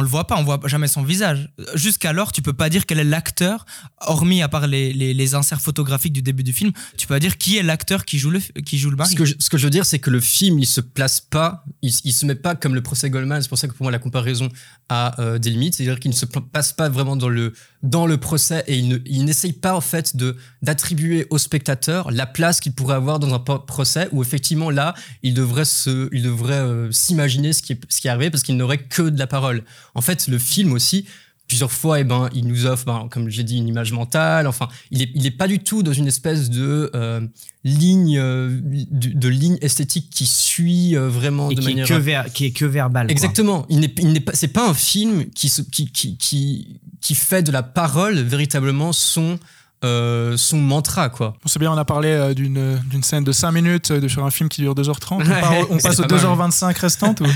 [0.00, 1.50] On le voit pas, on voit jamais son visage.
[1.74, 3.66] Jusqu'alors, tu peux pas dire quel est l'acteur,
[4.00, 7.20] hormis à part les, les, les inserts photographiques du début du film, tu peux pas
[7.20, 9.10] dire qui est l'acteur qui joue le qui joue le mari.
[9.10, 11.20] Ce que, je, ce que je veux dire, c'est que le film, il se place
[11.20, 13.42] pas, il, il se met pas comme le procès Goldman.
[13.42, 14.48] C'est pour ça que pour moi, la comparaison
[14.88, 15.74] a euh, des limites.
[15.74, 18.98] C'est-à-dire qu'il ne se passe pas vraiment dans le, dans le procès et il ne-
[19.04, 23.34] il n'essaye pas, en fait, de, d'attribuer au spectateur la place qu'il pourrait avoir dans
[23.34, 27.80] un procès où, effectivement, là, il devrait se, il devrait euh, s'imaginer ce qui, est,
[27.90, 29.62] ce qui est arrivé parce qu'il n'aurait que de la parole.
[29.94, 31.04] En fait, le film aussi,
[31.48, 34.46] plusieurs fois, eh ben, il nous offre, ben, comme j'ai dit, une image mentale.
[34.46, 37.20] Enfin, il est, il est pas du tout dans une espèce de euh,
[37.64, 41.88] ligne, euh, de, de ligne esthétique qui suit euh, vraiment Et de qui est, manière.
[41.88, 43.06] que ver- qui est que verbal.
[43.06, 43.12] quoi.
[43.12, 43.66] Exactement.
[43.68, 47.14] Il n'est, il n'est pas, c'est pas un film qui, se- qui, qui, qui, qui
[47.14, 49.38] fait de la parole véritablement son,
[49.84, 51.34] euh, son mantra, quoi.
[51.44, 54.08] On sait bien, on a parlé euh, d'une d'une scène de 5 minutes euh, de,
[54.08, 55.14] sur un film qui dure 2h30.
[55.14, 56.50] On, part- on passe aux pas mal.
[56.50, 57.26] 2h25 restantes ou-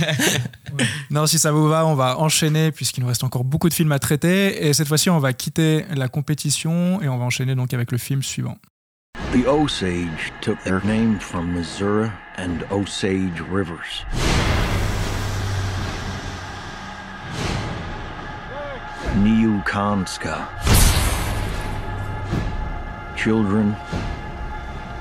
[1.10, 3.92] Non, si ça vous va, on va enchaîner puisqu'il nous reste encore beaucoup de films
[3.92, 4.66] à traiter.
[4.66, 7.98] Et cette fois-ci, on va quitter la compétition et on va enchaîner donc avec le
[7.98, 8.58] film suivant.
[9.32, 14.04] The Osage took their name from Missouri and Osage rivers.
[19.22, 20.48] Niukanska.
[23.16, 23.74] Children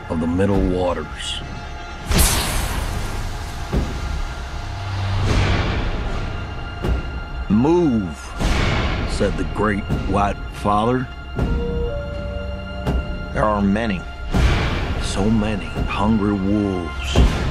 [0.09, 1.41] of the Middle Waters.
[7.49, 8.17] Move,
[9.09, 11.07] said the great white father.
[13.33, 14.01] There are many,
[15.01, 17.42] so many hungry wolves.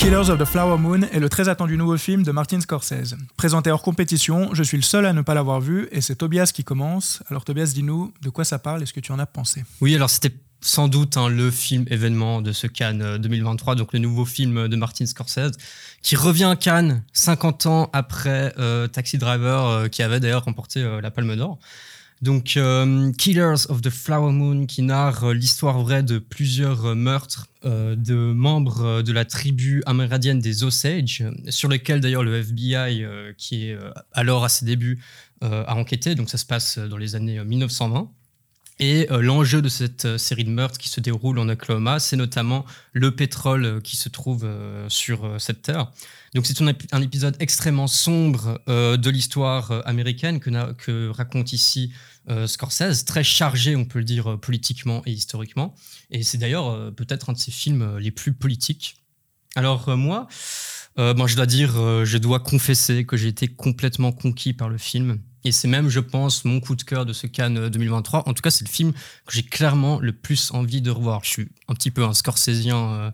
[0.00, 3.16] Killers of the Flower Moon est le très attendu nouveau film de Martin Scorsese.
[3.36, 6.52] Présenté hors compétition, je suis le seul à ne pas l'avoir vu et c'est Tobias
[6.54, 7.22] qui commence.
[7.28, 8.82] Alors Tobias, dis-nous de quoi ça parle?
[8.82, 9.62] Et ce que tu en as pensé?
[9.82, 13.92] Oui, alors c'était sans doute hein, le film événement de ce Cannes euh, 2023, donc
[13.92, 15.52] le nouveau film de Martin Scorsese,
[16.00, 20.80] qui revient à Cannes 50 ans après euh, Taxi Driver, euh, qui avait d'ailleurs remporté
[20.80, 21.58] euh, la Palme d'Or.
[22.22, 26.94] Donc euh, Killers of the Flower Moon, qui narre euh, l'histoire vraie de plusieurs euh,
[26.94, 33.04] meurtres de membres de la tribu amérindienne des Osage, sur lesquels d'ailleurs le FBI,
[33.36, 33.78] qui est
[34.12, 34.98] alors à ses débuts,
[35.42, 36.14] a enquêté.
[36.14, 38.10] Donc ça se passe dans les années euh, 1920.
[38.78, 42.64] Et l'enjeu de cette série de meurtres qui se déroule en Oklahoma, c'est notamment
[42.94, 44.48] le pétrole qui se trouve
[44.88, 45.92] sur cette terre.
[46.34, 51.52] Donc c'est un, ép- un épisode extrêmement sombre euh, de l'histoire euh, américaine que, raconte
[51.52, 51.92] ici
[52.28, 55.74] euh, Scorsese, très chargé, on peut le dire, politiquement et historiquement.
[56.10, 58.96] Et c'est d'ailleurs peut-être un de ses films les plus politiques.
[59.56, 60.28] Alors moi,
[60.96, 61.72] bon, je dois dire,
[62.04, 65.20] je dois confesser que j'ai été complètement conquis par le film.
[65.44, 68.28] Et c'est même, je pense, mon coup de cœur de ce Cannes euh, 2023.
[68.28, 71.24] En tout cas, c'est le film que j'ai clairement le plus envie de revoir.
[71.24, 73.12] Je suis un petit peu un Scorsésien,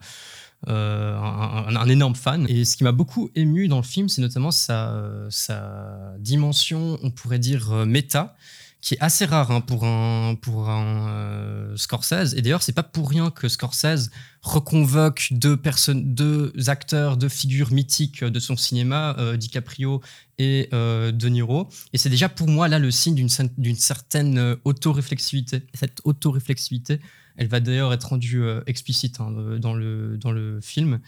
[0.68, 2.46] euh, un, énorme fan.
[2.48, 6.98] Et ce qui m'a beaucoup ému dans le film, c'est notamment sa, euh, sa dimension,
[7.02, 8.34] on pourrait dire, euh, méta,
[8.80, 12.34] qui est assez rare hein, pour un, pour un Scorsese.
[12.36, 14.10] Et d'ailleurs, c'est pas pour rien que Scorsese
[14.42, 15.58] reconvoque deux
[15.94, 20.02] deux acteurs, deux figures mythiques de son cinéma, DiCaprio
[20.38, 21.68] et euh, De Niro.
[21.92, 25.62] Et c'est déjà pour moi là le signe d'une cer- d'une certaine autoréflexivité.
[25.74, 27.00] Cette autoréflexivité,
[27.36, 31.00] elle va d'ailleurs être rendue euh, explicite hein, euh, dans, le, dans le film.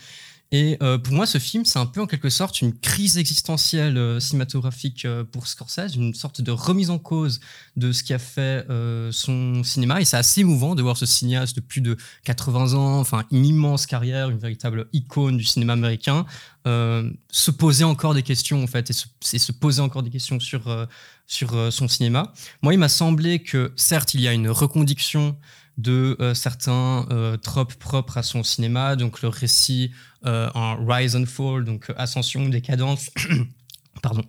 [0.51, 4.19] Et euh, pour moi, ce film, c'est un peu en quelque sorte une crise existentielle
[4.19, 7.41] cinématographique pour Scorsese, une sorte de remise en cause
[7.77, 8.67] de ce qui a fait
[9.11, 10.01] son cinéma.
[10.01, 13.45] Et c'est assez émouvant de voir ce cinéaste de plus de 80 ans, enfin une
[13.45, 16.25] immense carrière, une véritable icône du cinéma américain,
[16.65, 20.89] se poser encore des questions en fait et se, poser encore des questions sur
[21.27, 22.33] sur son cinéma.
[22.63, 25.37] Moi, il m'a semblé que certes, il y a une reconduction
[25.79, 29.93] de euh, certains euh, tropes propres à son cinéma, donc le récit
[30.27, 33.11] euh, en rise and fall, donc euh, ascension, décadence.
[34.03, 34.25] Pardon.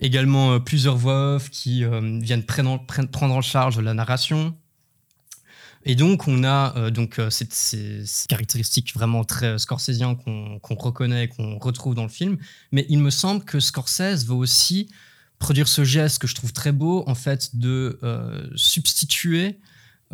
[0.00, 4.56] Également plusieurs voix off qui viennent prendre, prendre en charge la narration.
[5.84, 11.94] Et donc, on a donc ces, caractéristiques vraiment très scorsésiennes qu'on qu'on reconnaît, qu'on retrouve
[11.94, 12.36] dans le film.
[12.72, 14.88] Mais il me semble que Scorsese veut aussi
[15.38, 18.00] produire ce geste que je trouve très beau, en fait, de
[18.56, 19.60] substituer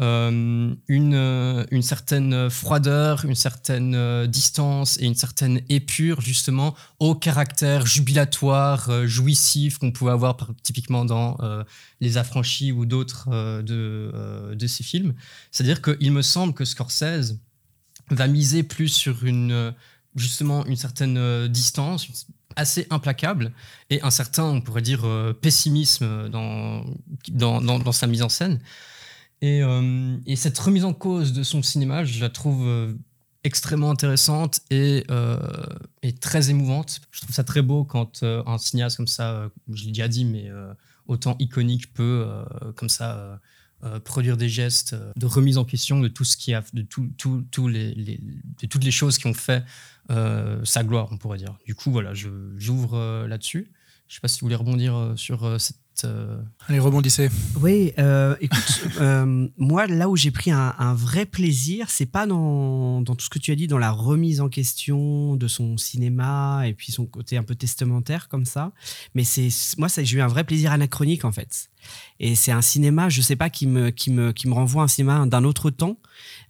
[0.01, 6.77] euh, une, euh, une certaine froideur, une certaine euh, distance et une certaine épure, justement,
[7.01, 11.37] au caractère jubilatoire, jouissif qu'on pouvait avoir typiquement dans
[12.01, 13.29] Les Affranchis ou d'autres
[13.63, 15.15] de, de ces films.
[15.51, 17.37] C'est-à-dire qu'il me semble que Scorsese
[18.11, 19.75] va miser plus sur une,
[20.15, 22.09] justement une certaine distance
[22.57, 23.53] assez implacable
[23.91, 25.07] et un certain, on pourrait dire,
[25.41, 26.85] pessimisme dans,
[27.29, 28.61] dans, dans sa mise en scène.
[29.41, 32.93] Et, euh, et cette remise en cause de son cinéma, je la trouve euh,
[33.45, 35.39] extrêmement intéressante et, euh,
[36.03, 37.01] et très émouvante.
[37.13, 40.51] Je trouve ça très beau quand un cinéaste comme ça, je l'ai déjà dit, mais
[41.07, 42.27] autant iconique peut
[42.77, 43.41] comme ça
[44.05, 47.45] produire des gestes de remise en question de tout ce qui a, de tout, tout-
[47.53, 49.65] toutes les choses qui ont fait
[50.65, 51.57] sa gloire, on pourrait dire.
[51.65, 53.71] Du coup, voilà, j'ouvre là-dessus.
[54.09, 55.59] Je sais pas si vous voulez rebondir sur euh,
[56.05, 57.29] euh, Allez, rebondissez.
[57.61, 62.27] Oui, euh, écoute, euh, moi, là où j'ai pris un, un vrai plaisir, c'est pas
[62.27, 65.77] dans, dans tout ce que tu as dit, dans la remise en question de son
[65.77, 68.73] cinéma et puis son côté un peu testamentaire comme ça,
[69.15, 71.69] mais c'est moi, ça- j'ai eu un vrai plaisir anachronique en fait.
[72.21, 74.85] Et c'est un cinéma, je sais pas, qui me, qui me, qui me renvoie à
[74.85, 75.99] un cinéma d'un autre temps,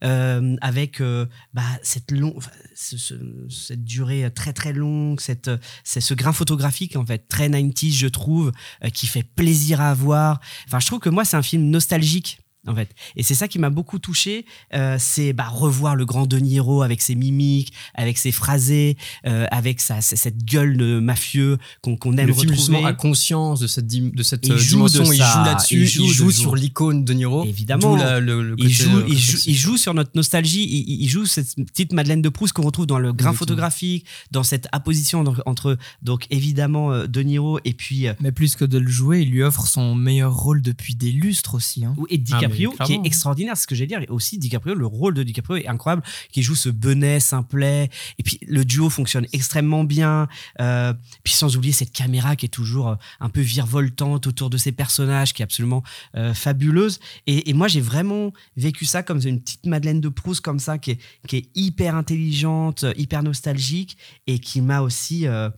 [0.05, 2.36] euh, avec euh, bah, cette, long,
[2.74, 5.51] cette durée très très longue, cette,
[5.84, 8.53] c'est ce grain photographique en fait, très 90s, je trouve,
[8.84, 10.41] euh, qui fait plaisir à voir.
[10.66, 12.41] Enfin, je trouve que moi, c'est un film nostalgique.
[12.69, 12.91] En fait.
[13.16, 14.45] Et c'est ça qui m'a beaucoup touché,
[14.75, 18.97] euh, c'est bah, revoir le grand De Niro avec ses mimiques, avec ses phrasés,
[19.27, 22.85] euh, avec sa, cette gueule de mafieux qu'on qu'on aime le film retrouver.
[22.85, 25.87] a conscience de cette, de cette Il euh, joue de dimension, il ça, joue là-dessus,
[25.87, 27.45] il il joue sur l'icône de Niro.
[27.45, 27.95] Évidemment.
[27.95, 31.09] D'où la- le, le côté, il joue, il, joue, il joue sur notre nostalgie, il,
[31.09, 35.25] joue cette petite Madeleine de Proust qu'on retrouve dans le grain photographique, dans cette apposition
[35.47, 39.43] entre donc évidemment De Niro et puis Mais plus que de le jouer, il lui
[39.43, 41.85] offre son meilleur rôle depuis des lustres aussi.
[41.85, 41.95] hein.
[42.11, 44.02] et DiCaprio Ah, qui est extraordinaire, c'est ce que j'allais dire.
[44.02, 46.02] Et aussi DiCaprio, le rôle de DiCaprio est incroyable,
[46.32, 47.90] qui joue ce Benet simplet.
[48.18, 50.28] Et puis le duo fonctionne extrêmement bien.
[50.61, 50.92] Euh,
[51.24, 54.72] puis sans oublier cette caméra qui est toujours euh, un peu virevoltante autour de ces
[54.72, 55.82] personnages, qui est absolument
[56.16, 57.00] euh, fabuleuse.
[57.26, 60.78] Et, et moi, j'ai vraiment vécu ça comme une petite Madeleine de Proust comme ça,
[60.78, 63.96] qui est, qui est hyper intelligente, hyper nostalgique
[64.26, 65.50] et qui m'a aussi euh,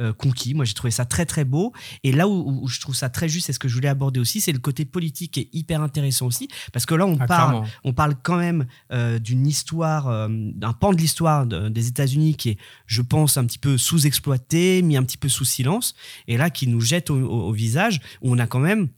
[0.00, 0.54] euh, conquis.
[0.54, 1.72] Moi, j'ai trouvé ça très très beau.
[2.04, 4.20] Et là où, où je trouve ça très juste, et ce que je voulais aborder
[4.20, 7.26] aussi, c'est le côté politique qui est hyper intéressant aussi, parce que là, on Ah,
[7.26, 7.68] parle, clairement.
[7.84, 12.34] on parle quand même euh, d'une histoire, euh, d'un pan de l'histoire de- des États-Unis
[12.36, 15.94] qui est, je pense, un petit peu sous-exploité, mis un petit peu sous silence,
[16.26, 18.88] et là qui nous jette au, au- au visage, où on a quand même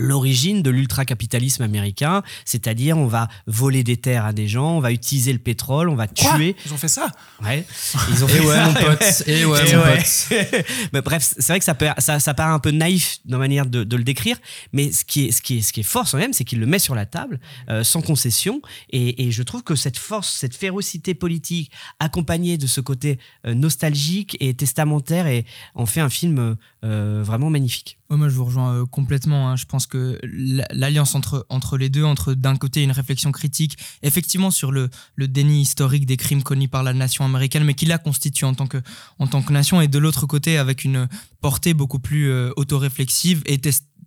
[0.00, 4.92] l'origine de l'ultracapitalisme américain, c'est-à-dire on va voler des terres à des gens, on va
[4.92, 6.34] utiliser le pétrole, on va Quoi?
[6.36, 6.56] tuer.
[6.66, 7.08] Ils ont fait ça?
[7.42, 7.64] Ouais,
[8.10, 9.22] ils ont Et fait ouais, ça, mon pote.
[9.26, 9.96] Et ouais, Et mon ouais.
[9.98, 10.66] pote.
[10.92, 13.44] Mais bref, c'est vrai que ça, peut, ça, ça paraît un peu naïf dans la
[13.44, 14.36] manière de, de le décrire,
[14.72, 16.58] mais ce qui est, ce qui est, ce qui est fort quand même, c'est qu'il
[16.60, 18.60] le met sur la table euh, sans concession.
[18.90, 23.54] Et, et je trouve que cette force, cette férocité politique, accompagnée de ce côté euh,
[23.54, 25.44] nostalgique et testamentaire, et
[25.74, 27.98] en fait un film euh, vraiment magnifique.
[28.12, 29.50] Moi, je vous rejoins euh, complètement.
[29.50, 29.56] hein.
[29.56, 33.78] Je pense que la- l'alliance entre, entre les deux, entre d'un côté une réflexion critique,
[34.02, 37.86] effectivement sur le, le déni historique des crimes commis par la nation américaine, mais qui
[37.86, 38.78] la constitue en tant que,
[39.20, 41.08] en tant que nation, et de l'autre côté avec une
[41.40, 43.58] portée beaucoup plus euh, autoréflexive et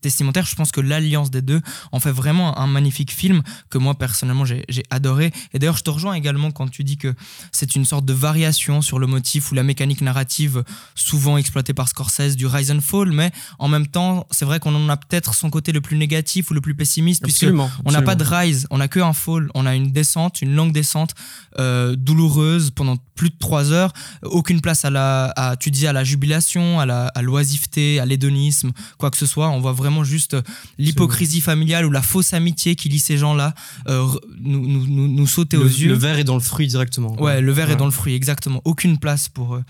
[0.03, 3.95] testamentaire, je pense que l'alliance des deux en fait vraiment un magnifique film que moi
[3.95, 5.31] personnellement j'ai adoré.
[5.53, 7.13] Et d'ailleurs, je te rejoins également quand tu dis que
[7.51, 10.63] c'est une sorte de variation sur le motif ou la mécanique narrative
[10.95, 14.75] souvent exploitée par Scorsese du Rise and Fall, mais en même temps, c'est vrai qu'on
[14.75, 17.71] en a peut-être son côté le plus négatif ou le plus pessimiste, puisque Absolument.
[17.85, 20.53] on n'a pas de rise, on n'a que un fall, on a une descente, une
[20.53, 21.15] longue descente
[21.59, 23.93] euh, douloureuse pendant plus de trois heures,
[24.23, 28.05] aucune place à la, à, tu disais à la jubilation, à la à l'oisiveté, à
[28.05, 29.49] l'hédonisme, quoi que ce soit.
[29.49, 30.35] On voit vraiment juste
[30.79, 33.53] l'hypocrisie familiale ou la fausse amitié qui lie ces gens-là
[33.87, 34.07] euh,
[34.39, 35.89] nous, nous, nous, nous sauter Le, aux yeux.
[35.89, 37.13] le verre est dans le fruit directement.
[37.15, 37.25] quoi.
[37.27, 37.73] Ouais, le verre Ouais.
[37.73, 38.61] est dans le fruit, exactement.
[38.65, 39.63] Aucune place pour, euh,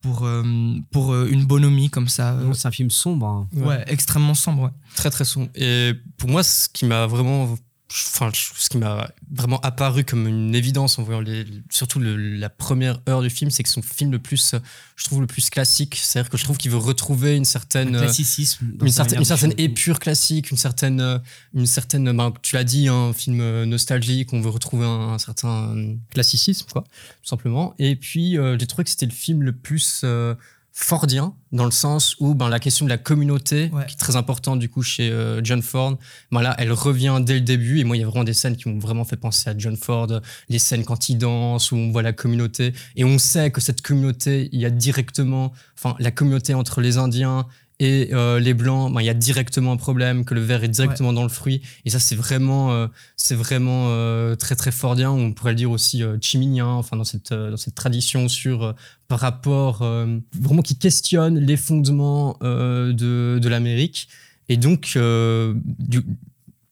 [0.00, 0.42] pour, euh,
[0.90, 2.32] pour euh, une bonhomie comme ça.
[2.32, 3.26] euh, C'est un film sombre.
[3.26, 3.48] hein.
[3.54, 3.84] ouais.
[3.86, 4.62] extrêmement sombre.
[4.64, 4.70] ouais.
[4.96, 5.48] Très très sombre.
[5.54, 7.56] Et pour moi, ce qui m'a vraiment
[7.90, 12.50] enfin, ce qui m'a vraiment apparu comme une évidence en voyant les, surtout le- la
[12.50, 14.54] première heure du film, c'est que son film le plus,
[14.96, 15.98] je trouve le plus classique.
[16.00, 18.66] C'est-à-dire que je trouve qu'il veut retrouver une certaine, Un classicisme.
[18.82, 21.20] une certaine, une certaine épure classique, une certaine,
[21.54, 25.18] une certaine, ben, tu l'as dit, un film euh, nostalgique, on veut retrouver un, un
[25.18, 25.74] certain
[26.10, 27.74] classicisme, quoi, tout simplement.
[27.78, 30.34] Et puis, euh, j'ai trouvé que c'était le film le plus euh,
[30.80, 33.84] fordien, dans le sens où ben, la question de la communauté, Ouais.
[33.86, 35.98] qui est très importante du coup chez euh, John Ford,
[36.30, 37.80] ben là, elle revient dès le début.
[37.80, 39.76] Et moi, il y a vraiment des scènes qui m'ont vraiment fait penser à John
[39.76, 40.06] Ford,
[40.48, 42.72] les scènes quand il danse, où on voit la communauté.
[42.94, 46.96] Et on sait que cette communauté, il y a directement, enfin, la communauté entre les
[46.96, 47.46] Indiens
[47.80, 50.68] et euh, les blancs, ben, il y a directement un problème, que le verre est
[50.68, 51.62] directement dans le fruit.
[51.84, 55.10] Et ça, c'est vraiment, euh, c'est vraiment euh, très très fordien.
[55.12, 58.64] On pourrait le dire aussi euh, chiminien, enfin dans cette euh, dans cette tradition sur
[58.64, 58.72] euh,
[59.06, 64.08] par rapport euh, vraiment qui questionne les fondements euh, de de l'Amérique.
[64.48, 66.02] Et donc, euh, du-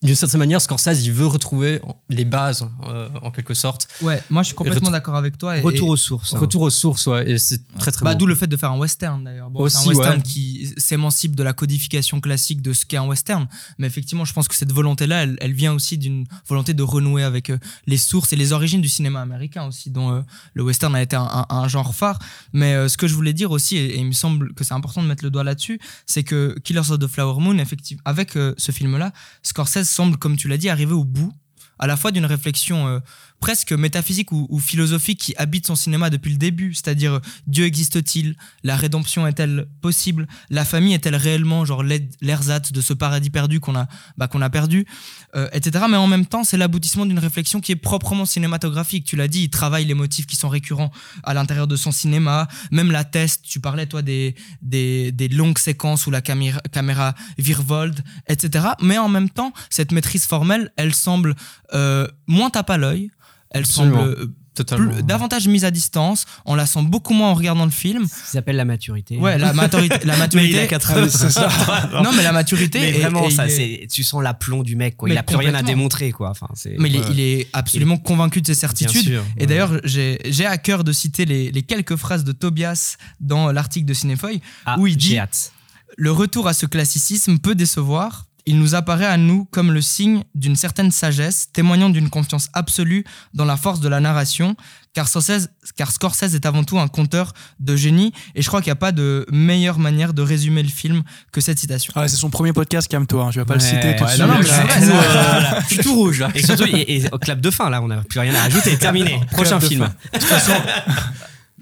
[0.07, 3.89] d'une certaine manière, Scorsese, il veut retrouver les bases, euh, en quelque sorte.
[4.03, 5.59] Ouais, moi je suis complètement d'accord avec toi.
[5.59, 6.35] et- Retour et- aux sources.
[6.35, 6.39] hein.
[6.39, 8.15] Retour aux sources, ouais, et c'est très très Bah.
[8.15, 9.51] D'où le fait de faire un western d'ailleurs.
[9.51, 10.23] Bon, c'est un western ouais.
[10.23, 13.47] qui s'émancipe de la codification classique de ce qu'est un western.
[13.79, 17.23] Mais effectivement, je pense que cette volonté-là, elle, elle vient aussi d'une volonté de renouer
[17.25, 20.21] avec euh, les sources et les origines du cinéma américain aussi, dont euh,
[20.55, 22.19] le western a été un, un- un genre phare.
[22.53, 25.03] Mais ce que je voulais dire aussi, et, et il me semble que c'est important
[25.03, 28.73] de mettre le doigt là-dessus, c'est que Killers of the Flower Moon, effectivement, avec ce
[28.73, 31.33] film-là, Scorsese semble, comme tu l'as dit, arriver au bout
[31.79, 33.01] à la fois d'une réflexion euh,
[33.41, 38.37] presque métaphysique ou, philosophique qui habite son cinéma depuis le début, c'est-à-dire euh, Dieu existe-t-il?
[38.63, 40.27] La rédemption est-elle possible?
[40.51, 44.51] La famille est-elle réellement genre l'ersatz de ce paradis perdu qu'on a, bah, qu'on a
[44.51, 44.87] perdu
[45.35, 45.85] Euh, Etc.
[45.89, 49.05] Mais en même temps, c'est l'aboutissement d'une réflexion qui est proprement cinématographique.
[49.05, 50.91] Tu l'as dit, il travaille les motifs qui sont récurrents
[51.25, 55.59] à l'intérieur de son cinéma, même la test, tu parlais toi des, des, des longues
[55.59, 58.67] séquences où la caméra, caméra virevolte, etc.
[58.81, 61.35] Mais en même temps, cette maîtrise formelle, elle semble
[61.75, 63.11] euh, moins tape à l'œil,
[63.57, 63.99] elle Absolument.
[63.99, 64.93] semble euh, Totalement.
[64.95, 68.07] plus- davantage mise à distance, on la sent beaucoup moins en regardant le film.
[68.09, 69.19] Ça s'appelle la maturité.
[69.19, 69.99] Ouais, la maturité.
[70.05, 71.91] La Mais maturité il a 80 c'est ça.
[72.03, 72.81] non, mais la maturité.
[72.81, 74.97] Mais vraiment, est- ça, il est- tu sens l'aplomb du mec.
[74.97, 75.09] Quoi.
[75.11, 76.11] Mais il a plus rien à démontrer.
[76.11, 76.31] Quoi.
[76.31, 76.49] Enfin,
[76.79, 79.03] Mais il est, il absolument convaincu de ses Bien certitudes.
[79.05, 79.25] sûr.
[79.37, 79.47] Et ouais.
[79.47, 83.93] d'ailleurs, j'ai à cœur de citer les, les quelques phrases de Tobias dans l'article de
[83.95, 84.41] Cinéfeuille.
[84.65, 85.53] Ah, où il dit- hâte.
[85.99, 88.25] Le retour à ce classicisme peut décevoir.
[88.49, 93.05] Il nous apparaît à nous comme le signe d'une certaine sagesse, témoignant d'une confiance absolue
[93.35, 94.55] dans la force de la narration,
[94.95, 98.69] car Scorsese, car Scorsese est avant tout un conteur de génie, et je crois qu'il
[98.69, 101.93] n'y a pas de meilleure manière de résumer le film que cette citation.
[101.97, 103.25] Ah, c'est son premier podcast, calme-toi.
[103.25, 104.21] hein, Je vais pas le citer tout de ouais, suite.
[104.23, 104.93] non, non, mais je, c'est suis vrai, tout, ça.
[104.97, 105.61] euh, voilà.
[105.61, 106.29] Je suis tout rouge là.
[106.35, 108.77] Et surtout, et, et au clap de fin là, on n'a plus rien à rajouter.
[108.79, 109.21] Terminé.
[109.33, 109.89] Prochain de film.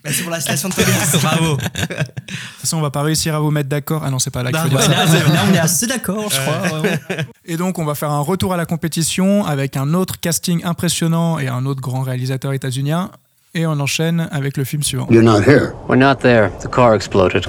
[0.05, 1.17] Bah, c'est pour la citation de Tobias.
[1.23, 1.57] Bravo.
[1.57, 4.03] De toute façon, on va pas réussir à vous mettre d'accord.
[4.05, 4.91] Ah non, c'est pas là qu'il faut dire Ouais, ça.
[4.91, 6.81] là, là, on est assez d'accord, je crois.
[6.81, 7.01] ouais.
[7.47, 11.39] Et donc, on va faire un retour à la compétition avec un autre casting impressionnant
[11.39, 13.11] et un autre grand réalisateur états-unien.
[13.55, 15.07] Et on enchaîne avec le film suivant.
[15.11, 15.73] You're not here.
[15.89, 16.51] We're not there.
[16.61, 17.47] The car exploded.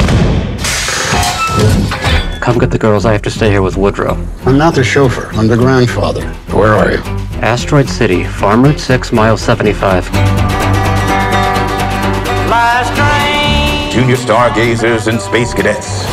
[2.41, 3.05] Come get the girls.
[3.05, 4.15] I have to stay here with Woodrow.
[4.45, 5.27] I'm not the chauffeur.
[5.35, 6.21] I'm the grandfather.
[6.53, 6.99] Where are you?
[7.41, 10.05] Asteroid City, Farm Route 6, mile 75.
[13.91, 16.05] Junior stargazers and space cadets.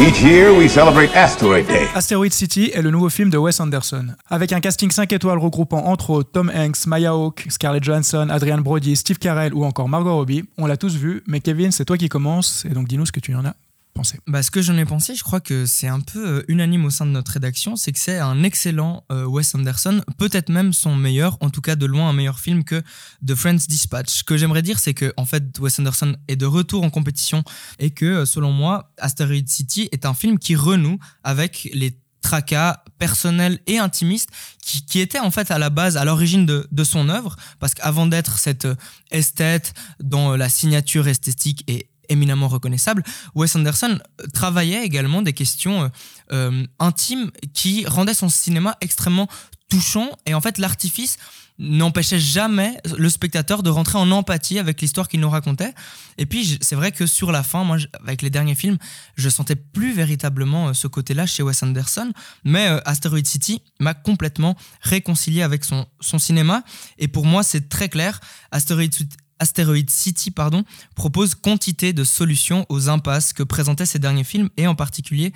[0.00, 1.86] Each year we celebrate Asteroid Day.
[1.94, 4.08] Asteroid City est le nouveau film de Wes Anderson.
[4.28, 8.58] Avec un casting 5 étoiles regroupant entre autres Tom Hanks, Maya Hawke, Scarlett Johansson, Adrian
[8.58, 11.96] Brody, Steve Carell ou encore Margot Robbie, on l'a tous vu, mais Kevin, c'est toi
[11.96, 13.54] qui commence, et donc dis-nous ce que tu en as
[13.94, 14.18] pensé.
[14.26, 16.90] Bah, ce que j'en ai pensé, je crois que c'est un peu euh, unanime au
[16.90, 20.94] sein de notre rédaction, c'est que c'est un excellent euh, Wes Anderson, peut-être même son
[20.94, 22.82] meilleur, en tout cas de loin un meilleur film que
[23.26, 24.08] The Friends Dispatch.
[24.08, 27.42] Ce que j'aimerais dire, c'est que en fait, Wes Anderson est de retour en compétition
[27.78, 32.82] et que, euh, selon moi, Asteroid City est un film qui renoue avec les tracas
[32.98, 34.30] personnels et intimistes
[34.62, 37.74] qui, qui étaient en fait à la base, à l'origine de, de son œuvre, parce
[37.74, 38.66] qu'avant d'être cette
[39.10, 43.02] esthète dont la signature esthétique est éminemment reconnaissable,
[43.34, 45.88] Wes Anderson euh, travaillait également des questions euh,
[46.32, 49.28] euh, intimes qui rendaient son cinéma extrêmement
[49.68, 50.10] touchant.
[50.26, 51.18] Et en fait l'artifice
[51.60, 55.74] n'empêchait jamais le spectateur de rentrer en empathie avec l'histoire qu'il nous racontait.
[56.16, 58.78] Et puis c'est vrai que sur la fin, moi avec les derniers films,
[59.16, 62.12] je sentais plus véritablement ce côté-là chez Wes Anderson,
[62.44, 66.62] mais Asteroid City m'a complètement réconcilié avec son cinéma.
[66.96, 68.20] Et pour moi c'est très clair,
[68.52, 70.64] Asteroid City- Asteroid City pardon,
[70.94, 75.32] propose quantité de solutions aux impasses que présentaient ces derniers films, et en particulier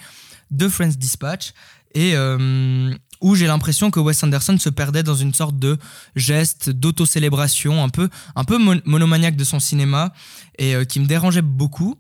[0.57, 1.53] The Friends Dispatch,
[1.95, 5.79] et euh, où j'ai l'impression que Wes Anderson se perdait dans une sorte de
[6.17, 10.13] geste d'autocélébration un peu, un peu mon- monomaniaque de son cinéma,
[10.59, 11.99] et euh, qui me dérangeait beaucoup.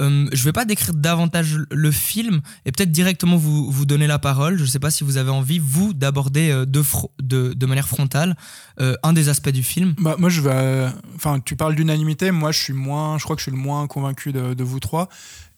[0.00, 4.58] Euh, je vais pas décrire davantage le film et peut-être directement vous, donner la parole.
[4.58, 8.36] Je sais pas si vous avez envie, vous, d'aborder euh, de, manière frontale
[8.80, 9.94] euh, un des aspects du film.
[9.98, 10.50] Bah, moi, je vais.
[10.52, 12.30] euh, Enfin, tu parles d'unanimité.
[12.30, 13.18] Moi, je suis moins.
[13.18, 15.08] Je crois que je suis le moins convaincu de, vous trois.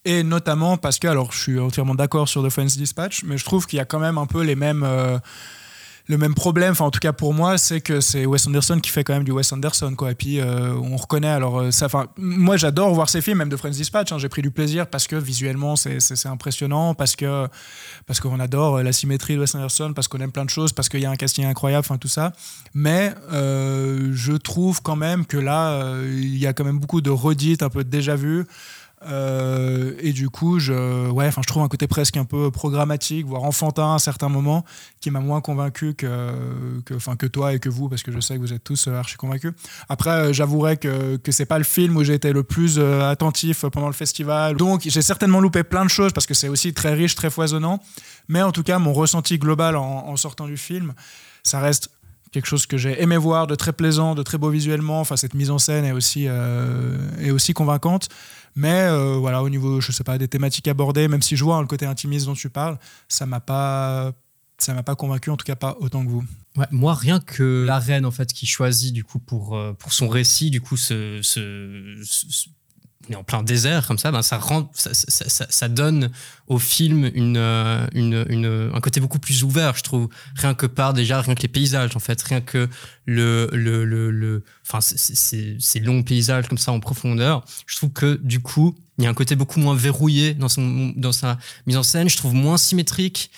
[0.05, 3.45] Et notamment parce que, alors, je suis entièrement d'accord sur The Friends Dispatch, mais je
[3.45, 4.85] trouve qu'il y a quand même un peu les mêmes.
[6.09, 8.91] Le même problème, enfin en tout cas pour moi, c'est que c'est Wes Anderson qui
[8.91, 10.11] fait quand même du Wes Anderson quoi.
[10.11, 11.71] Et puis euh, on reconnaît alors euh.
[11.83, 14.11] Enfin moi j'adore voir ces films, même de Friends Dispatch.
[14.13, 17.47] hein, J'ai pris du plaisir parce que visuellement c'est- impressionnant, parce que
[18.07, 20.73] parce qu'on adore euh, la symétrie de Wes Anderson, parce qu'on aime plein de choses,
[20.73, 22.33] parce qu'il y a un casting incroyable, enfin tout ça.
[22.75, 27.63] Mais je trouve quand même que là il y a quand même beaucoup de redites,
[27.63, 28.45] un peu déjà vu.
[29.07, 33.43] Euh, et du coup, je, ouais, je trouve un côté presque un peu programmatique, voire
[33.43, 34.65] enfantin à certains moments,
[35.01, 38.35] qui m'a moins convaincu que, que, que toi et que vous, parce que je sais
[38.35, 39.53] que vous êtes tous euh, archi convaincus.
[39.89, 43.65] Après, euh, j'avouerai que, que c'est pas le film où j'ai été le plus attentif
[43.67, 44.57] pendant le festival.
[44.57, 47.81] Donc, j'ai certainement loupé plein de choses parce que c'est aussi très riche, très foisonnant.
[48.29, 50.95] Mais en tout cas, mon ressenti global en, sortant du film,
[51.43, 51.91] ça reste
[52.31, 55.01] quelque chose que j'ai aimé voir, de très plaisant, de très beau visuellement.
[55.01, 58.09] Enfin, cette mise en scène est aussi, est aussi convaincante.
[58.55, 61.57] Mais euh, voilà, au niveau, je sais pas, des thématiques abordées, même si je vois
[61.57, 62.79] hein, le côté intimiste dont tu parles,
[63.09, 64.13] ça m'a pas,
[64.59, 66.25] ça m'a pas convaincu, en tout cas pas autant que vous.
[66.71, 70.07] Moi, rien que la reine en fait qui choisit du coup pour euh, pour son
[70.09, 72.03] récit, du coup, ce- ce-
[73.09, 76.11] on est en plein désert comme ça, ben ça rend, ça, ça, ça- donne
[76.47, 80.09] au film une, euh, une, une- un côté beaucoup plus ouvert, je trouve.
[80.37, 82.69] Rien que par déjà, rien que les paysages en fait, rien que
[83.07, 87.45] le le le, le enfin ces longs paysages comme ça en profondeur.
[87.67, 90.93] Je trouve que du coup, il y a un côté beaucoup moins verrouillé dans son
[90.97, 92.09] dans sa mise en scène.
[92.09, 93.31] Je trouve moins symétrique.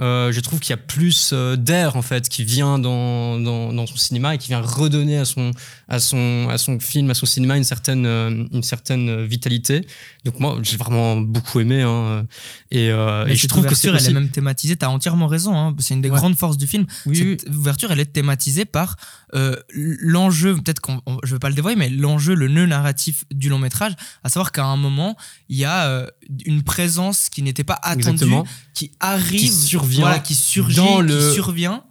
[0.00, 3.74] Euh, je trouve qu'il y a plus euh, d'air en fait qui vient dans, dans,
[3.74, 5.50] dans son cinéma et qui vient redonner à son
[5.92, 9.86] à son à son film à son cinéma une certaine euh, une certaine vitalité
[10.24, 12.26] donc moi j'ai vraiment beaucoup aimé hein,
[12.70, 14.76] et, euh, et je cette trouve que c'est ouverture, elle est même thématisée.
[14.76, 15.54] T'as entièrement raison.
[15.54, 15.74] hein.
[15.78, 16.16] C'est une des Ouais.
[16.16, 16.86] grandes forces du film.
[17.06, 18.96] Oui, cette ouverture, elle est thématisée par
[19.34, 20.54] euh, l'enjeu.
[20.56, 23.58] Peut-être qu'on, on- je vais pas le dévoiler, mais l'enjeu, le nœud narratif du long
[23.58, 23.92] métrage,
[24.24, 25.16] à savoir qu'à un moment,
[25.50, 26.06] il y a euh,
[26.46, 28.46] une présence qui n'était pas attendue, Exactement.
[28.74, 31.84] qui arrive, Qui survient voilà, qui surgit, dans qui survient.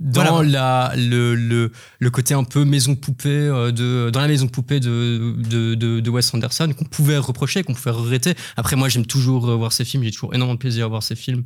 [0.00, 0.42] Dans Voilà.
[0.42, 1.70] la le, le,
[2.00, 6.00] le côté un peu maison poupée euh, de dans la maison poupée de de, de,
[6.00, 8.34] de Wes Anderson qu'on pouvait reprocher qu'on pouvait regretter.
[8.56, 10.02] Après moi j'aime toujours euh, voir ces films.
[10.02, 11.44] J'ai toujours énormément de plaisir à voir ces films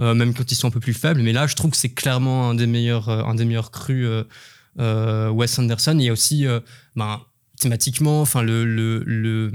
[0.00, 1.22] euh, même quand ils sont un peu plus faibles.
[1.22, 4.24] Mais là je trouve que c'est clairement un des meilleurs un des meilleurs crus euh,
[4.78, 5.96] euh, Wes Anderson.
[5.98, 6.60] Il y a aussi euh,
[6.96, 7.22] ben
[7.58, 9.50] thématiquement enfin le, le, le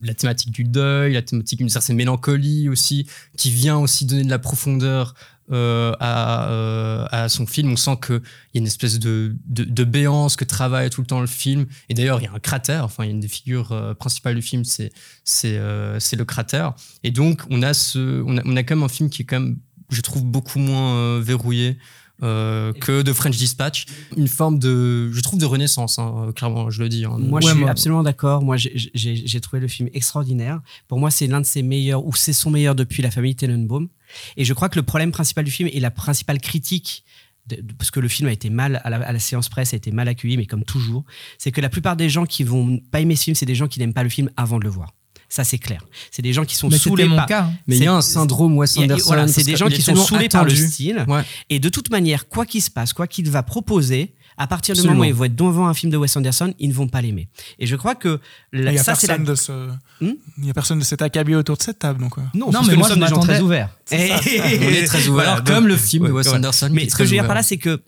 [0.00, 4.30] la thématique du deuil la thématique d'une certaine mélancolie aussi qui vient aussi donner de
[4.30, 5.12] la profondeur
[5.52, 7.72] euh, à, euh, à son film.
[7.72, 8.22] On sent qu'il
[8.54, 11.66] y a une espèce de, de, béance que travaille tout le temps le film.
[11.88, 12.84] Et d'ailleurs, il y a un cratère.
[12.84, 14.92] Enfin, il y a une des figures euh, principales du film, c'est
[15.24, 16.74] c'est le cratère.
[17.04, 19.58] Et donc, on a ce, on a, quand même un film qui est quand même,
[19.90, 21.78] je trouve, beaucoup moins verrouillé.
[22.22, 26.82] Euh, que de French Dispatch, une forme de, je trouve, de renaissance, hein, clairement, je
[26.82, 27.04] le dis.
[27.04, 27.16] hein.
[27.18, 28.42] Moi, Ouais, je suis moi- absolument d'accord.
[28.42, 30.60] Moi, j'ai- trouvé le film extraordinaire.
[30.88, 33.88] Pour moi, c'est l'un de ses meilleurs, ou c'est son meilleur depuis La famille Tenenbaum.
[34.36, 37.04] Et je crois que le problème principal du film et la principale critique,
[37.48, 39.72] de- de- parce que le film a été mal, à la, à la séance presse,
[39.74, 41.04] a été mal accueilli, mais comme toujours,
[41.38, 43.66] c'est que la plupart des gens qui vont pas aimer ce film, c'est des gens
[43.66, 44.94] qui n'aiment pas le film avant de le voir.
[45.34, 45.80] Ça, c'est clair.
[46.10, 47.42] C'est des gens qui sont Mais saoulés mon par- cas.
[47.44, 47.52] hein.
[47.66, 49.02] Mais il y a un syndrome Wes Anderson.
[49.06, 50.68] voilà, c'est des gens qui sont saoulés par le attendu.
[50.68, 51.06] style.
[51.08, 51.22] Ouais.
[51.48, 54.82] Et de toute manière, quoi qu'il se passe, quoi qu'il va proposer, à partir du
[54.82, 57.00] moment où ils vont être devant un film de Wes Anderson, ils ne vont pas
[57.00, 57.28] l'aimer.
[57.58, 58.20] Et je crois que
[58.52, 59.16] Il la- ça, c'est la...
[59.16, 62.00] personne de ce, Hmm il y a personne de cet acabit autour de cette table,
[62.02, 62.18] donc.
[62.18, 62.20] euh.
[62.34, 63.70] Non, Non, parce mais que moi, nous je sommes des gens très ouverts.
[63.90, 65.24] On est très ouvert.
[65.24, 66.26] Voilà, comme le film de Wes.
[66.28, 66.68] Anderson.
[66.72, 67.80] Mais ce que je veux dire par là, c'est que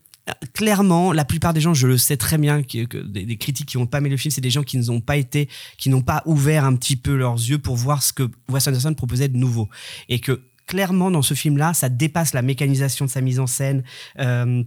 [0.52, 3.66] clairement, la plupart des gens, je le sais très bien, que, que des, des critiques
[3.68, 5.48] qui n'ont pas aimé le film, c'est des gens qui n'ont pas été,
[5.78, 8.94] qui n'ont pas ouvert un petit peu leurs yeux pour voir ce que Wes Anderson
[8.94, 9.68] proposait de nouveau.
[10.08, 13.82] Et que clairement, dans ce film-là, ça dépasse la mécanisation de sa mise en scène.
[14.20, 14.62] euh,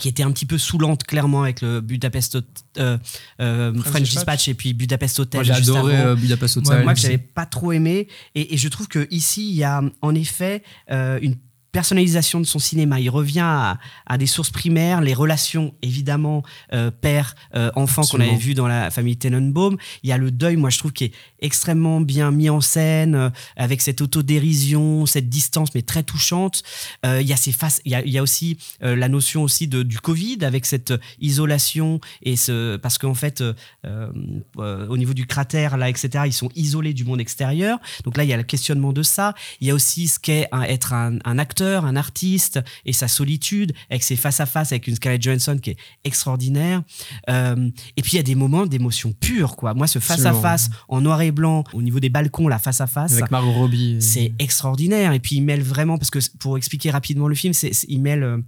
[0.00, 2.38] qui était un petit peu saoulante clairement avec le Budapest
[2.78, 2.98] euh,
[3.40, 4.48] euh, French, Dispatch.
[4.48, 6.08] Et puis Budapest Hotel Moi, j'ai adoré avant.
[6.08, 6.78] euh, Budapest Hotel.
[6.78, 9.80] Ouais, moi j'avais pas trop aimé et, et je trouve que ici il y a
[10.02, 11.36] en effet euh, une
[11.74, 13.00] personnalisation de son cinéma.
[13.00, 18.36] Il revient à, à des sources primaires, les relations évidemment euh, père euh, qu'on avait
[18.36, 19.76] vu dans la famille Tenenbaum.
[20.04, 23.16] Il y a le deuil, moi je trouve qui est extrêmement bien mis en scène
[23.16, 26.62] euh, avec cette autodérision, cette distance mais très touchante.
[27.04, 29.66] Il y a ces faces, il y a, il y a aussi la notion aussi
[29.66, 33.42] de, du Covid avec cette isolation et ce parce qu'en fait
[33.84, 38.30] au niveau du cratère là etc ils sont isolés du monde extérieur donc là il
[38.30, 41.38] y a le questionnement de ça il y a aussi ce qu'est être un, un
[41.38, 45.70] acteur auteur, un artiste et sa solitude, avec ses face-à-face avec une Scarlett Johansson qui
[45.70, 46.82] est extraordinaire.
[47.28, 49.74] Euh, et puis il y a des moments d'émotion pure, quoi.
[49.74, 53.12] Moi, ce face-à-face en noir et blanc, au niveau des balcons, là, face-à-face.
[53.12, 53.96] Avec Margot Robbie.
[54.00, 55.12] C'est extraordinaire.
[55.12, 58.42] Et puis il mêle vraiment, parce que pour expliquer rapidement le film, c'est, il mêle.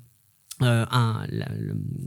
[0.63, 1.49] Euh, un, la-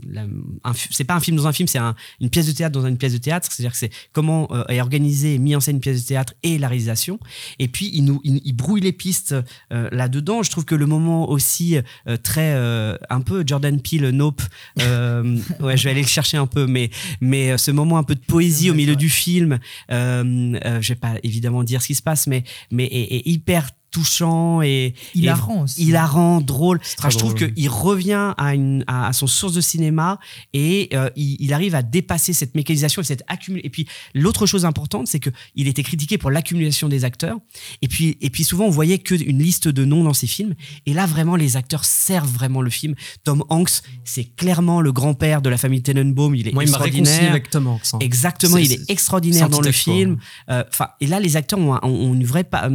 [0.08, 0.26] la-
[0.64, 2.86] un c'est pas un film dans un film, c'est un- une pièce de théâtre dans
[2.86, 3.48] une pièce de théâtre.
[3.50, 6.34] C'est-à-dire que c'est comment euh, est organisé et mis en scène une pièce de théâtre
[6.42, 7.18] et la réalisation.
[7.58, 9.34] Et puis il nous, il, il brouille les pistes
[9.72, 10.42] euh, là-dedans.
[10.42, 14.42] Je trouve que le moment aussi euh, très euh, un peu Jordan Peele, Nope.
[14.80, 16.90] euh, ouais, je vais aller le chercher un peu, mais
[17.20, 19.58] mais euh, ce moment un peu de poésie au milieu du film.
[19.90, 23.26] Euh, euh, je vais pas évidemment dire ce qui se passe, mais mais est, est
[23.26, 26.80] hyper touchant et Hilarant et- hilarant, drôle.
[26.98, 30.18] Enfin, je trouve qu'il revient à, une, à, à son source de cinéma
[30.52, 33.66] et euh, il, il arrive à dépasser cette mécanisation et cette accumulation.
[33.66, 37.38] Et puis l'autre chose importante, c'est que il était critiqué pour l'accumulation des acteurs.
[37.82, 40.54] Et puis et puis souvent on voyait que une liste de noms dans ses films.
[40.86, 42.94] Et là vraiment les acteurs servent vraiment le film.
[43.24, 46.34] Tom Hanks, c'est clairement le grand-père de la famille Tenenbaum.
[46.34, 47.30] Il est Moi, il extraordinaire.
[47.30, 47.82] avec Tom Hanks.
[47.94, 47.98] hein.
[48.00, 50.18] Exactement, il est extraordinaire dans le film.
[50.48, 52.68] Euh, Enfin, et là, les acteurs ont, un- ont une vraie pa-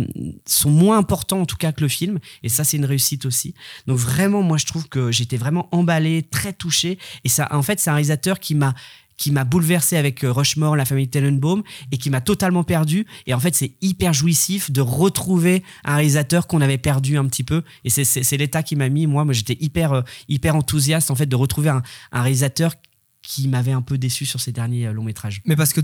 [0.48, 3.54] sont moins importants en tout cas que le film, et ça, c'est une réussite aussi.
[3.88, 7.80] Donc vraiment, moi, je trouve que j'étais vraiment emballé, très touché, et ça, en fait,
[7.80, 8.74] c'est un réalisateur qui m'a
[9.18, 13.06] qui m'a bouleversé avec euh, Rushmore, la famille Tenenbaum, et qui m'a totalement perdu.
[13.28, 17.46] Et en fait, c'est hyper jouissif de retrouver un réalisateur qu'on avait perdu un petit
[17.46, 17.64] peu.
[17.86, 19.08] Et c'est l'état qui m'a mis.
[19.08, 21.82] Moi, moi j'étais hyper, euh, hyper enthousiaste en fait de retrouver un,
[22.12, 22.74] un réalisateur
[23.26, 25.42] qui m'avait un peu déçu sur ces derniers euh, longs métrages.
[25.46, 25.82] Mais parce que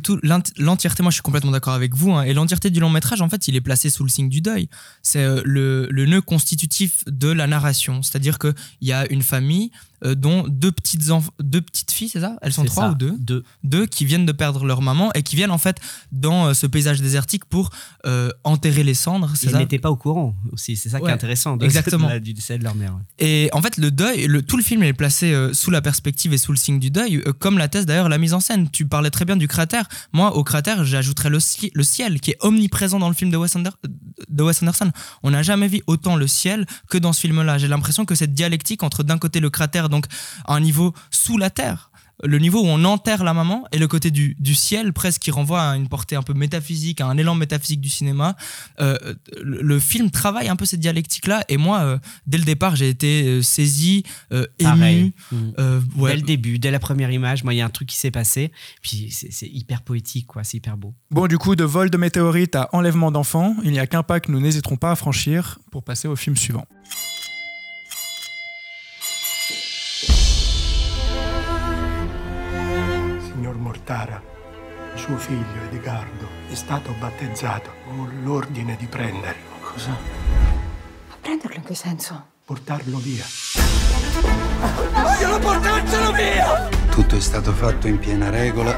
[0.58, 3.30] l'entièreté, moi je suis complètement d'accord avec vous, hein, et l'entièreté du long métrage, en
[3.30, 4.70] fait, il est placé sous le signe du deuil.
[5.02, 8.04] C'est euh, le, le nœud constitutif de la narration.
[8.04, 9.72] C'est-à-dire qu'il y a une famille
[10.04, 11.02] euh, dont deux petites,
[11.40, 12.36] deux petites filles, c'est ça?
[12.42, 13.14] Elles sont trois ça, ou deux?
[13.20, 13.44] Deux.
[13.64, 15.78] Deux qui viennent de perdre leur maman et qui viennent en fait
[16.12, 17.70] dans euh, ce paysage désertique pour
[18.06, 20.76] euh, enterrer les cendres, Ils n'étaient pas au courant aussi.
[20.76, 21.58] C'est ça qui est intéressant.
[21.58, 22.08] de- exactement.
[22.08, 22.94] de la- du décès de leur mère.
[22.94, 23.02] ouais.
[23.26, 26.38] Et en fait, le deuil, le, tout le film est placé sous la perspective et
[26.38, 28.70] sous le signe du deuil, comme l'atteste d'ailleurs la mise en scène.
[28.72, 29.88] Tu parlais très bien du cratère.
[30.14, 31.40] Moi, au cratère, j'ajouterais le
[31.84, 33.70] ciel, qui est omniprésent dans le film de Wes, Ander-
[34.30, 34.92] de Wes Anderson.
[35.24, 37.58] On n'a jamais vu autant le ciel que dans ce film-là.
[37.58, 40.06] J'ai l'impression que cette dialectique entre d'un côté le cratère, donc
[40.46, 41.92] à un niveau sous la terre,
[42.24, 45.32] le niveau où on enterre la maman, et le côté du, du ciel, presque qui
[45.32, 48.36] renvoie à une portée un peu métaphysique, à un élan métaphysique du cinéma.
[48.80, 48.96] Euh,
[49.42, 52.90] le, le film travaille un peu cette dialectique-là, et moi, euh, dès le départ, j'ai
[52.90, 55.14] été euh, saisi, euh, ému.
[55.32, 55.38] Mm.
[55.58, 56.12] Euh, ouais.
[56.12, 58.12] Dès le début, dès la première image, moi, il y a un truc qui s'est
[58.12, 58.52] passé.
[58.84, 60.44] Puis c'est hyper poétique, quoi.
[60.44, 60.94] C'est hyper beau.
[61.10, 64.20] Bon, du coup, de vol de météorites à enlèvement d'enfants, il n'y a qu'un pas
[64.20, 66.68] que nous n'hésiterons pas à franchir pour passer au film suivant.
[73.82, 74.22] Mortara,
[74.94, 77.72] suo figlio Edgardo è stato battezzato.
[77.90, 79.50] Ho l'ordine di prenderlo.
[79.60, 79.98] Cosa?
[81.20, 82.28] Prenderlo in che senso?
[82.46, 83.26] Portarlo via.
[84.94, 86.70] Vogliono portarcelo via!
[86.92, 88.78] Tutto è stato fatto in piena regola.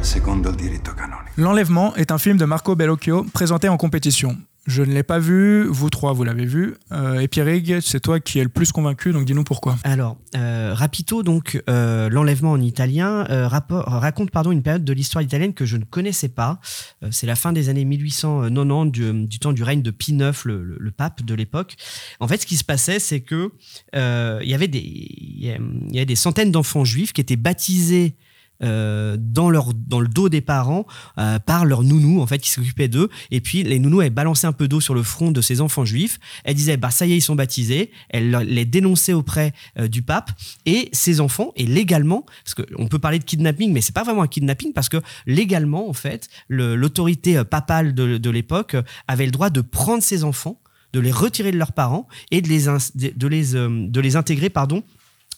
[0.00, 1.40] Secondo il diritto canonico.
[1.40, 4.36] L'enlèvement est un film de Marco Bellocchio présenté en compétition.
[4.66, 8.20] Je ne l'ai pas vu, vous trois vous l'avez vu, Euh, et Pierrig, c'est toi
[8.20, 9.76] qui es le plus convaincu, donc dis-nous pourquoi.
[9.82, 15.22] Alors, euh, Rapito, donc euh, l'enlèvement en italien, euh, raconte pardon une période de l'histoire
[15.22, 16.60] italienne que je ne connaissais pas.
[17.10, 20.90] C'est la fin des années 1890, du, du temps du règne de Pie IX, le,
[20.96, 21.74] pape de l'époque.
[22.20, 23.50] En fait, ce qui se passait, c'est que
[23.94, 28.14] il y avait des centaines d'enfants juifs qui étaient baptisés.
[28.62, 30.86] Euh, dans leur dans le dos des parents
[31.18, 33.08] euh, par leur nounou en fait qui s'occupait d'eux.
[33.30, 35.84] Et puis les nounous avaient balancé un peu d'eau sur le front de ces enfants
[35.84, 36.18] juifs.
[36.44, 37.90] Elle disait bah ça y est ils sont baptisés.
[38.08, 40.30] Elle leur- les dénonçait auprès euh, du pape.
[40.66, 44.04] Et ces enfants et légalement parce que on peut parler de kidnapping mais c'est pas
[44.04, 48.76] vraiment un kidnapping parce que légalement en fait l'autorité papale de, l'époque
[49.08, 50.58] avait le droit de prendre ces enfants
[50.92, 54.82] de les retirer de leurs parents et de les de les de les intégrer pardon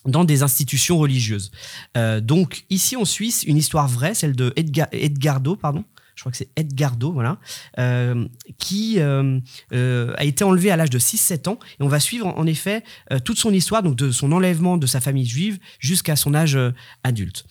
[0.05, 1.51] dans des institutions religieuses.
[1.97, 5.83] Euh, donc ici en Suisse, une histoire vraie, celle de Edga- Edgardo, pardon.
[6.15, 7.37] Je crois que c'est Edgardo, voilà,
[7.77, 8.25] euh,
[8.57, 9.39] qui euh,
[9.73, 11.59] euh, a été enlevé à l'âge de 6-7 ans.
[11.79, 12.83] Et on va suivre en, effet
[13.23, 16.57] toute son histoire, donc de son enlèvement de sa famille juive jusqu'à son âge
[17.03, 17.45] adulte.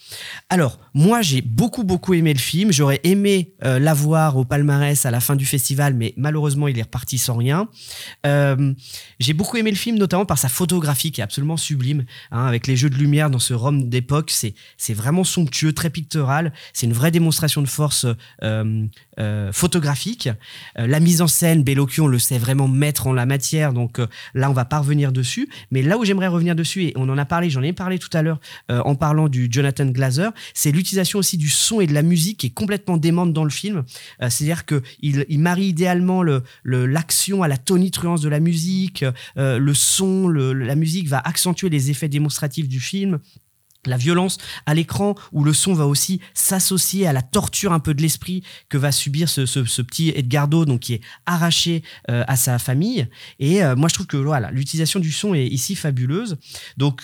[0.48, 2.72] Alors, moi, j'ai beaucoup, beaucoup aimé le film.
[2.72, 7.18] J'aurais aimé l'avoir au palmarès à la fin du festival, mais malheureusement, il est reparti
[7.18, 7.68] sans rien.
[8.24, 12.68] J'ai beaucoup aimé le film, notamment par sa photographie qui est absolument sublime, hein, avec
[12.68, 14.30] les jeux de lumière dans ce Rome d'époque.
[14.30, 14.54] C'est,
[14.94, 16.52] vraiment somptueux, très pictural.
[16.72, 18.06] C'est une vraie démonstration de force
[18.62, 18.86] euh,
[19.18, 20.28] euh, photographique.
[20.78, 23.98] Euh, la mise en scène, Bellocchio, on le sait vraiment mettre en la matière, donc
[24.34, 25.48] là, on va pas revenir dessus.
[25.70, 28.08] Mais là où j'aimerais revenir dessus, et on en a parlé, j'en ai parlé tout
[28.12, 32.02] à l'heure en parlant du Jonathan Glazer, c'est l'utilisation aussi du son et de la
[32.02, 33.84] musique qui est complètement démente dans le film.
[34.20, 39.04] C'est-à-dire que il, il marie idéalement le le- l'action à la tonitruance de la musique,
[39.36, 43.18] le son, la musique va accentuer les effets démonstratifs du film
[43.86, 47.94] la violence à l'écran où le son va aussi s'associer à la torture un peu
[47.94, 49.42] de l'esprit que va subir ce,
[49.82, 53.06] petit Edgardo donc qui est arraché euh, à sa famille.
[53.38, 56.36] Et euh, moi je trouve que voilà l'utilisation du son est ici fabuleuse.
[56.76, 57.02] Donc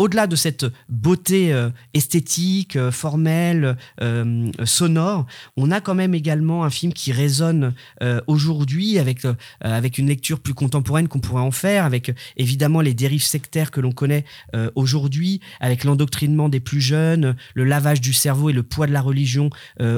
[0.00, 5.26] au-delà de cette beauté euh, esthétique, euh, formelle, euh, sonore,
[5.58, 7.74] on a quand même également un film qui résonne
[8.26, 9.26] aujourd'hui avec,
[9.60, 13.80] avec une lecture plus contemporaine qu'on pourrait en faire, avec évidemment les dérives sectaires que
[13.80, 14.24] l'on connaît
[14.74, 19.02] aujourd'hui, avec l'endoctrinement des plus jeunes, le lavage du cerveau et le poids de la
[19.02, 19.50] religion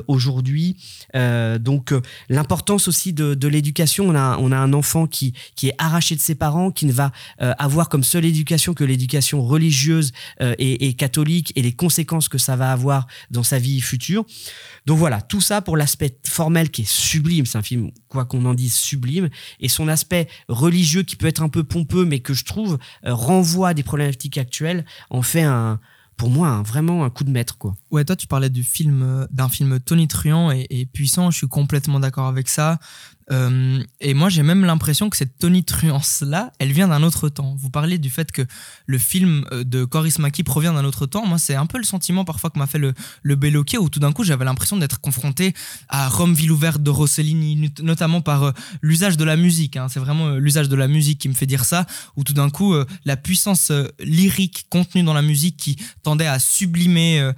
[0.08, 0.76] aujourd'hui.
[1.14, 1.94] Donc
[2.28, 6.16] l'importance aussi de, de l'éducation, on a, on a un enfant qui, qui est arraché
[6.16, 9.91] de ses parents, qui ne va avoir comme seule éducation que l'éducation religieuse
[10.40, 14.24] euh, et, catholique et les conséquences que ça va avoir dans sa vie future.
[14.86, 18.44] Donc voilà, tout ça pour l'aspect formel qui est sublime, c'est un film, quoi qu'on
[18.44, 19.28] en dise, sublime,
[19.60, 23.14] et son aspect religieux qui peut être un peu pompeux, mais que je trouve euh,
[23.14, 25.81] renvoie des problématiques actuelles, en fait un,
[26.16, 27.59] pour moi vraiment un coup de maître.
[27.59, 27.74] quoi.
[27.90, 31.31] Ouais, toi, tu parlais du film, euh, d'un film tonitruant et puissant.
[31.31, 32.78] Je suis complètement d'accord avec ça.
[33.32, 37.54] Euh, et moi, j'ai même l'impression que cette tonitruance-là, elle vient d'un autre temps.
[37.59, 38.42] Vous parlez du fait que
[38.86, 41.26] le film euh, de Coris Maki provient d'un autre temps.
[41.26, 42.92] Moi, c'est un peu le sentiment parfois que m'a fait le,
[43.22, 43.36] le
[43.80, 45.54] où tout d'un coup, j'avais l'impression d'être confronté
[45.88, 48.52] à Rome, ville ouverte de Rossellini, not- notamment par euh,
[48.82, 49.76] l'usage de la musique.
[49.76, 49.88] hein.
[49.88, 51.86] C'est vraiment l'usage de la musique qui me fait dire ça,
[52.16, 57.30] où tout d'un coup, la puissance lyrique contenue dans la musique qui tendait à sublimer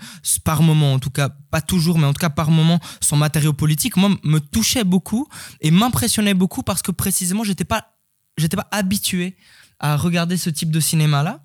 [0.45, 3.53] par moment, en tout cas pas toujours, mais en tout cas par moment, son matériau
[3.53, 5.29] politique, moi, me touchait beaucoup
[5.61, 7.95] et m'impressionnait beaucoup parce que précisément, j'étais pas,
[8.39, 9.37] j'étais pas habitué
[9.79, 11.43] à regarder ce type de cinéma-là.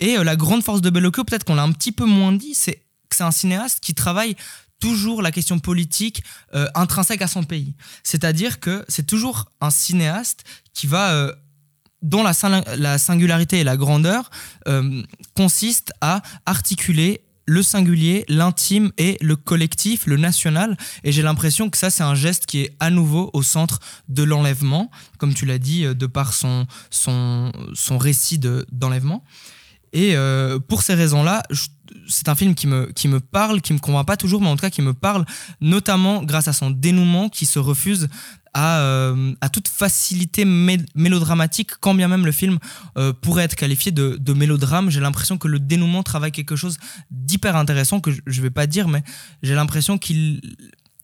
[0.00, 2.54] Et euh, la grande force de Bellocchio, peut-être qu'on l'a un petit peu moins dit,
[2.54, 2.76] c'est
[3.08, 4.36] que c'est un cinéaste qui travaille
[4.80, 6.24] toujours la question politique
[6.54, 7.74] euh, intrinsèque à son pays.
[8.02, 11.32] C'est-à-dire que c'est toujours un cinéaste qui va euh,
[12.00, 12.32] dont la,
[12.76, 14.28] la singularité et la grandeur
[15.36, 20.76] consiste à articuler le singulier, l'intime et le collectif, le national.
[21.04, 24.22] Et j'ai l'impression que ça, c'est un geste qui est à nouveau au centre de
[24.22, 29.24] l'enlèvement, comme tu l'as dit, euh, de par son, son, son récit de- d'enlèvement.
[29.92, 31.42] Et euh, pour ces raisons-là,
[32.08, 34.56] c'est un film qui me, qui me parle, qui me convainc pas toujours, mais en
[34.56, 35.24] tout cas qui me parle,
[35.60, 38.08] notamment grâce à son dénouement qui se refuse
[38.54, 42.58] à, euh, à toute facilité mé- mélodramatique, quand bien même le film
[42.98, 44.90] euh, pourrait être qualifié de, de mélodrame.
[44.90, 46.76] J'ai l'impression que le dénouement travaille quelque chose
[47.10, 49.02] d'hyper intéressant, que je, je vais pas dire, mais
[49.42, 50.40] j'ai l'impression qu'il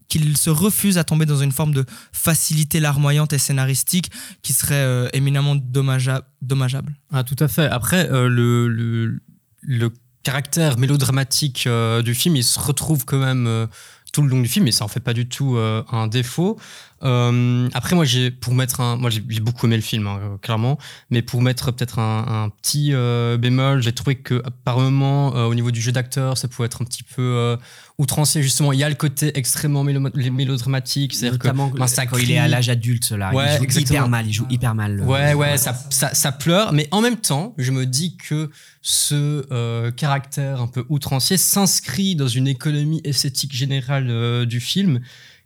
[0.09, 4.10] qu'il se refuse à tomber dans une forme de facilité larmoyante et scénaristique
[4.40, 6.97] qui serait euh, éminemment dommagea- dommageable.
[7.12, 7.66] Ah, tout à fait.
[7.69, 9.20] Après, le,
[9.60, 9.90] le
[10.28, 13.66] caractère mélodramatique euh, du film, il se retrouve quand même euh,
[14.12, 16.59] tout le long du film, et ça en fait pas du tout euh, un défaut.
[17.00, 20.76] Après, moi, j'ai pour mettre un, moi, j'ai beaucoup aimé le film, hein, clairement,
[21.09, 22.92] mais pour mettre peut-être un, un petit
[23.38, 26.84] bémol, j'ai trouvé que par moment, au niveau du jeu d'acteur, ça pouvait être un
[26.84, 27.56] petit peu
[27.98, 28.42] outrancé.
[28.42, 32.30] Justement, il y a le côté extrêmement mélo- mélodramatique, c'est-à-dire que ben, ça quand il
[32.30, 33.34] est à l'âge adulte, là.
[33.34, 33.98] Ouais, il joue exactement.
[33.98, 35.00] hyper mal, il joue hyper mal.
[35.00, 38.50] Ouais, ouais, ça, ça, ça pleure, mais en même temps, je me dis que
[38.82, 45.00] ce euh, caractère un peu outrancier s'inscrit dans une économie esthétique générale euh, du film,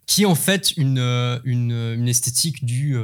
[0.05, 2.95] qui est en fait une, euh, une, une esthétique du,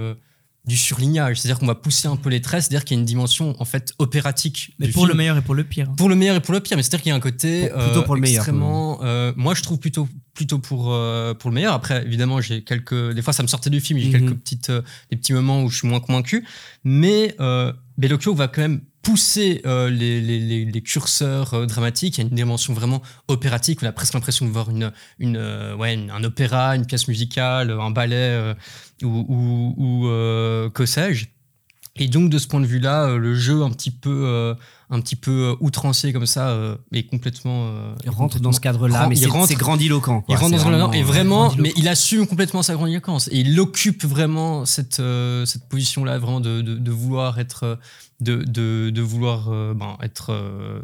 [0.69, 1.39] du surlignage.
[1.41, 3.65] C'est-à-dire qu'on va pousser un peu les traits, c'est-à-dire qu'il y a une dimension en
[3.65, 4.71] fait opératique.
[4.79, 5.09] Mais pour film.
[5.09, 5.91] le meilleur et pour le pire.
[5.97, 7.83] Pour le meilleur et pour le pire, mais c'est-à-dire qu'il y a un côté Pour-
[7.83, 8.99] plutôt pour le meilleur, extrêmement.
[9.03, 11.73] euh, moi, je trouve plutôt plutôt pour euh, pour le meilleur.
[11.73, 13.13] Après, évidemment, j'ai quelques.
[13.13, 13.99] Des fois, ça me sortait du film.
[13.99, 14.11] J'ai Mhm.
[14.13, 14.81] quelques petites euh,
[15.11, 16.45] des petits moments où je suis moins convaincu,
[16.85, 20.19] mais euh, Bellocchio va quand même pousser euh, les,
[20.65, 22.17] les, curseurs euh, dramatiques.
[22.17, 23.79] Il y a une dimension vraiment opératique.
[23.81, 27.07] On a presque l'impression de voir une, une, euh, ouais, une- un opéra, une pièce
[27.07, 28.53] musicale, un ballet euh,
[29.03, 31.27] ou, ou, ou, euh, que sais-je.
[32.01, 34.53] Et donc de ce point de vue-là, euh, le jeu un petit peu, euh,
[34.89, 37.67] un petit peu euh, outrancé comme ça euh, est complètement.
[37.67, 40.21] euh, Il rentre dans ce cadre-là, mais il c'est grandiloquent.
[40.21, 40.34] quoi.
[40.34, 43.39] il rentre dans ce vraiment, et euh, vraiment, mais il assume complètement sa grandiloquence et
[43.39, 47.77] il occupe vraiment cette euh, cette position-là, vraiment de, de, de vouloir être,
[48.21, 50.80] de, de, de vouloir ben, être, euh,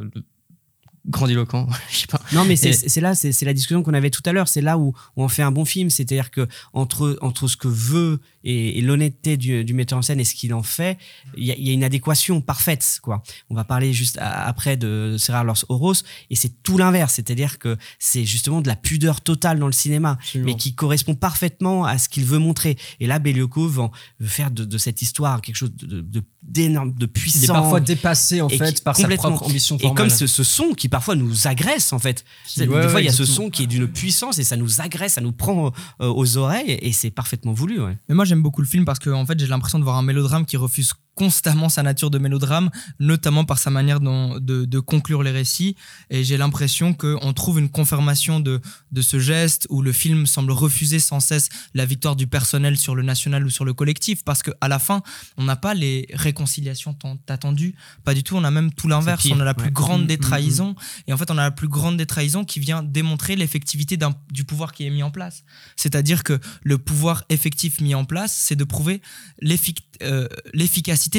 [1.07, 1.68] grandiloquent.
[1.91, 2.19] Je sais pas.
[2.34, 4.48] Non, mais c'est là, c'est la discussion qu'on avait tout à l'heure.
[4.48, 5.90] C'est là où, où on fait un bon film.
[5.90, 10.19] C'est-à-dire que entre, entre ce que veut et, et l'honnêteté du, du metteur en scène
[10.19, 10.98] et ce qu'il en fait,
[11.38, 12.99] il y, a- il y a une adéquation parfaite.
[13.02, 13.23] Quoi.
[13.49, 15.94] On va parler juste après de Serra Los Oros
[16.30, 17.14] et c'est tout l'inverse.
[17.15, 21.86] C'est-à-dire que c'est justement de la pudeur totale dans le cinéma, mais qui correspond parfaitement
[21.86, 22.77] à ce qu'il veut montrer.
[22.99, 26.93] Et là, Beliokov en- veut faire de, de cette histoire quelque chose de- de- d'énorme,
[26.93, 27.09] de.
[27.35, 29.31] Il est parfois dépassé en fait qui- par sa complètement.
[29.31, 32.23] propre ambition Et comme ce, ce son qui parfois nous agresse en fait.
[32.47, 34.55] Qui- ouais, des fois, il y a ce son qui est d'une puissance et ça
[34.55, 37.81] nous agresse, ça nous prend euh, aux oreilles et c'est parfaitement voulu.
[37.81, 37.97] Ouais.
[38.09, 40.03] Mais moi j'aime beaucoup le film parce que en fait j'ai l'impression de voir un
[40.03, 42.69] mélodrame qui refuse constamment sa nature de mélodrame,
[42.99, 45.75] notamment par sa manière de, de conclure les récits.
[46.09, 48.61] Et j'ai l'impression qu'on trouve une confirmation de,
[48.91, 52.95] de ce geste où le film semble refuser sans cesse la victoire du personnel sur
[52.95, 55.01] le national ou sur le collectif parce qu'à la fin
[55.37, 58.35] on n'a pas les réconciliations tant attendues, pas du tout.
[58.35, 59.25] On a même tout l'inverse.
[59.31, 59.71] On a la plus ouais.
[59.71, 60.75] grande Mm, des mm, trahisons
[61.07, 63.97] et en fait on a la plus grande des trahisons qui vient démontrer l'effectivité
[64.31, 65.43] du pouvoir qui est mis en place.
[65.75, 69.01] C'est-à-dire que le pouvoir effectif mis en place, c'est de prouver
[69.41, 69.87] l'effic-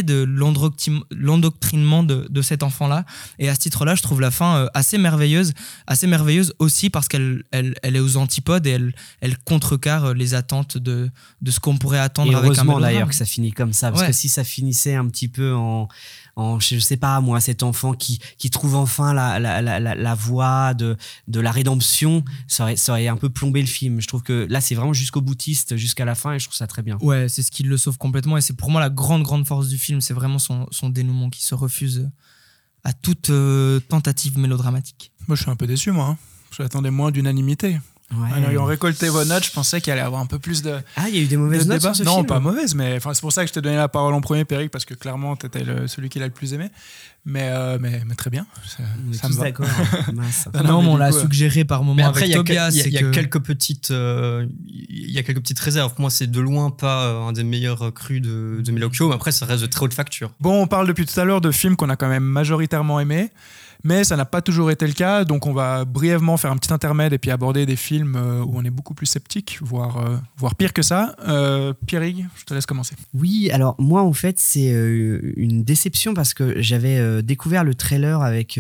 [0.03, 3.05] de l'endoctrin- l'endoctrinement de, de cet enfant-là.
[3.39, 5.53] Et à ce titre-là, je trouve la fin euh, assez merveilleuse,
[5.87, 10.35] assez merveilleuse aussi parce qu'elle elle, elle est aux antipodes et elle, elle contrecarre les
[10.35, 11.11] attentes de,
[11.43, 13.91] de ce qu'on pourrait attendre Et avec un heureusement d'ailleurs que ça finit comme ça,
[13.91, 14.09] parce Ouais.
[14.09, 15.89] que si ça finissait un petit peu en,
[16.37, 19.95] en je sais pas moi, cet enfant qui, qui trouve enfin la, la, la, la,
[19.95, 20.97] la voie de,
[21.29, 24.01] de la rédemption, ça aurait, ça aurait un peu plombé le film.
[24.01, 26.67] Je trouve que là c'est vraiment jusqu'au boutiste, jusqu'à la fin, et je trouve ça
[26.67, 26.99] très bien.
[27.01, 29.69] Ouais, c'est ce qui le sauve complètement et c'est pour moi la grande, grande force
[29.69, 30.01] du film.
[30.01, 32.11] C'est vraiment son, son dénouement qui se refuse
[32.85, 35.11] à toute euh, tentative mélodramatique.
[35.27, 36.07] Moi, je suis un peu déçu, moi.
[36.11, 36.19] hein.
[36.57, 37.79] J'attendais moins d'unanimité.
[38.13, 38.29] Ouais.
[38.47, 40.77] En ayant récolté vos notes, je pensais qu'il allait y avoir un peu plus de.
[40.95, 41.93] Ah, il y a eu des mauvaises de notes débat.
[41.95, 43.75] sur ce Non, film pas mauvaises, mais enfin, c'est pour ça que je t'ai donné
[43.75, 46.55] la parole en premier, Péric, parce que clairement, tu étais celui qui l'a le plus
[46.55, 46.71] aimé.
[47.29, 48.47] Mais, euh, mais, mais très bien.
[48.69, 49.43] Ça, On est ça tous me va.
[49.47, 49.67] d'accord.
[50.15, 50.49] Mince.
[50.65, 53.01] Non, mais on l'a euh, suggéré par moment Mais après, il y, a y y
[53.01, 55.91] que- quelques petites, euh, il y a quelques petites réserves.
[55.91, 59.33] Pour moi, c'est de loin pas un des meilleurs crus de, de Melocchio, mais après,
[59.33, 60.31] ça reste de très haute facture.
[60.39, 63.33] Bon, on parle depuis tout à l'heure de films qu'on a quand même majoritairement aimés,
[63.87, 65.25] mais ça n'a pas toujours été le cas.
[65.25, 68.53] Donc, on va brièvement faire un petit intermède et puis aborder des films euh, où
[68.55, 71.15] on est beaucoup plus sceptique, voire, euh, pire que ça.
[71.29, 72.97] Euh, Pierrig, je te laisse commencer.
[73.15, 78.23] Oui, alors moi en fait c'est euh, une déception parce que j'avais découvert le trailer
[78.23, 78.59] avec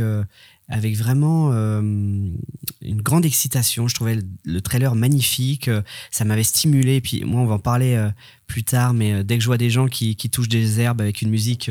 [0.68, 3.88] avec vraiment euh, une grande excitation.
[3.88, 6.96] Je trouvais le, le trailer magnifique, euh, ça m'avait stimulé.
[6.96, 8.10] Et puis moi on va en parler euh,
[8.46, 11.00] plus tard, mais euh, dès que je vois des gens qui, qui touchent des herbes
[11.00, 11.70] avec une musique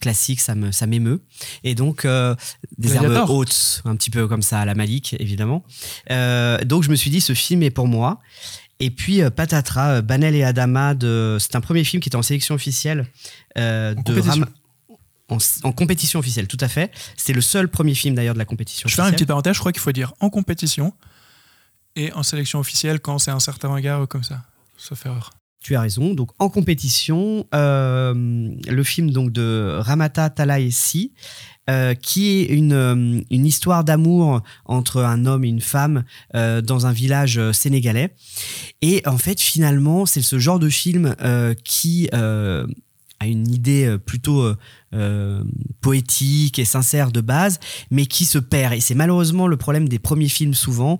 [0.00, 1.20] classique, ça me ça m'émeut.
[1.64, 2.34] Et donc euh,
[2.78, 5.64] des herbes hautes, un petit peu comme ça à la Malik évidemment.
[6.10, 8.20] Euh, donc je me suis dit ce film est pour moi.
[8.80, 11.36] Et puis euh, Patatras, euh, Banel et Adama, de...
[11.38, 13.06] c'est un premier film qui était en sélection officielle
[13.56, 14.46] euh, de compétition.
[15.32, 15.38] En,
[15.68, 16.90] en compétition officielle, tout à fait.
[17.16, 19.16] C'est le seul premier film d'ailleurs de la compétition Je fais une officielle.
[19.16, 20.92] petite parenthèse, je crois qu'il faut dire en compétition
[21.96, 24.42] et en sélection officielle quand c'est un certain regard comme ça.
[24.76, 25.30] Sauf erreur.
[25.60, 26.12] Tu as raison.
[26.14, 28.12] Donc en compétition, euh,
[28.68, 31.12] le film donc de Ramata Talaesi,
[31.70, 36.02] euh, qui est une, euh, une histoire d'amour entre un homme et une femme
[36.34, 38.12] euh, dans un village sénégalais.
[38.80, 41.14] Et en fait, finalement, c'est ce genre de film
[41.64, 42.08] qui
[43.26, 44.56] une idée euh, plutôt euh,
[44.94, 45.44] euh,
[45.80, 48.74] poétique et sincère de base, mais qui se perd.
[48.74, 50.98] Et c'est malheureusement le problème des premiers films souvent,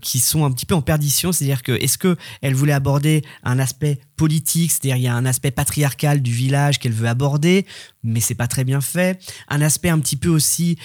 [0.00, 1.32] qui sont un petit peu en perdition.
[1.32, 5.24] C'est-à-dire que est-ce que elle voulait aborder un aspect politique, c'est-à-dire il y a un
[5.24, 7.64] aspect patriarcal du village qu'elle veut aborder,
[8.02, 9.20] mais c'est pas très bien fait.
[9.48, 10.76] Un aspect un petit peu aussi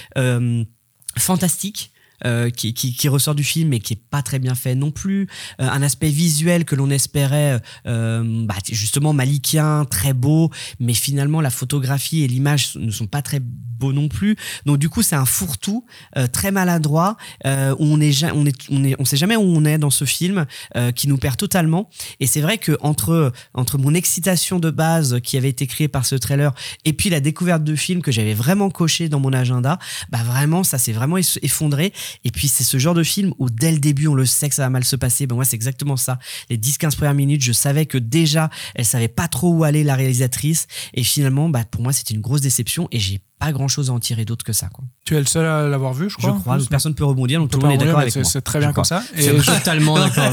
[1.18, 1.93] fantastique.
[2.26, 4.92] Euh, qui, qui, qui ressort du film mais qui est pas très bien fait non
[4.92, 5.28] plus.
[5.60, 11.42] Euh, un aspect visuel que l'on espérait euh, bah, justement malikien très beau mais finalement
[11.42, 14.36] la photographie et l'image ne sont pas très beaux non plus.
[14.66, 15.86] Donc du coup c'est un fourre-tout
[16.18, 19.66] euh, très maladroit euh, on est, on est on est on sait jamais où on
[19.66, 20.46] est dans ce film
[20.78, 21.90] euh, qui nous perd totalement.
[22.20, 26.06] Et c'est vrai que entre entre mon excitation de base qui avait été créée par
[26.06, 26.54] ce trailer
[26.86, 29.80] et puis la découverte de film que j'avais vraiment coché dans mon agenda
[30.10, 33.50] bah vraiment ça s'est vraiment eff- effondré et puis c'est ce genre de film où
[33.50, 35.56] dès le début on le sait que ça va mal se passer ben moi c'est
[35.56, 36.20] exactement ça
[36.50, 39.96] les 10-15 premières minutes je savais que déjà elle savait pas trop où aller la
[39.96, 43.90] réalisatrice et finalement bah pour moi c'était une grosse déception et j'ai pas grand chose
[43.90, 44.86] à en tirer d'autre que ça quoi.
[45.04, 46.40] Tu es le seul à l'avoir vu, je je crois.
[46.40, 48.40] crois en donc personne peut rebondir donc tout le monde est d'accord avec moi c'est-
[48.42, 49.02] très bien comme crois.
[49.02, 49.04] ça.
[49.18, 50.32] Et je- totalement d'accord.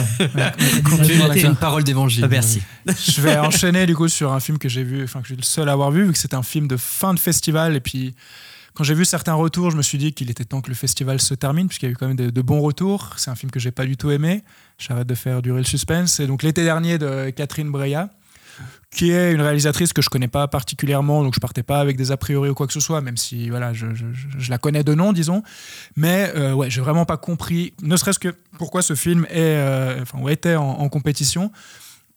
[0.84, 1.50] complètement C'est d'accord.
[1.50, 2.22] une parole d'évangile.
[2.24, 5.26] Ah, merci Je vais enchaîner du coup sur un film que j'ai vu, enfin que
[5.26, 7.18] je suis le seul à avoir vu, vu que c'est un film de fin de
[7.18, 7.74] festival.
[7.76, 8.14] Et puis,
[8.74, 11.20] quand j'ai vu certains retours, je me suis dit qu'il était temps que le festival
[11.20, 13.14] se termine, puisqu'il y a eu quand même de, bons retours.
[13.16, 14.44] C'est un film que j'ai pas du tout aimé.
[14.78, 16.20] J'arrête de faire durer le suspense.
[16.20, 18.10] Et donc l'été dernier de Catherine Breillat,
[18.90, 22.12] qui est une réalisatrice que je connais pas particulièrement, donc je partais pas avec des
[22.12, 23.86] a priori ou quoi que ce soit, même si voilà, je,
[24.48, 25.42] la connais de nom, disons.
[25.96, 30.02] Mais euh, ouais, j'ai vraiment pas compris, ne serait-ce que pourquoi ce film est, euh,
[30.02, 31.50] enfin, était en compétition.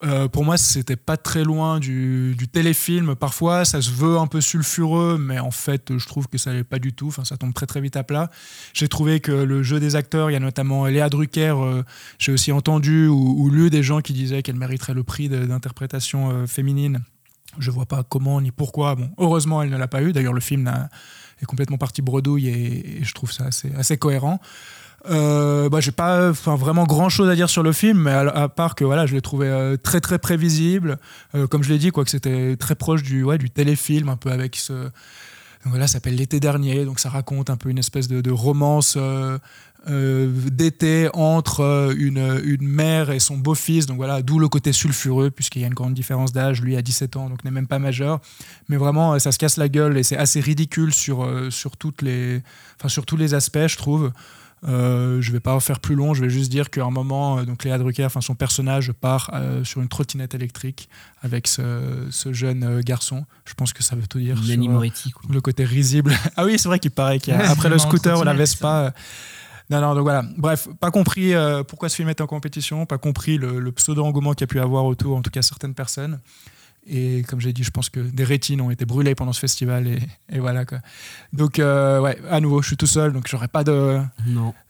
[0.03, 3.15] Euh, pour moi, c'était pas très loin du, téléfilm.
[3.15, 6.63] Parfois, ça se veut un peu sulfureux, mais en fait, je trouve que ça l'est
[6.63, 7.07] pas du tout.
[7.07, 8.29] Enfin, ça tombe très très vite à plat.
[8.73, 11.55] J'ai trouvé que le jeu des acteurs, il y a notamment Léa Drucker.
[11.57, 11.83] euh,
[12.19, 16.47] J'ai aussi entendu ou, lu des gens qui disaient qu'elle mériterait le prix d'interprétation euh,
[16.47, 17.01] féminine.
[17.59, 18.95] Je vois pas comment ni pourquoi.
[18.95, 20.11] Bon, heureusement, elle ne l'a pas eu.
[20.11, 20.71] D'ailleurs, le film
[21.41, 24.39] est complètement parti bredouille et, je trouve ça assez cohérent.
[25.09, 28.75] Euh, bah, j'ai pas vraiment grand chose à dire sur le film, mais à, part
[28.75, 30.97] que voilà, je l'ai trouvé euh, très très prévisible.
[31.35, 34.17] Euh, comme je l'ai dit, quoi, que c'était très proche du, ouais, du téléfilm, un
[34.17, 34.73] peu avec ce.
[34.73, 38.31] Donc voilà, ça s'appelle L'été dernier, donc ça raconte un peu une espèce de, de
[38.31, 43.85] romance euh, d'été entre une, une mère et son beau-fils.
[43.85, 46.61] Donc voilà, d'où le côté sulfureux, puisqu'il y a une grande différence d'âge.
[46.61, 48.19] Lui a 17 ans, donc n'est même pas majeur.
[48.67, 52.41] Mais vraiment, ça se casse la gueule et c'est assez ridicule sur, sur, toutes les,
[52.87, 54.11] sur tous les aspects, je trouve.
[54.67, 57.39] Euh, je vais pas en faire plus long, je vais juste dire qu'à un moment,
[57.39, 60.89] euh, donc Léa Drucker, enfin son personnage part euh, sur une trottinette électrique
[61.21, 63.25] avec ce, ce jeune garçon.
[63.45, 64.35] Je pense que ça veut tout dire.
[64.35, 65.23] Nanny sur, euh, Moretti, quoi.
[65.29, 66.13] le côté risible.
[66.37, 68.93] ah oui, c'est vrai qu'il paraît qu'après le scooter ou la Vespa.
[69.69, 70.23] Non, non, donc voilà.
[70.37, 74.33] Bref, pas compris euh, pourquoi ce film est en compétition, pas compris le, le pseudo-engouement
[74.33, 76.19] qu'il y a pu avoir autour, en tout cas certaines personnes.
[76.85, 79.87] Et comme j'ai dit, je pense que des rétines ont été brûlées pendant ce festival
[79.87, 79.99] et,
[80.31, 80.79] et voilà quoi.
[81.31, 83.99] Donc euh, ouais, à nouveau, je suis tout seul, donc j'aurai pas de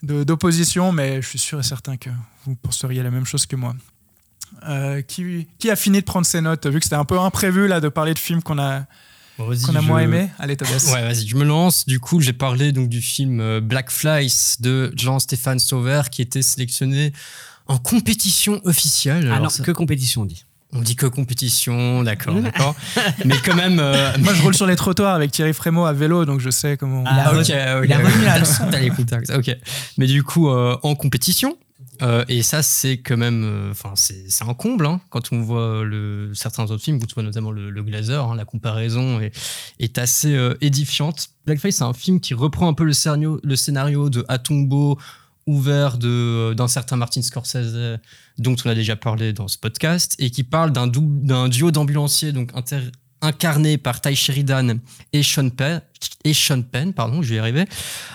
[0.03, 2.09] d'opposition, mais je suis sûr et certain que
[2.45, 3.75] vous penseriez la même chose que moi.
[4.69, 7.67] Euh, qui, qui a fini de prendre ses notes Vu que c'était un peu imprévu
[7.67, 8.85] là de parler de films qu'on a,
[9.39, 10.29] Bon, vas-y, qu'on a je- moins aimé.
[10.37, 10.91] Allez, Tobias.
[10.93, 11.87] Ouais, vas-y, je me lance.
[11.87, 16.43] Du coup, j'ai parlé donc du film euh, Black Flies de Jean-Stéphane Sauveur qui était
[16.43, 17.13] sélectionné
[17.65, 19.27] en compétition officielle.
[19.31, 20.45] Ah Alors, ça- que compétition, on dit.
[20.75, 22.75] On dit que compétition, d'accord, d'accord.
[23.25, 23.79] Mais quand même.
[23.79, 26.77] euh, Moi, je roule sur les trottoirs avec Thierry Frémaux à vélo, donc je sais
[26.77, 27.03] comment.
[27.05, 27.45] Ah, ok, ok.
[27.45, 27.53] il
[27.93, 28.63] a retenu la leçon.
[28.71, 29.55] T'as les contacts, ok.
[29.97, 31.57] Mais du coup, euh, en compétition,
[32.01, 33.43] euh, et ça, c'est quand même.
[33.43, 37.13] euh, Enfin, c'est c'est un comble, hein, quand on voit le, certains autres films, on
[37.13, 39.31] voit notamment le, le Glazer, hein, la comparaison est,
[39.79, 41.27] est assez euh, édifiante.
[41.45, 44.97] Blackface, c'est un film qui reprend un peu le scénario, le scénario de Atombo
[45.45, 47.99] ouvert d'un certain Martin Scorsese
[48.37, 52.51] dont on a déjà parlé dans ce podcast et qui parle d'un duo d'ambulanciers donc
[53.21, 54.79] incarné par Ty Sheridan
[55.11, 55.81] et Sean Penn
[56.23, 57.65] et Sean Penn pardon je vais arriver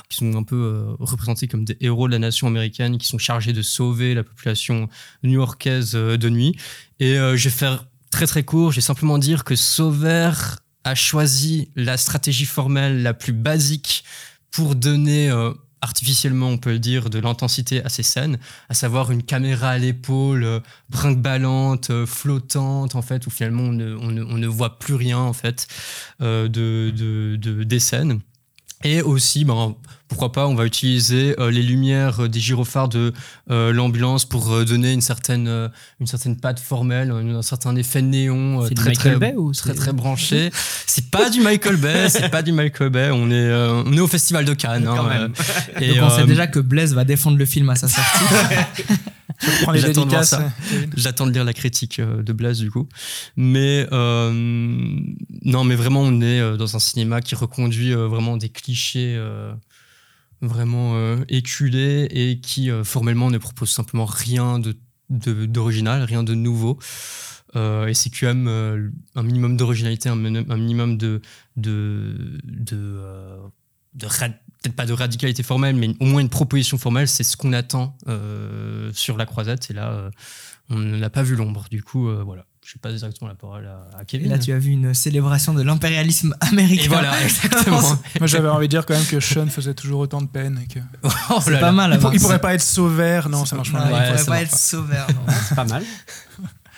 [0.09, 3.19] qui sont un peu euh, représentés comme des héros de la nation américaine qui sont
[3.19, 4.89] chargés de sauver la population
[5.23, 6.57] new-yorkaise euh, de nuit.
[7.01, 8.73] Et euh, je vais faire très très court.
[8.73, 14.05] Je vais simplement dire que Sauveur a choisi la stratégie formelle la plus basique
[14.51, 18.39] pour donner euh, artificiellement, on peut le dire, de l'intensité à ces scènes,
[18.69, 20.61] à savoir une caméra à l'épaule, euh,
[20.91, 25.67] brinque-ballante, euh, flottante, en fait, où finalement on ne, voit plus rien, en fait,
[26.21, 28.21] euh, de, de- de- des scènes.
[28.85, 29.75] Et aussi, ben,
[30.09, 33.13] pourquoi pas, on va utiliser euh, les lumières euh, des gyrophares de
[33.51, 38.03] euh, l'ambulance pour euh, donner une certaine, une certaine patte formelle, un, un certain effet
[38.03, 40.51] néon du très, Michael très, Bay ou très, très branché.
[40.87, 43.11] C'est pas du Michael Bay, c'est pas du Michael Bay.
[43.13, 44.85] On est, on est au Festival de Cannes.
[44.85, 45.33] Quand hein, même.
[45.81, 48.25] et, Donc on sait déjà que Blaise va défendre le film à sa sortie.
[49.63, 50.35] prends les J'attends de dédicaces.
[50.97, 52.89] J'attends de lire la critique euh, de Blaise du coup.
[53.37, 54.33] Mais euh,
[55.45, 59.53] non, mais vraiment, on est euh, dans un cinéma qui reconduit vraiment des clichés euh,
[60.41, 64.77] vraiment euh, éculés et qui formellement ne propose simplement rien de
[65.11, 66.79] de- d'original, rien de nouveau.
[67.55, 71.21] Et c'est quand même un minimum d'originalité, un, minimum de
[71.57, 73.01] de de,
[73.95, 74.07] de
[74.63, 77.09] peut-être pas de radicalité formelle, mais au moins une proposition formelle.
[77.09, 79.71] C'est ce qu'on attend euh, sur la croisette.
[79.71, 80.11] Et là, euh,
[80.71, 81.65] on n'a pas vu l'ombre.
[81.71, 82.45] Du coup, euh, voilà.
[82.67, 85.63] Je passe directement la parole à, à Et là, tu as vu une célébration de
[85.63, 86.85] l'impérialisme américain.
[86.85, 87.81] Et voilà, exactement.
[88.19, 90.61] Moi, j'avais envie de dire quand même que Sean faisait toujours autant de peine.
[90.63, 90.79] Et que...
[91.31, 91.73] Oh C'est pas là.
[91.73, 91.93] mal.
[91.95, 92.27] il, pour- il Vincent.
[92.27, 93.87] pourrait pas être sauveur, non, ça marche pas.
[93.89, 94.57] il Ouais, pourrait ça pas marche être pas.
[94.59, 95.07] sauveur.
[95.15, 95.33] non.
[95.49, 95.83] C'est pas mal.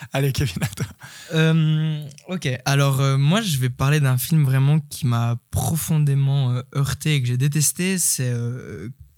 [0.13, 0.87] Allez, Kevin, à toi.
[1.35, 6.63] Euh, ok, alors euh, moi je vais parler d'un film vraiment qui m'a profondément euh,
[6.75, 8.33] heurté et que j'ai détesté, c'est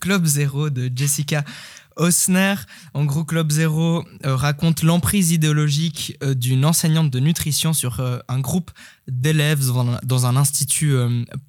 [0.00, 1.44] Club Zero de Jessica
[1.96, 2.54] Osner.
[2.94, 8.70] En gros, Club Zero raconte l'emprise idéologique d'une enseignante de nutrition sur un groupe
[9.08, 9.60] d'élèves
[10.02, 10.94] dans, un- institut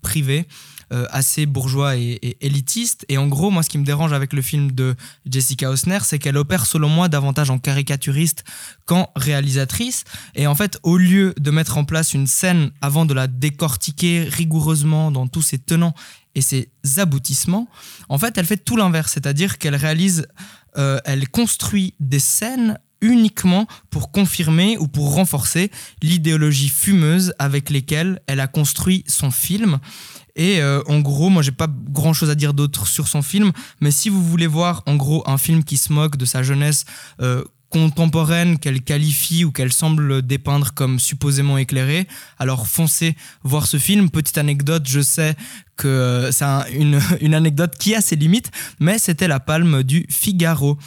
[0.02, 0.48] privé.
[0.94, 3.03] Euh, assez bourgeois et, élitiste.
[3.10, 4.95] Et en gros, moi, ce qui me dérange avec le film de
[5.26, 8.44] Jessica Osner, c'est qu'elle opère, selon moi, davantage en caricaturiste
[8.86, 10.03] qu'en réalisatrice.
[10.36, 14.28] Et en fait, au lieu de mettre en place une scène avant de la décortiquer
[14.30, 15.95] rigoureusement dans tous ses tenants
[16.36, 17.68] et ses aboutissements,
[18.07, 19.14] en fait, elle fait tout l'inverse.
[19.14, 20.28] C'est-à-dire qu'elle réalise,
[20.78, 25.70] euh, elle construit des scènes uniquement pour confirmer ou pour renforcer
[26.02, 29.80] l'idéologie fumeuse avec lesquelles elle a construit son film.
[30.36, 33.52] Et euh, en gros, moi, j'ai pas grand chose à dire d'autre sur son film,
[33.82, 36.86] mais si vous voulez voir en gros un film qui se moque de sa jeunesse
[37.22, 42.08] euh, contemporaine qu'elle qualifie ou qu'elle semble dépeindre comme supposément éclairée,
[42.38, 44.10] alors foncez voir ce film.
[44.10, 45.36] Petite anecdote, je sais
[45.84, 48.50] que euh, c'est un- une, une anecdote qui a ses limites,
[48.80, 50.78] mais c'était la palme du Figaro.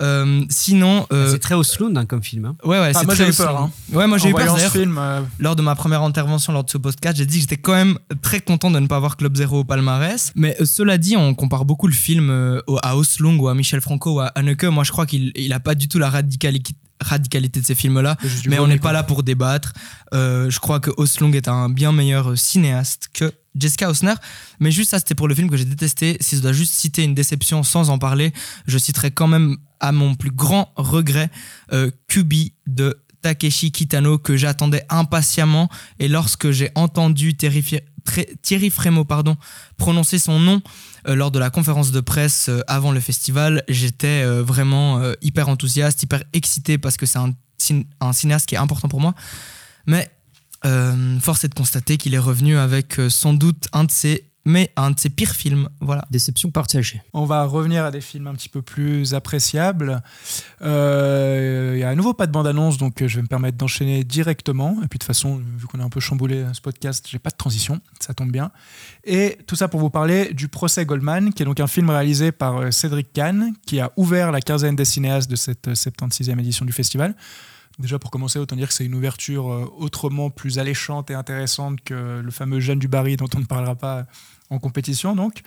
[0.00, 2.44] Euh, sinon, euh, C'est très Oslo hein, comme film.
[2.44, 2.56] hein.
[2.64, 3.64] Ouais, ouais, Ah, c'est moi, très j'ai eu peur, Oslo.
[3.64, 3.70] hein.
[3.92, 4.58] Ouais, moi j'ai En eu peur.
[4.58, 7.40] ce film, euh, Lors de ma première intervention lors de ce podcast, j'ai dit que
[7.40, 10.32] j'étais quand même très content de ne pas avoir Club Zero au palmarès.
[10.36, 13.80] Mais euh, cela dit, on compare beaucoup le film euh, à Oslung ou à Michel
[13.80, 14.64] Franco ou à Haneke.
[14.64, 18.16] Moi, je crois qu'il il a pas du tout la radicalité radicalité de ces films-là,
[18.50, 19.72] mais on n'est pas là pour débattre.
[20.14, 24.14] Euh, je crois que Oslung est un bien meilleur euh, cinéaste que Jessica Osner,
[24.60, 26.16] mais juste ça c'était pour le film que j'ai détesté.
[26.20, 28.32] Si je dois juste citer une déception sans en parler,
[28.66, 31.30] je citerai quand même à mon plus grand regret
[31.72, 35.68] euh, Kubi de Takeshi Kitano que j'attendais impatiemment
[35.98, 37.84] et lorsque j'ai entendu Tré-
[38.42, 39.36] Thierry Frémaux pardon,
[39.76, 40.62] prononcer son nom
[41.06, 45.48] euh, lors de la conférence de presse euh, avant le festival, j'étais euh, vraiment hyper
[45.48, 47.32] enthousiaste, hyper excité parce que c'est un,
[48.00, 49.14] un cinéaste qui est important pour moi.
[49.86, 50.10] Mais
[51.20, 54.90] force est de constater qu'il est revenu avec sans doute un de ses, mais un
[54.90, 55.68] de ses pires films.
[55.80, 56.06] Voilà.
[56.10, 57.02] Déception partagée.
[57.12, 60.02] On va revenir à des films un petit peu plus appréciables.
[60.62, 63.58] Euh, Il y a à nouveau pas de bande-annonce, donc euh, je vais me permettre
[63.58, 64.72] d'enchaîner directement.
[64.82, 67.18] Et puis de toute façon, vu qu'on est un peu chamboulé à ce podcast, j'ai
[67.18, 68.50] pas de transition, ça tombe bien.
[69.04, 72.32] Et tout ça pour vous parler du procès Goldman, qui est donc un film réalisé
[72.32, 76.38] par euh, Cédric Kahn, qui a ouvert la quinzaine des cinéastes de cette euh, 76e
[76.40, 77.14] édition du festival.
[77.78, 81.80] Déjà pour commencer, autant dire que c'est une ouverture euh, autrement plus alléchante et intéressante
[81.84, 84.06] que le fameux Jeanne du Barry dont on ne parlera pas
[84.50, 85.42] en compétition donc.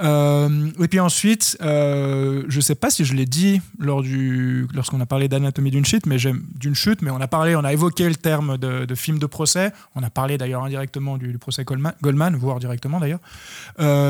[0.00, 5.28] Euh, et puis ensuite, euh, je sais pas si je l'ai dit lorsqu'on a parlé
[5.28, 8.14] d'anatomie d'une chute, mais j'aime d'une chute, mais on a parlé, on a évoqué le
[8.14, 9.72] terme de, film de procès.
[9.96, 13.20] On a parlé d'ailleurs indirectement du, procès Goldman, voire directement d'ailleurs.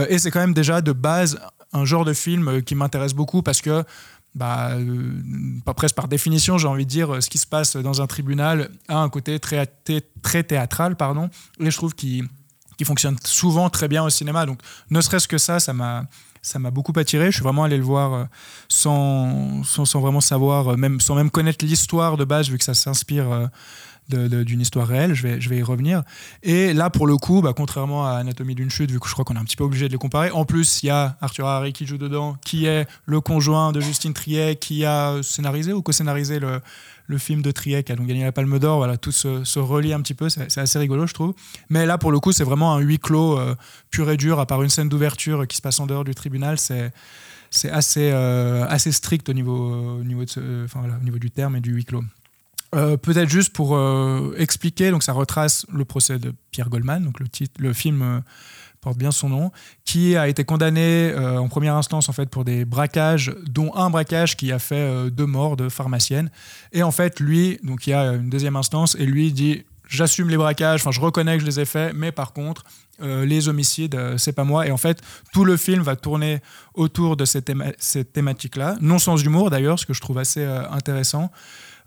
[0.09, 1.40] Et c'est quand même déjà de base
[1.72, 3.84] un genre de film qui m'intéresse beaucoup parce que
[4.37, 8.03] bah, euh, presque par définition, j'ai envie de dire, euh, ce qui se passe dans
[8.03, 9.67] un tribunal a un côté très,
[10.23, 12.29] très théâtral, pardon, et je trouve qu'il
[12.77, 14.45] qui fonctionne souvent très bien au cinéma.
[14.45, 14.61] Donc,
[14.91, 16.05] ne serait-ce que ça, ça m'a
[16.43, 17.31] ça m'a beaucoup attiré.
[17.33, 18.25] Je suis vraiment allé le voir euh,
[18.69, 22.75] sans, sans, sans vraiment savoir, même, sans même connaître l'histoire de base, vu que ça
[22.75, 23.49] s'inspire
[24.09, 25.15] d'une histoire réelle.
[25.15, 26.03] Je vais, je vais y revenir.
[26.43, 29.24] Et là, pour le coup, bah, contrairement à Anatomie d'une chute, vu que je crois
[29.24, 31.47] qu'on est un petit peu obligé de les comparer, en plus, il y a Arthur
[31.47, 35.83] Harry qui joue dedans, qui est le conjoint de Justine Triet, qui a scénarisé ou
[35.83, 36.61] co-scénarisé le,
[37.09, 38.78] le film de Triet qui a donc gagné la Palme d'Or.
[38.78, 40.28] Voilà, tout se, se relie un petit peu.
[40.28, 41.35] C'est assez rigolo, je trouve.
[41.69, 43.55] Mais là, pour le coup, c'est vraiment un huis clos euh,
[43.91, 46.59] pur et dur, à part une scène d'ouverture qui se passe en dehors du tribunal.
[46.59, 46.93] C'est
[47.49, 51.19] c'est assez, euh, assez strict au niveau, au, niveau de ce- enfin, voilà, au niveau
[51.19, 52.03] du terme et du huis clos.
[52.74, 57.20] Euh, Peut-être juste pour euh, expliquer, donc ça retrace le procès de Pierre Goldman, donc
[57.20, 58.20] le, titre, le film euh,
[58.80, 59.52] porte bien son nom,
[59.84, 64.36] qui a été condamné en première instance en fait pour des braquages, dont un braquage
[64.36, 66.30] qui a fait deux morts de pharmaciennes.
[66.72, 70.28] Et en fait, lui, donc il y a une deuxième instance, et lui dit j'assume
[70.28, 72.64] les braquages, enfin je reconnais que je les ai faits, mais par contre
[73.01, 74.66] les homicides, euh, c'est pas moi.
[74.66, 75.02] Et en fait,
[75.32, 76.40] tout le film va tourner
[76.74, 80.44] autour de cette, théma- cette thématique-là, non sans humour d'ailleurs, ce que je trouve assez
[80.44, 81.30] intéressant.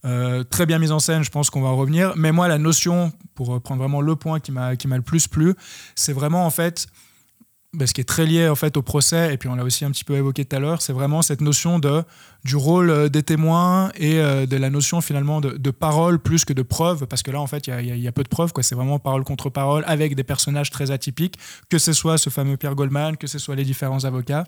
[0.05, 2.13] Euh, très bien mise en scène, je pense qu'on va en revenir.
[2.15, 5.53] Mais moi, la notion, pour prendre vraiment le point qui m'a le plus plu,
[5.95, 6.87] c'est vraiment en fait
[7.73, 9.85] ben, ce qui est très lié en fait au procès, et puis on l'a aussi
[9.85, 12.03] un petit peu évoqué tout à l'heure, c'est vraiment cette notion de,
[12.43, 16.53] du rôle euh, des témoins et euh, de la notion finalement de, parole plus que
[16.53, 18.73] de preuve, parce que là en fait il y y a- peu de preuves, c'est
[18.73, 21.37] vraiment parole contre parole avec des personnages très atypiques,
[21.69, 24.45] que ce soit ce fameux Pierre Goldman, que ce soit les différents avocats.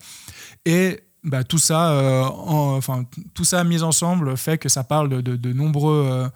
[0.66, 5.10] Et bah, tout ça, euh, en- enfin tout ça mis ensemble fait que ça parle
[5.10, 6.28] de, de- de nombreux euh,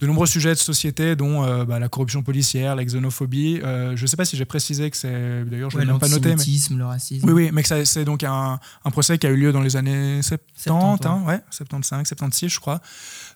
[0.00, 3.60] de nombreux sujets de société, dont euh, bah, la corruption policière, la xénophobie.
[3.62, 5.44] Je ne sais pas si j'ai précisé que c'est.
[5.46, 6.34] D'ailleurs, je ne Ouais, l'ai même pas noté.
[6.36, 6.76] Mais...
[6.76, 7.26] Le racisme.
[7.26, 9.74] Oui, oui, mais que c'est donc un, un procès qui a eu lieu dans les
[9.74, 12.80] années 70, 70, hein, ouais, 75, 76, je crois.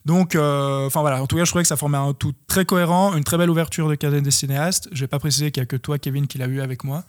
[0.05, 3.16] Donc, enfin voilà, en tout cas, je trouvais que ça formait un tout très cohérent,
[3.16, 4.90] une très belle ouverture de quinzaine des cinéastes.
[4.93, 7.05] Je n'ai pas précisé qu'il n'y a que toi, Kevin, qui l'a eu avec moi.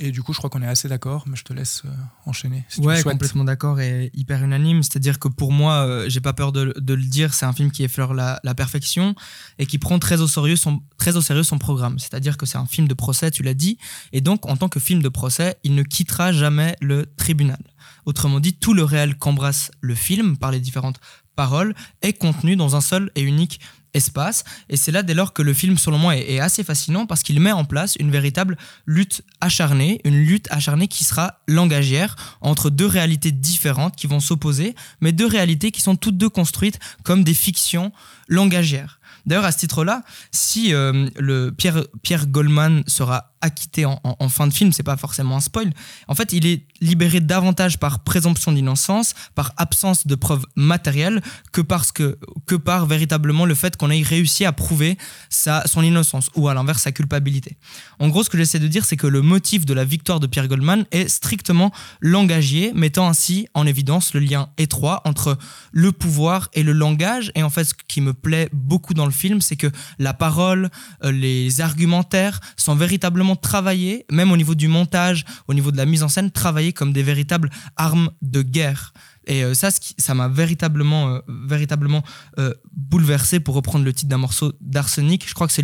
[0.00, 1.88] Et du coup, je crois qu'on est assez d'accord, mais je te laisse euh,
[2.24, 2.64] enchaîner.
[2.68, 4.84] Si ouais, complètement d'accord et hyper unanime.
[4.84, 7.72] C'est-à-dire que pour moi, euh, j'ai pas peur de, de le dire, c'est un film
[7.72, 9.16] qui effleure la, la perfection
[9.58, 11.98] et qui prend très au sérieux son, très au sérieux son programme.
[11.98, 13.76] C'est-à-dire que c'est un film de procès, tu l'as dit,
[14.12, 17.58] et donc en tant que film de procès, il ne quittera jamais le tribunal.
[18.06, 21.00] Autrement dit, tout le réel qu'embrasse le film par les différentes
[21.38, 23.60] paroles est contenu dans un seul et unique
[23.94, 24.42] espace.
[24.68, 27.22] Et c'est là dès lors que le film, selon moi, est, est assez fascinant parce
[27.22, 32.70] qu'il met en place une véritable lutte acharnée, une lutte acharnée qui sera langagière entre
[32.70, 37.22] deux réalités différentes qui vont s'opposer, mais deux réalités qui sont toutes deux construites comme
[37.22, 37.92] des fictions
[38.26, 38.98] langagières.
[39.24, 40.02] D'ailleurs, à ce titre-là,
[40.32, 45.36] si euh, le Pierre, Pierre Goldman sera acquitté en, fin de film, c'est pas forcément
[45.36, 45.72] un spoil.
[46.06, 51.60] En fait, il est libéré davantage par présomption d'innocence, par absence de preuves matérielles, que
[51.60, 54.98] parce que, que par véritablement le fait qu'on ait réussi à prouver
[55.28, 57.56] sa, son innocence ou à l'inverse sa culpabilité.
[57.98, 60.26] En gros, ce que j'essaie de dire, c'est que le motif de la victoire de
[60.26, 65.38] Pierre Goldman est strictement langagier, mettant ainsi en évidence le lien étroit entre
[65.72, 67.32] le pouvoir et le langage.
[67.34, 70.70] Et en fait, ce qui me plaît beaucoup dans le film, c'est que la parole,
[71.04, 75.86] euh, les argumentaires sont véritablement travaillés, même au niveau du montage, au niveau de la
[75.86, 78.92] mise en scène, travaillés comme des véritables armes de guerre.
[79.28, 82.02] Et euh, ça, ça m'a véritablement, euh, véritablement
[82.38, 85.28] euh, bouleversé pour reprendre le titre d'un morceau d'Arsenic.
[85.28, 85.62] Je crois que c'est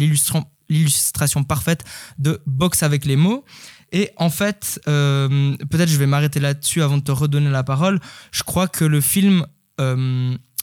[0.68, 1.84] l'illustration parfaite
[2.18, 3.44] de boxe avec les mots.
[3.92, 8.00] Et en fait, peut-être je vais m'arrêter là-dessus avant de te redonner la parole.
[8.32, 9.46] Je crois que le film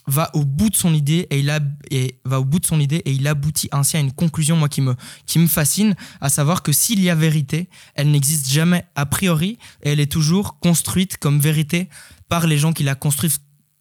[0.07, 1.59] va au bout de son idée et il a,
[1.89, 4.69] et va au bout de son idée et il aboutit ainsi à une conclusion moi
[4.69, 4.95] qui me
[5.25, 9.57] qui me fascine, à savoir que s'il y a vérité, elle n'existe jamais a priori
[9.83, 11.89] et elle est toujours construite comme vérité
[12.29, 13.39] par les gens qui la construisent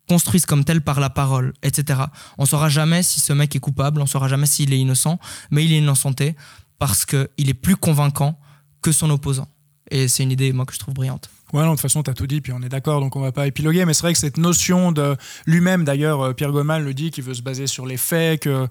[0.08, 2.00] construisent comme telle par la parole, etc.
[2.36, 5.20] On saura jamais si ce mec est coupable, on saura jamais s'il est innocent,
[5.52, 6.34] mais il est innocenté
[6.80, 8.40] parce qu'il est plus convaincant
[8.82, 9.46] que son opposant.
[9.90, 11.30] Et c'est une idée, moi, que je trouve brillante.
[11.52, 13.20] Ouais, non, de toute façon, tu as tout dit, puis on est d'accord, donc on
[13.20, 13.84] va pas épiloguer.
[13.84, 15.16] Mais c'est vrai que cette notion de
[15.46, 18.68] lui-même, d'ailleurs, euh, Pierre Goldman le dit, qu'il veut se baser sur les faits, que,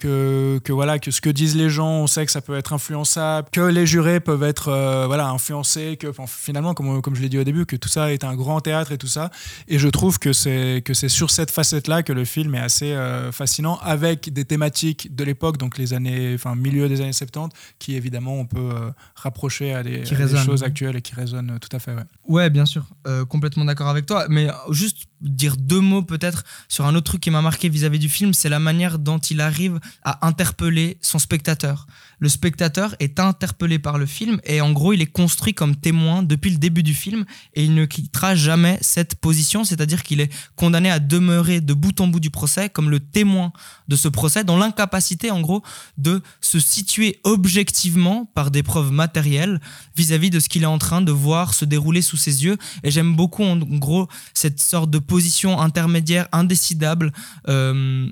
[0.00, 2.72] que, que, voilà, que ce que disent les gens, on sait que ça peut être
[2.72, 7.22] influençable, que les jurés peuvent être euh, voilà, influencés, que enfin, finalement, comme, comme je
[7.22, 9.30] l'ai dit au début, que tout ça est un grand théâtre et tout ça.
[9.68, 12.92] Et je trouve que c'est que c'est sur cette facette-là que le film est assez
[12.92, 17.54] euh, fascinant, avec des thématiques de l'époque, donc les années, enfin milieu des années 70,
[17.78, 21.74] qui évidemment on peut euh, rapprocher à des, à choses actuelles et qui résonnent tout
[21.76, 21.94] à fait.
[21.94, 22.02] Ouais.
[22.26, 22.86] Ouais, bien sûr,
[23.28, 24.26] complètement d'accord avec toi.
[24.28, 28.08] Mais juste dire deux mots peut-être sur un autre truc qui m'a marqué vis-à-vis du
[28.08, 31.86] film, c'est la manière dont il arrive à interpeller son spectateur.
[32.20, 36.22] Le spectateur est interpellé par le film et en gros il est construit comme témoin
[36.22, 37.24] depuis le début du film
[37.54, 41.98] et il ne quittera jamais cette position, c'est-à-dire qu'il est condamné à demeurer de bout
[42.00, 43.52] en bout du procès comme le témoin
[43.88, 45.62] de ce procès dans l'incapacité en gros
[45.98, 49.60] de se situer objectivement par des preuves matérielles
[49.96, 52.56] vis-à-vis de ce qu'il est en train de voir se dérouler sous ses yeux.
[52.84, 57.12] Et j'aime beaucoup en gros cette sorte de position intermédiaire indécidable
[57.48, 58.08] euh,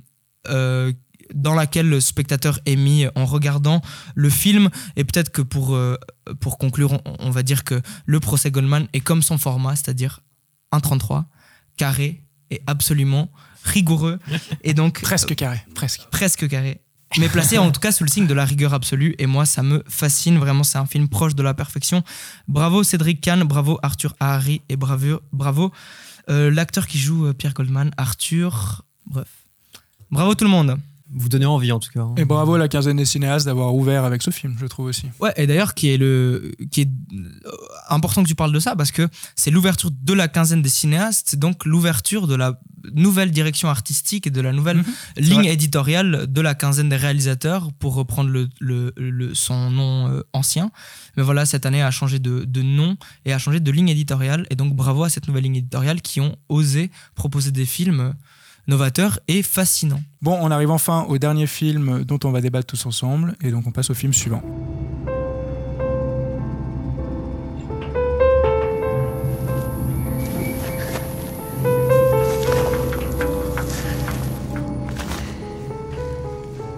[0.48, 0.92] euh,
[1.34, 3.82] dans laquelle le spectateur est mis en regardant
[4.14, 4.70] le film.
[4.96, 5.96] Et peut-être que pour, euh,
[6.40, 10.20] pour conclure, on, on va dire que le procès Goldman est comme son format, c'est-à-dire
[10.72, 11.24] 1,33,
[11.76, 13.30] carré et absolument
[13.64, 14.18] rigoureux.
[14.62, 16.02] Et donc, presque carré, presque.
[16.10, 16.80] Presque carré.
[17.16, 19.14] Mais placé en tout cas sous le signe de la rigueur absolue.
[19.18, 20.36] Et moi, ça me fascine.
[20.38, 22.02] Vraiment, c'est un film proche de la perfection.
[22.48, 25.72] Bravo Cédric Kahn, bravo Arthur Ahari et bravo, bravo
[26.28, 28.84] euh, l'acteur qui joue euh, Pierre Goldman, Arthur.
[29.06, 29.28] Bref.
[30.10, 30.78] Bravo tout le monde.
[31.10, 32.00] Vous donnez envie en tout cas.
[32.02, 32.14] hein.
[32.18, 35.06] Et bravo à la quinzaine des cinéastes d'avoir ouvert avec ce film, je trouve aussi.
[35.20, 37.50] Ouais, et d'ailleurs, qui est le, qui est euh,
[37.88, 41.28] important que tu parles de ça parce que c'est l'ouverture de la quinzaine des cinéastes,
[41.30, 42.60] c'est donc l'ouverture de la
[42.92, 44.84] nouvelle direction artistique et de la nouvelle
[45.16, 45.52] ligne vrai.
[45.52, 50.70] éditoriale de la quinzaine des réalisateurs pour reprendre le, le- le- son nom euh, ancien.
[51.16, 54.46] Mais voilà, cette année a changé de, de nom et a changé de ligne éditoriale.
[54.50, 58.14] Et donc, bravo à cette nouvelle ligne éditoriale qui ont osé proposer des films
[58.68, 60.02] novateurs et fascinants.
[60.22, 63.66] Bon, on arrive enfin au dernier film dont on va débattre tous ensemble, et donc
[63.66, 64.42] on passe au film suivant.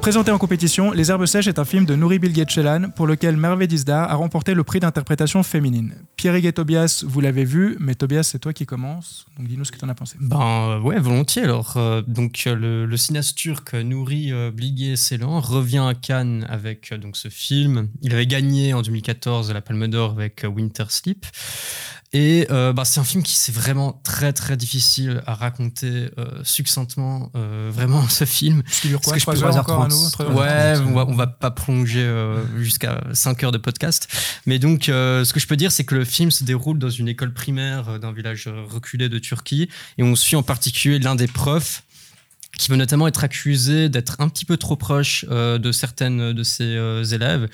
[0.01, 3.37] Présenté en compétition, Les Herbes Sèches est un film de Nouri Bilge Ceylan pour lequel
[3.37, 5.95] Merve Dizdar a remporté le prix d'interprétation féminine.
[6.17, 9.73] Pierre et Tobias, vous l'avez vu, mais Tobias, c'est toi qui commence, donc dis-nous ce
[9.73, 10.17] que tu en as pensé.
[10.19, 11.43] Ben euh, ouais, volontiers.
[11.43, 17.89] Alors, euh, donc euh, le, cinéaste turc Nouri revient à Cannes avec donc ce film.
[18.01, 21.27] Il avait gagné en 2014 la Palme d'Or avec Winter Sleep.
[22.13, 26.41] Et euh, bah, c'est un film qui c'est vraiment très très difficile à raconter euh,
[26.43, 27.31] succinctement.
[27.37, 28.65] euh, vraiment ce film.
[28.83, 30.09] Dure quoi, Parce que je peux- heures encore à nouveau,
[30.41, 32.05] Ouais, on va, on va pas plonger
[32.59, 34.09] jusqu'à 5 heures de podcast.
[34.47, 37.07] Mais donc, ce que je peux dire, c'est que le film se déroule dans une
[37.07, 39.69] école primaire d'un village reculé de Turquie.
[39.99, 41.85] Et on suit en particulier l'un des profs
[42.59, 47.15] qui veut notamment être accusé d'être un petit peu trop proche de certaines de ses
[47.15, 47.49] élèves.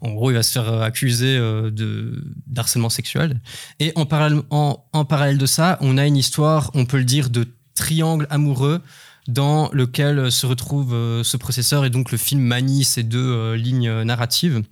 [0.00, 3.40] En gros, il va se faire euh, accuser euh, de d'harcèlement sexuel.
[3.80, 7.30] Et en parallèle, en, parallèle de ça, on a une histoire, on peut le dire,
[7.30, 8.80] de triangle amoureux
[9.28, 13.56] dans lequel se retrouve euh, ce processeur et donc le film manie ces deux euh,
[13.56, 14.62] lignes narratives.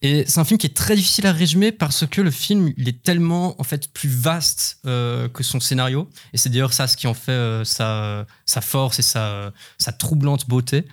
[0.00, 2.88] Et c'est un film qui est très difficile à résumer parce que le film il
[2.88, 6.08] est tellement en fait plus vaste euh, que son scénario.
[6.32, 9.92] Et c'est d'ailleurs ça ce qui en fait euh, sa, sa, force et sa, sa,
[9.92, 10.84] troublante beauté.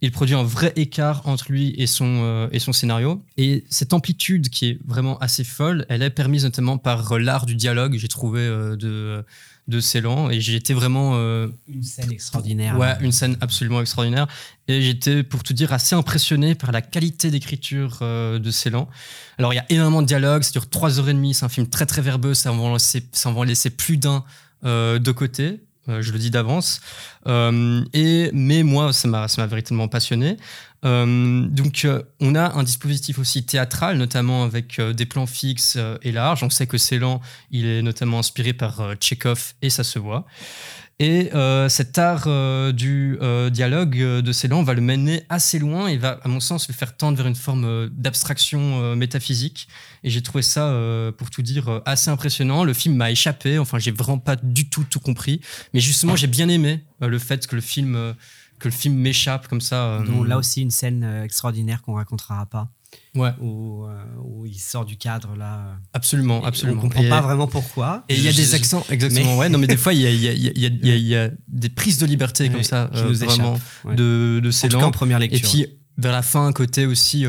[0.00, 3.22] Il produit un vrai écart entre lui et son, euh, et son scénario.
[3.36, 7.56] Et cette amplitude qui est vraiment assez folle, elle est permise notamment par l'art du
[7.56, 9.24] dialogue, j'ai trouvé, de
[9.66, 14.26] de Ceylan et été vraiment euh, une scène extraordinaire ouais une scène absolument extraordinaire
[14.68, 18.88] et j'étais pour tout dire assez impressionné par la qualité d'écriture euh, de Ceylan
[19.38, 21.48] alors il y a énormément de dialogues ça dure trois heures et demie c'est un
[21.48, 24.24] film très très verbeux ça en va laisser, ça va en laisser plus d'un
[24.64, 26.80] euh, de côté je le dis d'avance.
[27.26, 30.38] et mais moi, ça m'a, ça m'a véritablement passionné.
[30.84, 35.78] Euh, donc, euh, on a un dispositif aussi théâtral, notamment avec euh, des plans fixes
[36.02, 36.42] et larges.
[36.42, 37.20] On sait que Ceylan,
[37.50, 40.26] il est notamment inspiré par Tchekhov et ça se voit.
[41.00, 41.30] Et
[41.68, 42.28] cet art
[42.72, 43.18] du
[43.50, 46.96] dialogue de Ceylan va le mener assez loin et va, à mon sens, le faire
[46.96, 49.66] tendre vers une forme d'abstraction métaphysique.
[50.04, 50.72] Et j'ai trouvé ça,
[51.18, 52.62] pour tout dire, assez impressionnant.
[52.62, 55.40] Le film m'a échappé, enfin, j'ai vraiment pas du tout tout compris.
[55.72, 58.14] Mais justement, j'ai bien aimé le fait que le film
[58.58, 59.84] que le film m'échappe comme ça.
[59.84, 62.68] Euh, Donc, là aussi, une scène euh, extraordinaire qu'on racontera pas.
[63.16, 63.30] Ouais.
[63.40, 65.76] Où, euh, où, il sort du cadre là.
[65.92, 66.78] Absolument, absolument.
[66.78, 68.04] On comprend pas vraiment pourquoi.
[68.08, 69.36] Et il y a des accents, exactement.
[69.36, 71.68] Ouais, non, mais des fois il y a, y, a, y, a, y a, des
[71.68, 73.96] prises de liberté comme ça, qui nous vraiment ouais.
[73.96, 75.38] de, de ces en, tout cas, en première lecture.
[75.38, 75.66] Et puis
[75.98, 77.24] vers la fin, un côté aussi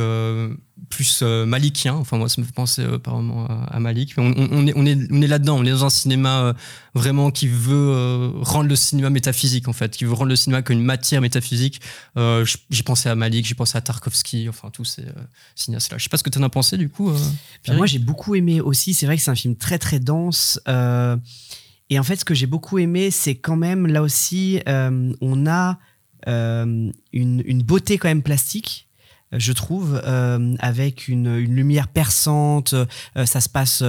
[0.90, 1.94] plus euh, malikien.
[1.94, 4.14] Enfin, moi, ça me fait penser euh, apparemment à, Malik.
[4.18, 5.58] on, on, est, on est, on est là-dedans.
[5.58, 6.54] On est dans un cinéma euh,
[6.94, 10.78] vraiment qui veut rendre le cinéma métaphysique, en fait, qui veut rendre le cinéma comme
[10.78, 11.82] une matière métaphysique.
[12.16, 15.06] j'ai pensé à Malik, j'ai pensé à Tarkovsky, enfin, tous ces
[15.56, 15.98] cinéastes-là.
[15.98, 17.12] Je sais pas ce que tu en as pensé, du coup.
[17.68, 18.94] moi, j'ai beaucoup aimé aussi.
[18.94, 20.60] C'est vrai que c'est un film très, très dense.
[20.68, 25.80] et en fait, ce que j'ai beaucoup aimé, c'est quand même, là aussi, on a
[26.28, 28.86] une, une beauté quand même plastique
[29.32, 32.74] je trouve, euh, avec une, lumière perçante.
[32.74, 33.84] Euh, ça se passe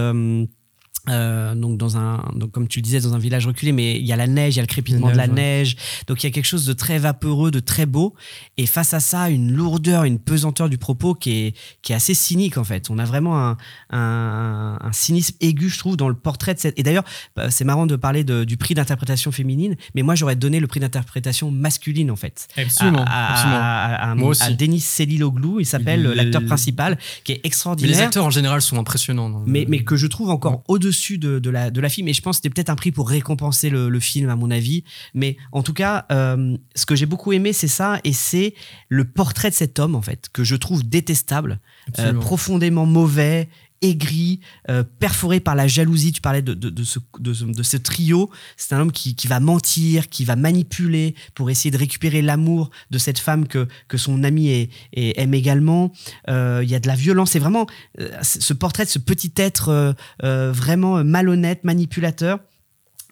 [1.09, 4.07] euh, donc dans un donc comme tu le disais dans un village reculé mais il
[4.07, 5.77] y a la neige il y a le crépitement de la neige
[6.07, 8.15] donc il y a quelque chose de très vaporeux de très beau.
[8.57, 12.15] Et face à ça une lourdeur une pesanteur du propos qui est qui est assez
[12.15, 12.91] cynique en fait.
[12.91, 13.57] On a vraiment un,
[13.91, 17.05] un, un cynisme aigu je trouve dans le portrait de cette et d'ailleurs
[17.35, 20.67] bah, c'est marrant de parler de, du prix d'interprétation féminine mais moi j'aurais donné le
[20.67, 22.49] prix d'interprétation masculine en fait.
[22.57, 23.61] Absolument à, absolument.
[23.61, 24.43] à, moi aussi.
[24.43, 28.61] à Denis Seliloglu il s'appelle l'acteur principal qui est extraordinaire mais les acteurs en général
[28.63, 32.09] sont impressionnants mais, mais que je trouve encore au-dessus de, de, la, de la film.
[32.09, 34.51] Et je pense que c'était peut-être un prix pour récompenser le, le, film, à mon
[34.51, 34.85] avis.
[35.15, 38.01] Mais en tout cas, euh, ce que j'ai beaucoup aimé, c'est ça.
[38.05, 38.55] Et c'est
[38.89, 41.61] le portrait de cet homme, en fait, que je trouve détestable,
[41.99, 43.49] euh, profondément mauvais,
[43.89, 44.41] aigri,
[44.71, 46.13] euh, perforé par la jalousie.
[46.13, 48.31] Tu parlais de, ce, de ce, trio.
[48.57, 52.71] C'est un homme qui, qui, va mentir, qui va manipuler pour essayer de récupérer l'amour
[52.91, 55.93] de cette femme que, que son ami aime également.
[56.29, 57.33] Euh, il y a de la violence.
[57.33, 57.67] C'est vraiment
[58.01, 62.39] euh, ce portrait de ce petit être vraiment malhonnête, manipulateur.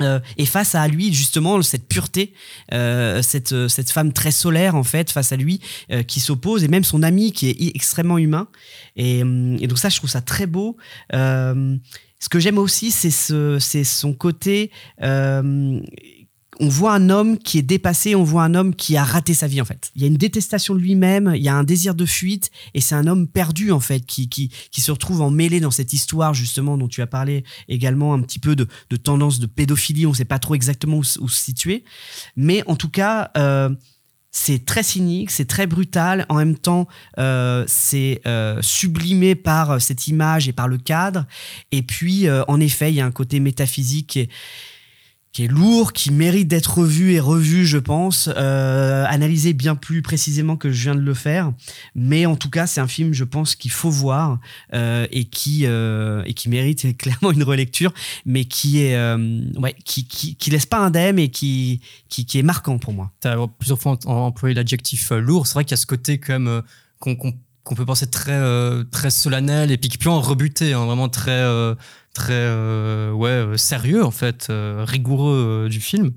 [0.03, 2.33] Euh, et face à lui justement cette pureté
[2.73, 5.61] euh, cette, cette femme très solaire en fait face à lui
[5.93, 8.49] euh, qui s'oppose et même son ami qui est extrêmement humain.
[8.97, 10.77] Et, et, donc ça je trouve ça très beau.
[11.13, 14.73] Ce que j'aime aussi c'est ce, son côté
[16.61, 19.47] on voit un homme qui est dépassé, on voit un homme qui a raté sa
[19.47, 19.91] vie en fait.
[19.95, 22.81] Il y a une détestation de lui-même, il y a un désir de fuite, et
[22.81, 24.51] c'est un homme perdu en fait qui, qui,
[24.81, 28.55] se retrouve emmêlé dans cette histoire justement dont tu as parlé également un petit peu
[28.55, 31.85] de, de tendance de pédophilie, on ne sait pas trop exactement où, se situer,
[32.37, 33.71] mais en tout cas euh,
[34.31, 36.87] c'est très cynique, c'est très brutal, en même temps
[37.19, 41.25] euh, c'est euh, sublimé par cette image et par le cadre,
[41.73, 44.19] et puis en effet il y a un côté métaphysique
[45.35, 50.01] qui est lourd, qui mérite d'être revu et revu, je pense, euh, analysé bien plus
[50.01, 51.53] précisément que je viens de le faire.
[51.97, 54.39] Mais en tout cas, c'est un film, je pense, qu'il faut voir
[54.75, 57.93] euh, et qui euh, et qui mérite clairement une relecture,
[58.25, 62.39] mais qui est euh, ouais, qui, qui, qui laisse pas indemne et qui qui, qui
[62.39, 63.11] est marquant pour moi.
[63.21, 65.49] Tu as plusieurs fois employé l'adjectif euh, lourd.
[65.49, 66.63] C'est vrai qu'il y a ce côté quand même
[67.01, 68.41] qu'on qu'on peut penser très
[68.93, 71.43] très solennel et puis qui peut en rebuter, hein, vraiment très
[72.15, 76.13] très euh, ouais euh, sérieux en fait euh, rigoureux du film.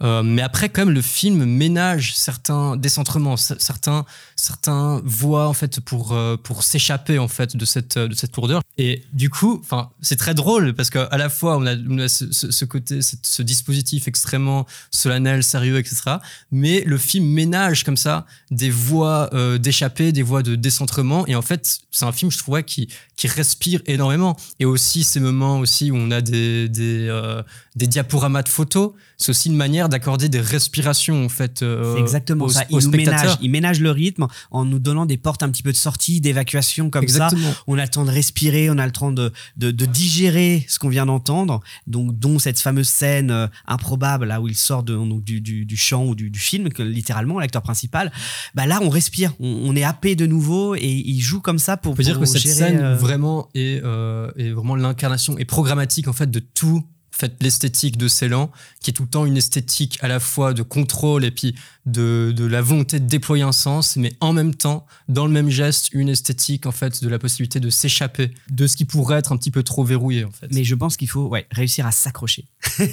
[0.00, 4.04] Mais après quand même le film ménage certains décentrements certains
[4.36, 8.62] certains voient en fait pour pour s'échapper en fait de cette de cette lourdeur.
[8.76, 13.00] Et du coup enfin c'est très drôle parce qu'à la fois on a, ce, côté
[13.02, 16.18] ce, dispositif extrêmement solennel sérieux etc
[16.52, 21.26] mais le film ménage comme ça des voies d'échapper des voies de décentrement.
[21.26, 22.88] Et en fait c'est un film je trouvais qui
[23.18, 24.36] qui respire énormément.
[24.60, 27.42] Et aussi ces moments aussi où on a des, euh,
[27.78, 31.62] des diaporamas de photos, c'est aussi une manière d'accorder des respirations en fait.
[31.62, 32.64] euh, exactement aux- ça.
[32.70, 32.90] aux Il nous
[33.80, 37.52] le rythme en nous donnant des portes un petit peu de sortie, d'évacuation comme Exactement.
[37.52, 37.62] ça.
[37.66, 40.78] On a le temps de respirer, on a le temps de, de, de digérer ce
[40.78, 41.60] qu'on vient d'entendre.
[41.86, 45.64] Donc, dont cette fameuse scène euh, improbable là où il sort de, donc, du, du,
[45.64, 48.12] du chant ou du, du film, que littéralement l'acteur principal.
[48.54, 51.76] Bah là, on respire, on, on est happé de nouveau et il joue comme ça
[51.76, 51.92] pour.
[51.92, 53.82] On peut dire que cette gérer, scène euh, vraiment est,
[54.36, 56.82] est vraiment l'incarnation et programmatique en fait de tout
[57.18, 58.50] fait l'esthétique de Ceylan
[58.80, 61.54] qui est tout le temps une esthétique à la fois de contrôle et puis
[61.86, 65.48] de, de la volonté de déployer un sens mais en même temps dans le même
[65.48, 69.32] geste une esthétique en fait de la possibilité de s'échapper de ce qui pourrait être
[69.32, 71.90] un petit peu trop verrouillé en fait Mais je pense qu'il faut ouais, réussir à
[71.92, 72.44] s'accrocher.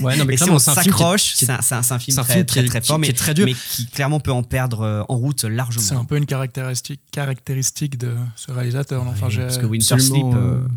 [0.02, 1.74] ouais non mais si clairement on c'est un film qui est- s'accroche, qui est- c'est
[1.94, 3.46] un, film très, très, qui est- très qui- fort, qui mais, est très dur.
[3.46, 5.84] mais qui clairement peut en perdre euh, en route largement.
[5.84, 9.06] C'est un peu une caractéristique, caractéristique de ce réalisateur.
[9.08, 10.68] Enfin, j'ai- parce que Winter Sleep, euh, euh,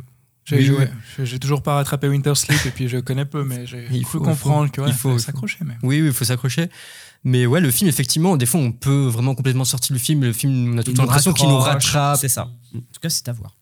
[0.56, 1.38] j'ai joué.
[1.40, 4.68] toujours pas rattrapé Winter Sleep et puis je connais peu, mais j'ai Il faut- comprendre
[4.86, 5.58] il faut- ouais, s'accrocher.
[5.64, 5.74] Mais...
[5.82, 6.68] Oui, oui, il faut s'accrocher.
[7.24, 10.22] Mais ouais, le film, effectivement, des fois, on peut vraiment complètement sortir du film.
[10.22, 12.16] Le film, on a tout le temps l'impression qu'il nous rattrape.
[12.18, 12.42] C'est ça.
[12.74, 13.56] En tout cas, c'est à voir.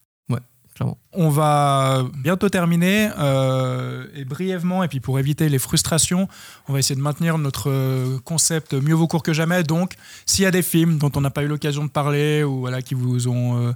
[1.13, 6.29] On va bientôt terminer euh, et brièvement, et puis pour éviter les frustrations,
[6.69, 9.63] on va essayer de maintenir notre euh, concept mieux vaut court que jamais.
[9.63, 9.95] Donc,
[10.27, 12.83] s'il y a des films dont on n'a pas eu l'occasion de parler ou voilà,
[12.83, 13.73] qui vous ont euh,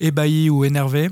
[0.00, 1.10] ébahi ou énervé,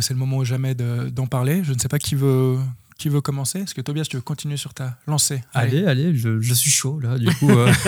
[0.00, 1.64] c'est le moment ou jamais de- d'en parler.
[1.64, 2.56] Je ne sais pas qui veut,
[3.02, 3.58] qui veut commencer?
[3.58, 5.42] Est-ce que Tobias, tu veux continuer sur ta lancée?
[5.52, 7.50] Allez, allez, je, je suis chaud là, du coup.
[7.50, 7.72] euh.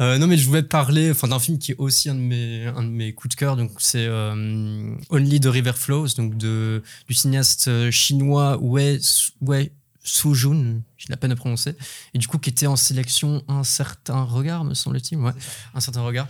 [0.00, 2.20] Euh, non, mais je voulais te parler enfin, d'un film qui est aussi un de
[2.20, 3.56] mes, un de mes coups de cœur.
[3.56, 8.98] Donc, c'est euh, Only the River Flows, donc de, du cinéaste chinois Wei,
[9.40, 9.72] Wei
[10.02, 11.76] Sujun, j'ai la peine à prononcer,
[12.12, 15.18] et du coup, qui était en sélection Un certain regard, me semble-t-il.
[15.18, 15.32] Ouais,
[15.74, 16.26] Un certain regard.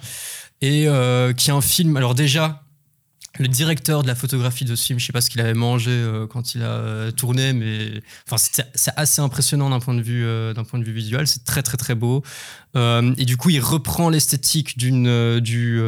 [0.60, 2.63] Et euh, qui est un film, alors déjà,
[3.38, 5.90] le directeur de la photographie de ce film, je sais pas ce qu'il avait mangé
[5.90, 8.36] euh, quand il a euh, tourné, mais enfin
[8.74, 11.26] c'est assez impressionnant d'un point de vue euh, d'un point de vue visuel.
[11.26, 12.22] C'est très très très beau.
[12.76, 15.80] Et du coup, il reprend l'esthétique d'une du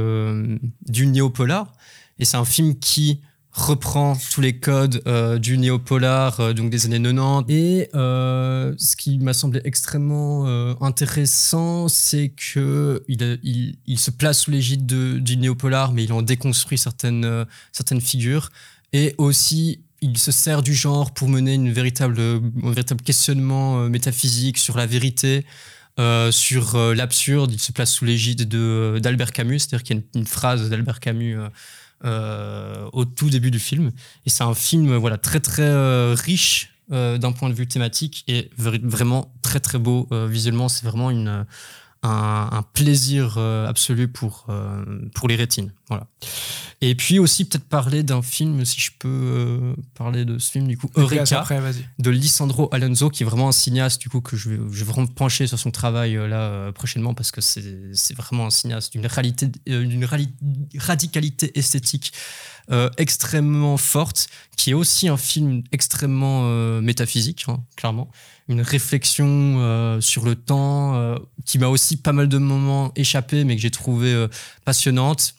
[0.83, 1.73] du néopolar.
[2.19, 3.21] Et c'est un film qui
[3.57, 8.97] reprend tous les codes euh, du néopolar euh, donc des années 90 et euh, ce
[8.97, 10.47] qui m'a semblé extrêmement
[10.83, 16.79] intéressant c'est que il, se place sous l'égide de- du néopolar mais il en déconstruit
[16.79, 18.51] certaines certaines figures.
[18.93, 24.59] Et aussi il se sert du genre pour mener une véritable un véritable questionnement métaphysique
[24.59, 25.47] sur la vérité
[26.31, 27.53] sur l'absurde.
[27.53, 31.01] Il se place sous l'égide de d'Albert Camus c'est-à-dire qu'il y a une, phrase d'Albert
[31.01, 31.39] Camus
[32.05, 33.91] au tout début du film.
[34.27, 38.25] Et c'est un film voilà, très très euh, riche euh, d'un point de vue thématique
[38.29, 40.69] et vra- vraiment très très beau euh, visuellement.
[40.69, 41.45] C'est vraiment une,
[42.07, 44.85] un, un plaisir euh, absolu pour, euh,
[45.15, 45.73] pour les rétines.
[45.89, 46.07] Voilà.
[46.81, 50.67] Et puis aussi peut-être parler d'un film, si je peux euh, parler de ce film
[50.67, 51.61] du coup, Eureka, après,
[51.99, 54.93] de Lisandro Alonso, qui est vraiment un cinéaste, du coup, que je vais, je vais
[54.93, 59.51] vraiment pencher sur son travail là prochainement parce que c'est vraiment un cinéaste d'une réalité,
[59.67, 60.05] d'une
[60.79, 62.13] radicalité esthétique
[62.73, 64.27] euh, extrêmement forte,
[64.57, 68.11] qui est aussi un film extrêmement euh, métaphysique, hein, clairement.
[68.49, 69.27] Une réflexion
[69.59, 73.63] euh, sur le temps euh, qui m'a aussi pas mal de moments échappé, mais que
[73.63, 74.29] j'ai trouvé euh,
[74.65, 75.35] passionnante,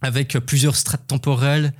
[0.00, 1.72] avec plusieurs strates temporelles.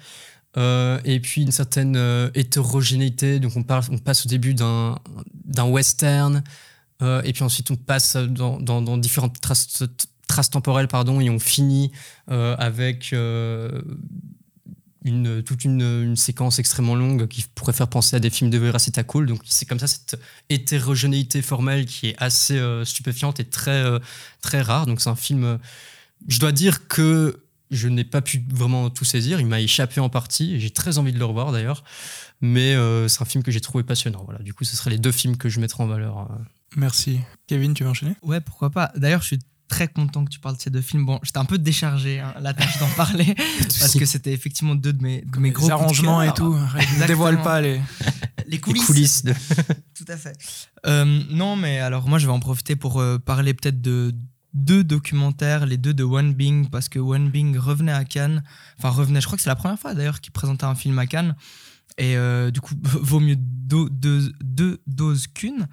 [0.57, 1.97] Et puis une certaine
[2.35, 3.41] hétérogénéité.
[3.41, 4.99] Donc on, parle, on passe au début d'un
[5.65, 6.45] western,
[7.01, 9.83] et puis ensuite on passe dans, dans, dans différentes traces,
[10.29, 11.91] traces temporelles, pardon, et on finit
[12.29, 13.15] avec
[15.05, 18.59] une, toute une, une séquence extrêmement longue qui pourrait faire penser à des films de
[18.59, 19.27] Veracita Cool.
[19.27, 20.19] Donc c'est comme ça cette
[20.49, 23.99] hétérogénéité formelle qui est assez euh, stupéfiante et très, euh,
[24.41, 24.87] très rare.
[24.87, 25.45] Donc c'est un film.
[25.45, 25.59] euh,
[26.29, 29.41] je dois dire que je n'ai pas pu vraiment tout saisir.
[29.41, 30.55] Il m'a échappé en partie.
[30.55, 31.85] et J'ai très envie de le revoir d'ailleurs.
[32.41, 34.23] Mais euh, c'est un film que j'ai trouvé passionnant.
[34.25, 34.41] Voilà.
[34.41, 36.29] Du coup, ce seraient les deux films que je mettrais en valeur.
[36.77, 37.21] Merci.
[37.47, 38.15] Kevin, tu veux enchaîner?
[38.23, 38.93] Ouais, pourquoi pas.
[38.97, 39.39] D'ailleurs, je suis
[39.73, 41.07] très content que tu parles de ces deux films.
[41.07, 43.35] Bon, j'étais un peu déchargé hein, la tâche d'en parler
[43.81, 46.55] parce que c'était effectivement deux de mes, de mes gros arrangements et tout.
[46.55, 47.07] Ne Exactement.
[47.07, 47.81] dévoile pas les.
[48.47, 48.85] les coulisses.
[48.87, 49.33] coulisses de-
[49.95, 50.37] Tout à fait.
[50.87, 54.15] Euh, non, mais alors moi, je vais en profiter pour euh, parler peut-être de
[54.53, 58.43] deux documentaires, les deux de One Bing, parce que One Bing revenait à Cannes.
[58.79, 61.07] Enfin, revenait, je crois que c'est la première fois d'ailleurs qu'il présentait un film à
[61.07, 61.35] Cannes.
[61.99, 63.37] Et euh, du coup, vaut mieux
[63.73, 65.67] deux, doses qu'une,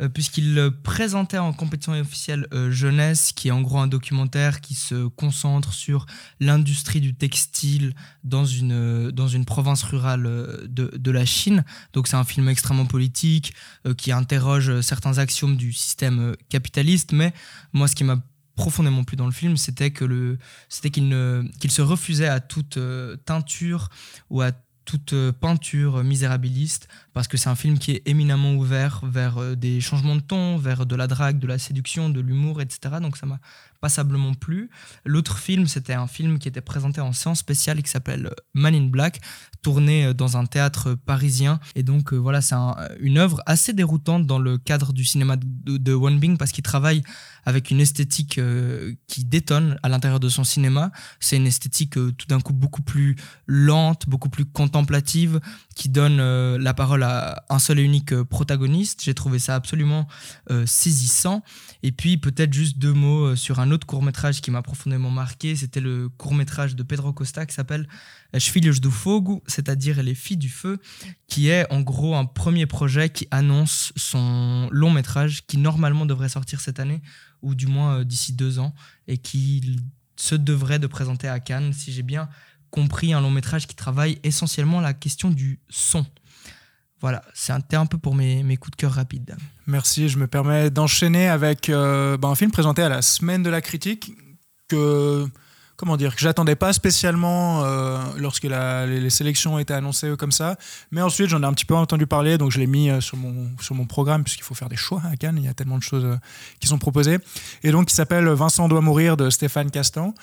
[0.00, 4.60] euh, puisqu'il euh, présentait en compétition officielle euh, Jeunesse, qui est en gros un documentaire
[4.60, 6.06] qui se concentre sur
[6.40, 7.94] l'industrie du textile
[8.24, 10.24] dans une, dans une province rurale
[10.68, 11.64] de, de la Chine.
[11.92, 13.54] Donc c'est un film extrêmement politique,
[13.96, 17.32] qui interroge certains axiomes du système capitaliste, mais
[17.72, 18.18] moi ce qui m'a
[18.56, 22.78] profondément plu dans le film, c'était qu'il ne, qu'il se refusait à toute
[23.24, 23.88] teinture
[24.30, 24.52] ou à
[24.86, 29.54] toute euh, peinture misérabiliste, parce que c'est un film qui est éminemment ouvert vers euh,
[29.54, 32.96] des changements de ton, vers de la drague, de la séduction, de l'humour, etc.
[33.02, 33.38] Donc ça m'a
[33.80, 34.70] passablement plu.
[35.04, 38.86] L'autre film, c'était un film qui était présenté en séance spéciale qui s'appelle Man in
[38.86, 39.20] Black,
[39.62, 41.60] tourné dans un théâtre parisien.
[41.74, 42.56] Et donc voilà, c'est
[43.00, 47.02] une œuvre assez déroutante dans le cadre du cinéma de, de Bing parce qu'il travaille
[47.44, 48.40] avec une esthétique
[49.06, 50.90] qui détonne à l'intérieur de son cinéma.
[51.20, 53.16] C'est une esthétique tout d'un coup beaucoup plus
[53.46, 55.40] lente, beaucoup plus contemplative,
[55.74, 59.02] qui donne euh, la parole à un seul et unique euh, protagoniste.
[59.04, 60.06] J'ai trouvé ça absolument
[60.50, 61.42] euh, saisissant.
[61.82, 65.56] Et puis peut-être juste deux mots sur un autre court métrage qui m'a profondément marqué.
[65.56, 67.88] C'était le court métrage de Pedro Costa qui s'appelle
[68.38, 70.78] Filhos do Fogo, c'est-à-dire Les filles du feu,
[71.26, 76.28] qui est en gros un premier projet qui annonce son long métrage qui normalement devrait
[76.28, 77.02] sortir cette année
[77.42, 78.74] ou du moins d'ici deux ans
[79.08, 79.78] et qui
[80.16, 82.28] se devrait de présenter à Cannes, si j'ai bien
[82.70, 86.04] compris un long métrage qui travaille essentiellement la question du son.
[87.00, 89.36] Voilà, c'était un peu pour mes, mes, coups de cœur rapides.
[89.68, 93.50] Merci, je me permets d'enchaîner avec euh, ben, un film présenté à la semaine de
[93.50, 94.12] la critique
[94.68, 95.26] que
[95.74, 100.56] comment dire, que j'attendais pas spécialement euh, lorsque la, les, sélections été annoncées comme ça.
[100.90, 103.18] Mais ensuite, j'en ai un petit peu entendu parler, donc je l'ai mis euh, sur,
[103.18, 105.76] mon, sur mon programme, puisqu'il faut faire des choix à Cannes, il y a tellement
[105.76, 106.18] de choses
[106.60, 107.18] qui sont proposées.
[107.62, 110.14] Et donc, il s'appelle Vincent doit mourir de Stéphane Castan.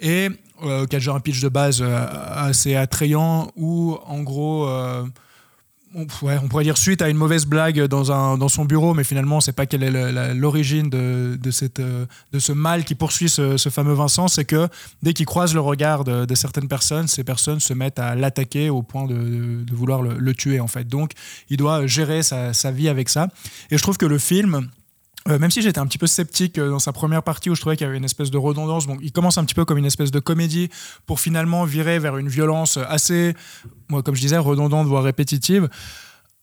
[0.00, 0.28] Et
[0.60, 4.66] qui a déjà un pitch de base assez attrayant, où en gros
[5.94, 9.04] on, on pourrait dire suite à une mauvaise blague dans, un, dans son bureau, mais
[9.04, 12.84] finalement, on ne sait pas quelle est l'origine de, de, cette, euh, de ce mal
[12.84, 14.28] qui poursuit ce, fameux Vincent.
[14.28, 14.68] C'est que
[15.02, 18.82] dès qu'il croise le regard de, certaines personnes, ces personnes se mettent à l'attaquer au
[18.82, 20.86] point de, vouloir le, tuer, en fait.
[20.88, 21.12] Donc,
[21.48, 23.28] il doit gérer sa, sa vie avec ça.
[23.70, 24.68] Et je trouve que le film
[25.28, 27.60] euh, même si j'étais un petit peu sceptique euh, dans sa première partie où je
[27.60, 29.78] trouvais qu'il y avait une espèce de redondance, bon, il commence un petit peu comme
[29.78, 30.68] une espèce de comédie
[31.06, 33.34] pour finalement virer vers une violence assez,
[33.88, 35.68] moi, comme je disais, redondante, voire répétitive.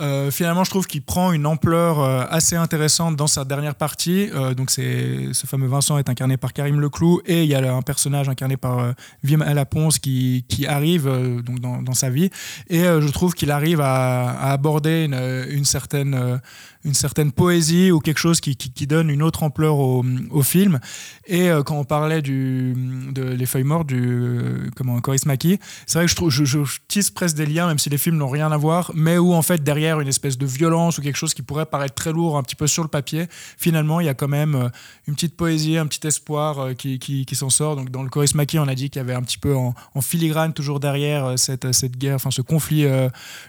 [0.01, 4.29] Euh, finalement, je trouve qu'il prend une ampleur assez intéressante dans sa dernière partie.
[4.57, 8.27] donc, ce fameux Vincent est incarné par Karim Leclou et il y a un personnage
[8.27, 8.93] incarné par
[9.23, 11.05] Vim Alaponce qui, qui arrive
[11.43, 12.31] donc dans, sa vie.
[12.69, 15.05] Et je trouve qu'il arrive à, aborder
[15.49, 16.41] une certaine
[16.85, 20.03] une certaine poésie ou quelque chose qui, qui, donne une autre ampleur au,
[20.43, 20.79] film.
[21.25, 22.73] Et euh, quand on parlait du,
[23.11, 26.43] de Les Feuilles Mortes, du euh, comment, Coris Maki, c'est vrai que je, trouve, je,
[26.43, 29.33] je, tisse presque des liens, même si les films n'ont rien à voir, mais où
[29.33, 32.37] en fait derrière une espèce de violence ou quelque chose qui pourrait paraître très lourd
[32.37, 33.27] un petit peu sur le papier,
[33.57, 34.69] finalement il y a quand même euh,
[35.07, 37.77] une petite poésie, un petit espoir qui, qui, s'en sort.
[37.77, 39.73] Donc dans le Coris Maki, on a dit qu'il y avait un petit peu en,
[39.95, 42.85] en filigrane toujours derrière cette, cette guerre, enfin ce conflit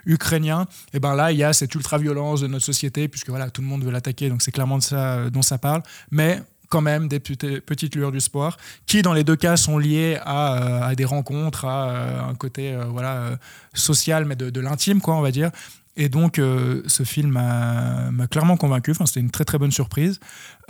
[0.07, 0.67] ukrainien.
[0.93, 3.67] Et ben là, il y a cette ultra-violence de notre société, puisque voilà, tout le
[3.67, 5.83] monde veut l'attaquer, donc c'est clairement de ça euh, dont ça parle.
[6.11, 8.57] Mais quand même des petites lueurs du sport,
[8.87, 12.77] qui dans les deux cas sont liées à, euh, des rencontres, à euh, un côté
[12.89, 13.39] voilà,
[13.75, 15.51] social, mais de, l'intime, quoi, on va dire.
[15.97, 18.93] Et donc, ce film m'a clairement convaincu.
[19.07, 20.19] C'était une très très bonne surprise.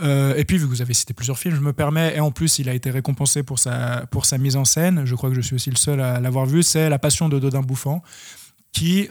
[0.02, 2.58] et puis, vu que vous avez cité plusieurs films, je me permets, et en plus,
[2.58, 5.06] il a été récompensé pour sa, pour sa mise en scène.
[5.06, 6.62] Je crois que je suis aussi le seul à l'avoir vu.
[6.62, 8.02] C'est La Passion de Dodin Bouffant,
[8.72, 9.08] qui,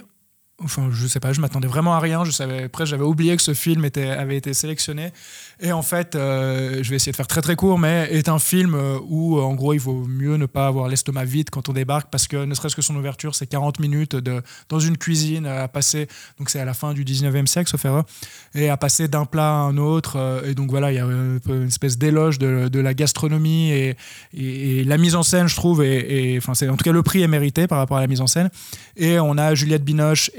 [0.62, 2.24] Enfin, je sais pas, je m'attendais vraiment à rien.
[2.24, 5.12] Je savais, après, j'avais oublié que ce film avait été sélectionné.
[5.58, 8.38] Et en fait, euh, je vais essayer de faire très très court, mais est un
[8.38, 11.68] film euh, où, euh, en gros, il vaut mieux ne pas avoir l'estomac vide quand
[11.68, 14.96] on débarque, parce que ne serait-ce que son ouverture, c'est 40 minutes de, dans une
[14.96, 16.06] cuisine à passer.
[16.38, 18.04] Donc, c'est à la fin du 19e siècle, sauf erreur,
[18.54, 20.42] et à passer d'un plat à un autre.
[20.46, 23.96] et donc, voilà, il y a une espèce d'éloge de, la gastronomie et,
[24.84, 25.82] la mise en scène, je trouve.
[25.82, 28.28] Et, enfin, en tout cas le prix est mérité par rapport à la mise en
[28.28, 28.50] scène.
[28.96, 30.30] Et on a Juliette Binoche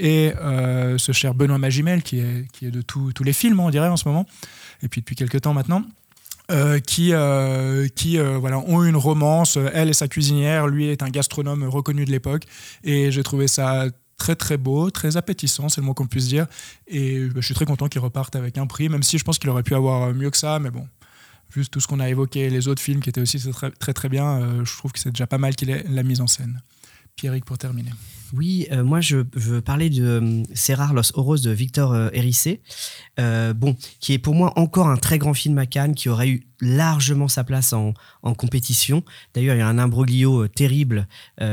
[0.98, 4.26] ce cher Benoît Magimel, qui est, de tous les films, on dirait, en ce moment
[4.82, 5.84] et puis depuis quelques temps maintenant.
[6.52, 9.58] Euh, qui, euh, qui euh, ont une romance.
[9.74, 12.44] Elle est sa cuisinière, lui est un gastronome reconnu de l'époque.
[12.84, 16.46] Et j'ai trouvé ça très très beau, très appétissant, c'est le mot qu'on puisse dire.
[16.86, 19.40] Et bah, je suis très content qu'il reparte avec un prix, même si je pense
[19.40, 20.60] qu'il aurait pu avoir mieux que ça.
[20.60, 20.86] Mais bon,
[21.52, 23.42] vu tout ce qu'on a évoqué, les autres films qui étaient aussi
[23.80, 26.28] très, très bien, je trouve que c'est déjà pas mal qu'il ait la mise en
[26.28, 26.62] scène.
[27.16, 27.92] Pierrick pour terminer.
[28.34, 32.10] Oui, euh, moi je veux parler de euh, C'est rare Los Oros de Victor euh,
[32.12, 32.60] Hérissé,
[33.16, 36.46] bon, qui est pour moi encore un très grand film à Cannes, qui aurait eu
[36.60, 39.02] largement sa place en, compétition.
[39.32, 41.08] D'ailleurs, il y a un imbroglio terrible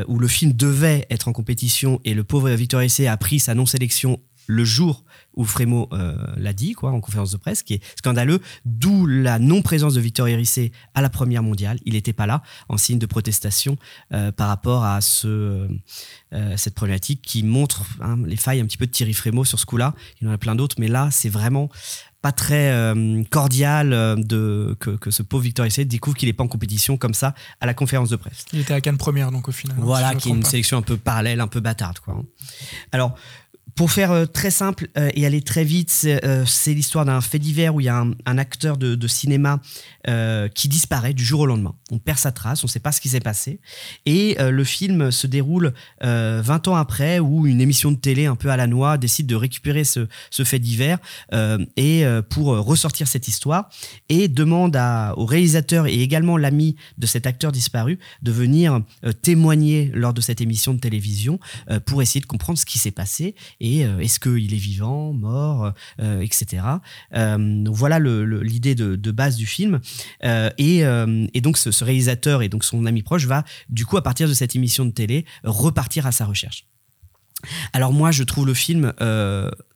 [0.08, 3.56] où le film devait être en compétition et le pauvre Victor Hérissé a pris sa
[3.56, 7.82] non-sélection le jour où Frémo euh, l'a dit quoi en conférence de presse, qui est
[7.98, 11.80] scandaleux, d'où la non-présence de Victor Hérissé à la Première mondiale.
[11.86, 13.78] Il n'était pas là en signe de protestation
[14.14, 15.68] euh, par rapport à ce,
[16.34, 19.60] euh, cette problématique qui montre hein, les failles un petit peu de Thierry Frémo sur
[19.60, 19.94] ce coup-là.
[20.22, 21.70] Il y en a plein d'autres, mais là, c'est vraiment
[22.22, 22.72] pas très
[23.32, 23.90] cordial
[24.26, 27.34] de, que, que, ce pauvre Victor Essay découvre qu'il n'est pas en compétition comme ça
[27.60, 28.46] à la conférence de presse.
[28.54, 29.76] Il était à Cannes première, donc au final.
[29.78, 30.50] hein, Voilà, si qui est une pas.
[30.50, 32.00] sélection un peu parallèle, un peu bâtarde.
[32.00, 32.14] Quoi.
[32.14, 32.24] hein.
[32.94, 33.16] Alors,
[33.76, 37.22] pour faire euh, très simple euh, et aller très vite, c'est euh, c'est l'histoire d'un
[37.22, 39.60] fait divers où il y a un, acteur de, cinéma
[40.56, 41.76] qui disparaît du jour au lendemain.
[41.92, 43.60] On perd sa trace, on ne sait pas ce qui s'est passé.
[44.06, 45.74] Et le film se déroule
[46.04, 49.28] euh, 20 ans après où une émission de télé un peu à la noix décide
[49.28, 50.98] de récupérer ce, ce fait divers
[51.78, 53.70] et pour ressortir cette histoire
[54.10, 54.78] et demande
[55.16, 58.82] au réalisateur et également l'ami de cet acteur disparu de venir
[59.22, 61.40] témoigner lors de cette émission de télévision
[61.86, 65.74] pour essayer de comprendre ce qui s'est passé et euh, est-ce qu'il est vivant, mort,
[66.02, 66.64] euh, etc.
[67.14, 69.80] Euh, donc voilà l'idée de, base du film.
[70.24, 70.84] Et,
[71.42, 74.56] donc ce, réalisateur et donc son ami proche va du coup à partir de cette
[74.56, 76.66] émission de télé repartir à sa recherche.
[77.74, 78.94] Alors moi je trouve le film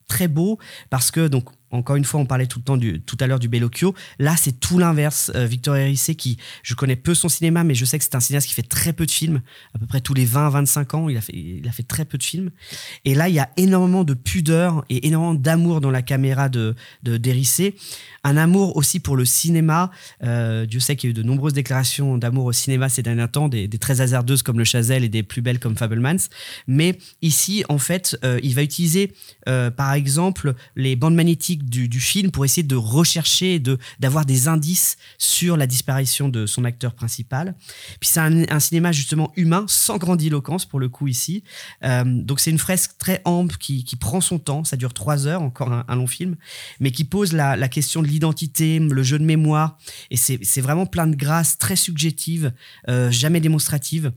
[0.07, 0.57] très beau
[0.89, 3.48] parce que donc encore une fois, on parlait tout le temps tout à l'heure du
[3.48, 3.94] Bellocchio.
[4.19, 5.31] Là, c'est tout l'inverse.
[5.35, 8.19] Euh, Victor Hérissé, qui, je connais peu son cinéma, mais je sais que c'est un
[8.19, 9.41] cinéaste qui fait très peu de films,
[9.73, 11.10] à peu près tous les 20-25 ans.
[11.10, 12.52] Il a, fait, très peu de films.
[13.06, 16.76] Et là, il y a énormément de pudeur et énormément d'amour dans la caméra de,
[17.03, 17.76] de d'Hérissé.
[18.23, 19.91] Un amour aussi pour le cinéma.
[20.23, 23.27] Euh, Dieu sait qu'il y a eu de nombreuses déclarations d'amour au cinéma ces derniers
[23.27, 26.18] temps, des, des très hasardeuses comme le Chazelle et des plus belles comme Fablemans.
[26.68, 29.14] Mais ici, en fait, euh, il va utiliser,
[29.48, 34.47] euh, par exemple, les bandes magnétiques du, film pour essayer de rechercher, de d'avoir des
[34.47, 37.55] indices sur la disparition de son acteur principal.
[37.99, 41.43] Puis c'est un, cinéma justement humain, sans grandiloquence pour le coup ici.
[41.84, 44.63] Euh, donc c'est une fresque très ample qui, qui prend son temps.
[44.63, 46.35] Ça dure trois heures, encore un, long film,
[46.79, 49.77] mais qui pose la, la question de l'identité, le jeu de mémoire.
[50.11, 52.53] Et c'est vraiment plein de grâce, très subjective,
[52.89, 54.11] euh, jamais démonstrative.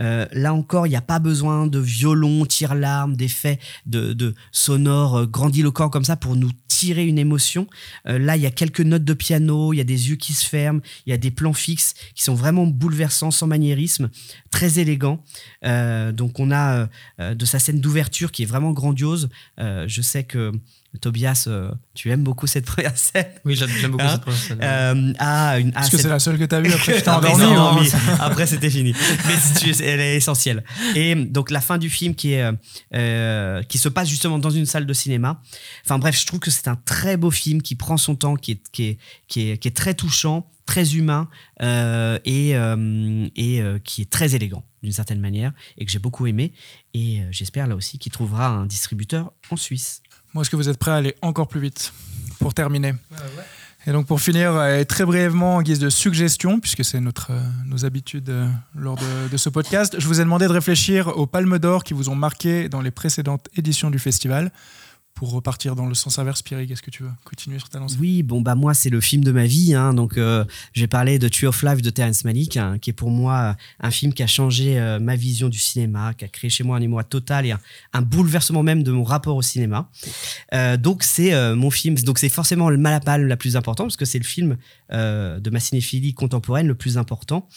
[0.00, 5.26] Euh, là encore, il n'y a pas besoin de violon, tire-larme, d'effets de, de sonores
[5.26, 6.50] grandiloquents comme ça pour nous
[6.92, 7.66] une émotion.
[8.06, 10.32] Euh, là, il y a quelques notes de piano, il y a des yeux qui
[10.32, 14.10] se ferment, il y a des plans fixes qui sont vraiment bouleversants, sans maniérisme,
[14.50, 15.22] très élégants.
[15.64, 16.88] Euh, donc, on a
[17.20, 19.28] euh, de sa scène d'ouverture qui est vraiment grandiose.
[19.58, 20.52] Je sais que
[20.98, 23.26] Tobias, euh, tu aimes beaucoup cette première scène.
[23.44, 24.58] Oui, j'aime beaucoup Hein cette première scène.
[24.62, 27.42] Euh, ah, une, ah, Parce que c'est la seule que t'as vue après tu endormi.
[27.42, 27.88] non, mais
[28.20, 28.94] après c'était fini.
[29.26, 30.64] Mais si tu- elle est essentielle.
[30.94, 32.52] Et donc la fin du film qui est euh,
[32.94, 35.40] euh, qui se passe justement dans une salle de cinéma.
[35.84, 38.52] Enfin bref, je trouve que c'est un très beau film qui prend son temps, qui
[38.52, 38.98] est qui est
[39.28, 41.28] qui est, qui est très touchant, très humain
[41.62, 45.98] euh, et euh, et euh, qui est très élégant d'une certaine manière et que j'ai
[45.98, 46.52] beaucoup aimé.
[46.92, 50.02] Et euh, j'espère là aussi qu'il trouvera un distributeur en Suisse.
[50.34, 51.92] Moi, est-ce que vous êtes prêts à aller encore plus vite
[52.40, 52.92] pour terminer
[53.86, 57.40] Et donc pour finir, et très brièvement, en guise de suggestion, puisque c'est notre, euh,
[57.66, 61.26] nos habitudes euh, lors de, de ce podcast, je vous ai demandé de réfléchir aux
[61.26, 64.50] palmes d'or qui vous ont marqué dans les précédentes éditions du festival.
[65.14, 67.96] Pour repartir dans le sens inverse, Pierre, est-ce que tu veux continuer sur ta lancée?
[68.00, 71.20] Oui, bon bah moi c'est le film de ma vie, hein, donc euh, j'ai parlé
[71.20, 74.12] de Tree of Life de Terrence Malick, hein, qui est pour moi euh, un film
[74.12, 77.04] qui a changé euh, ma vision du cinéma, qui a créé chez moi un émoi
[77.04, 77.54] total et
[77.92, 79.88] un, bouleversement même de mon rapport au cinéma.
[80.80, 84.18] Donc c'est mon film, donc c'est forcément le Malapalme la plus importante parce que c'est
[84.18, 84.56] le film
[84.90, 87.48] de ma cinéphilie contemporaine le plus important.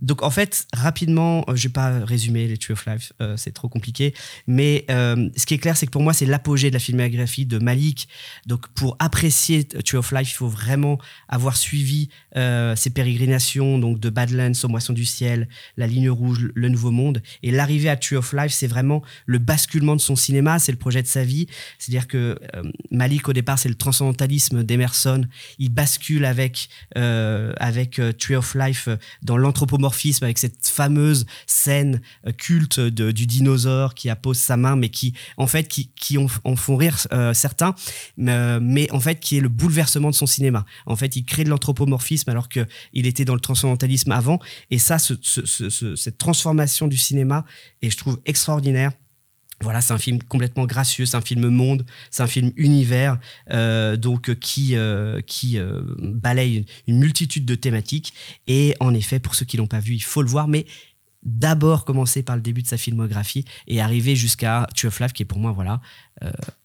[0.00, 3.50] Donc en fait rapidement, euh, je vais pas résumer les Tree of Life, euh, c'est
[3.52, 4.14] trop compliqué,
[4.46, 7.46] mais euh, ce qui est clair c'est que pour moi c'est l'apogée de la filmographie
[7.46, 8.08] de Malik.
[8.46, 10.98] Donc pour apprécier Tree of Life, il faut vraiment
[11.28, 12.08] avoir suivi
[12.76, 17.50] ses pérégrinations donc de Badlands Moissons du ciel, La ligne rouge, Le Nouveau Monde et
[17.50, 21.02] l'arrivée à Tree of Life, c'est vraiment le basculement de son cinéma, c'est le projet
[21.02, 21.46] de sa vie.
[21.78, 22.38] C'est-à-dire que
[22.90, 25.26] Malik au départ c'est le transcendantalisme d'Emerson,
[25.58, 28.88] il bascule avec avec Tree of Life
[29.22, 29.87] dans l'anthropomorphisme
[30.22, 35.46] avec cette fameuse scène euh, culte du dinosaure qui appose sa main mais qui en
[35.46, 37.74] fait qui, qui en, font rire euh, certains
[38.16, 40.64] mais, euh, mais en fait qui est le bouleversement de son cinéma.
[40.86, 44.38] En fait il crée de l'anthropomorphisme alors que il était dans le transcendantalisme avant.
[44.70, 47.44] Et ça ce- ce- ce- ce- cette transformation du cinéma
[47.82, 48.92] et je trouve extraordinaire
[49.60, 53.18] voilà, c'est un film complètement gracieux, c'est un film monde, c'est un film univers,
[53.50, 55.58] euh, donc euh, qui euh, qui
[55.98, 58.12] balaye une, multitude de thématiques.
[58.46, 60.66] Et en effet, pour ceux qui l'ont pas vu, il faut le voir, mais
[61.24, 65.24] d'abord commencer par le début de sa filmographie et arriver jusqu'à Tree of Life, qui
[65.24, 65.80] est pour moi voilà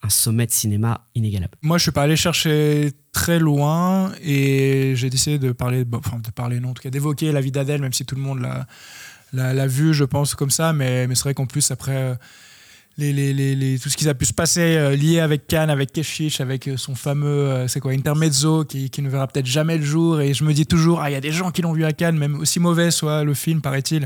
[0.02, 1.56] un sommet de cinéma inégalable.
[1.62, 6.32] Moi, je suis pas allé chercher très loin et j'ai décidé de parler, enfin de
[6.32, 9.54] parler, non, en tout cas d'évoquer la vie d'Adèle, même si tout le monde l'a,
[9.54, 10.74] l'a, je pense, comme ça.
[10.74, 12.18] Mais, mais c'est vrai qu'en plus, après,
[12.98, 15.92] les, les, les, tout ce qui a pu se passer euh, lié avec Cannes, avec
[15.92, 19.78] Keshish, avec euh, son fameux, euh, c'est quoi, Intermezzo, qui, qui ne verra peut-être jamais
[19.78, 20.22] le jour.
[20.22, 21.94] Et je me dis toujours, ah, il y a des gens qui l'ont vu à
[21.94, 24.06] Cannes, même aussi mauvais soit le film, paraît-il.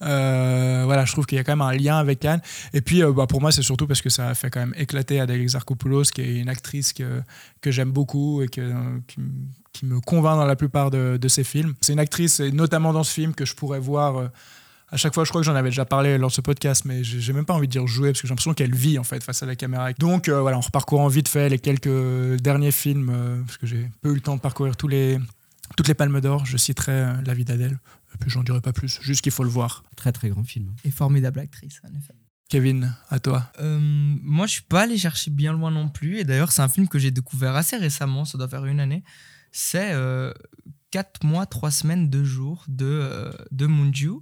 [0.00, 2.40] Voilà, je trouve qu'il y a quand même un lien avec Cannes.
[2.72, 5.20] Et puis, bah, pour moi, c'est surtout parce que ça a fait quand même éclater
[5.20, 7.20] Adèle Exarchopoulos, qui est une actrice que,
[7.60, 8.72] que j'aime beaucoup et que,
[9.08, 9.16] qui,
[9.72, 11.74] qui me convainc dans la plupart de, de ses films.
[11.82, 14.30] C'est une actrice, et notamment dans ce film, que je pourrais voir.
[14.90, 16.84] Euh, à chaque fois, je crois que j'en avais déjà parlé lors de ce podcast,
[16.84, 19.04] mais j'ai même pas envie de dire jouer parce que j'ai l'impression qu'elle vit en
[19.04, 19.92] fait face à la caméra.
[19.94, 23.88] Donc euh, voilà, en reparcourant vite fait les quelques derniers films, euh, parce que j'ai
[24.00, 25.18] peu eu le temps de parcourir tous les,
[25.76, 27.78] toutes les palmes d'or, je citerai euh, La vie d'Adèle.
[28.14, 29.84] Et puis j'en dirai pas plus, juste qu'il faut le voir.
[29.96, 30.74] Très très grand film.
[30.84, 32.14] Et formidable actrice, en effet.
[32.48, 33.52] Kevin, à toi.
[33.60, 36.18] Euh, moi, je suis pas allé chercher bien loin non plus.
[36.18, 39.04] Et d'ailleurs, c'est un film que j'ai découvert assez récemment, ça doit faire une année.
[39.52, 39.94] C'est
[40.90, 44.18] 4 mois, 3 semaines, 2 jours de, euh, de Munju, euh,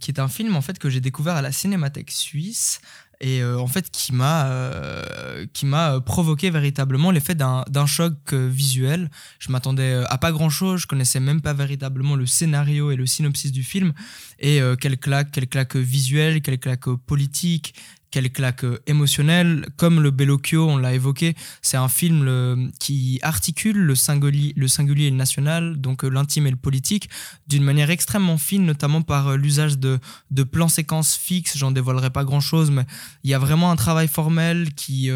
[0.00, 2.80] qui est un film en fait que j'ai découvert à la Cinémathèque suisse
[3.20, 8.14] et euh, en fait qui m'a euh, qui m'a provoqué véritablement l'effet d'un d'un choc
[8.32, 9.10] euh, visuel.
[9.38, 12.96] Je m'attendais euh, à pas grand chose, je connaissais même pas véritablement le scénario et
[12.96, 13.92] le synopsis du film.
[14.38, 17.74] Et euh, quelle claque, quelle claque visuelle, quelle claque politique,
[18.14, 19.66] quelle claque euh, émotionnelle.
[19.76, 25.06] Comme le Bellocchio, on l'a évoqué, c'est un film qui articule le singulier, le singulier
[25.06, 27.10] et le national, donc euh, l'intime et le politique,
[27.48, 29.98] d'une manière extrêmement fine, notamment par euh, l'usage de,
[30.30, 31.58] de plans séquences fixes.
[31.58, 32.86] J'en dévoilerai pas grand-chose, mais
[33.24, 35.10] il y a vraiment un travail formel qui...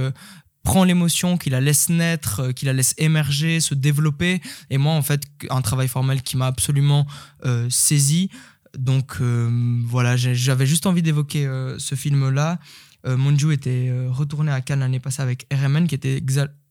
[0.65, 4.43] prend l'émotion, qui la laisse naître, qui la laisse émerger, se développer.
[4.71, 7.07] Et moi, en fait, un travail formel qui m'a absolument
[7.71, 8.29] saisi.
[8.77, 9.23] Donc
[9.87, 11.49] voilà, j'avais juste envie d'évoquer
[11.79, 12.59] ce film-là.
[13.07, 16.23] Euh, Monju était euh, retourné à Cannes l'année passée avec RMN, qui était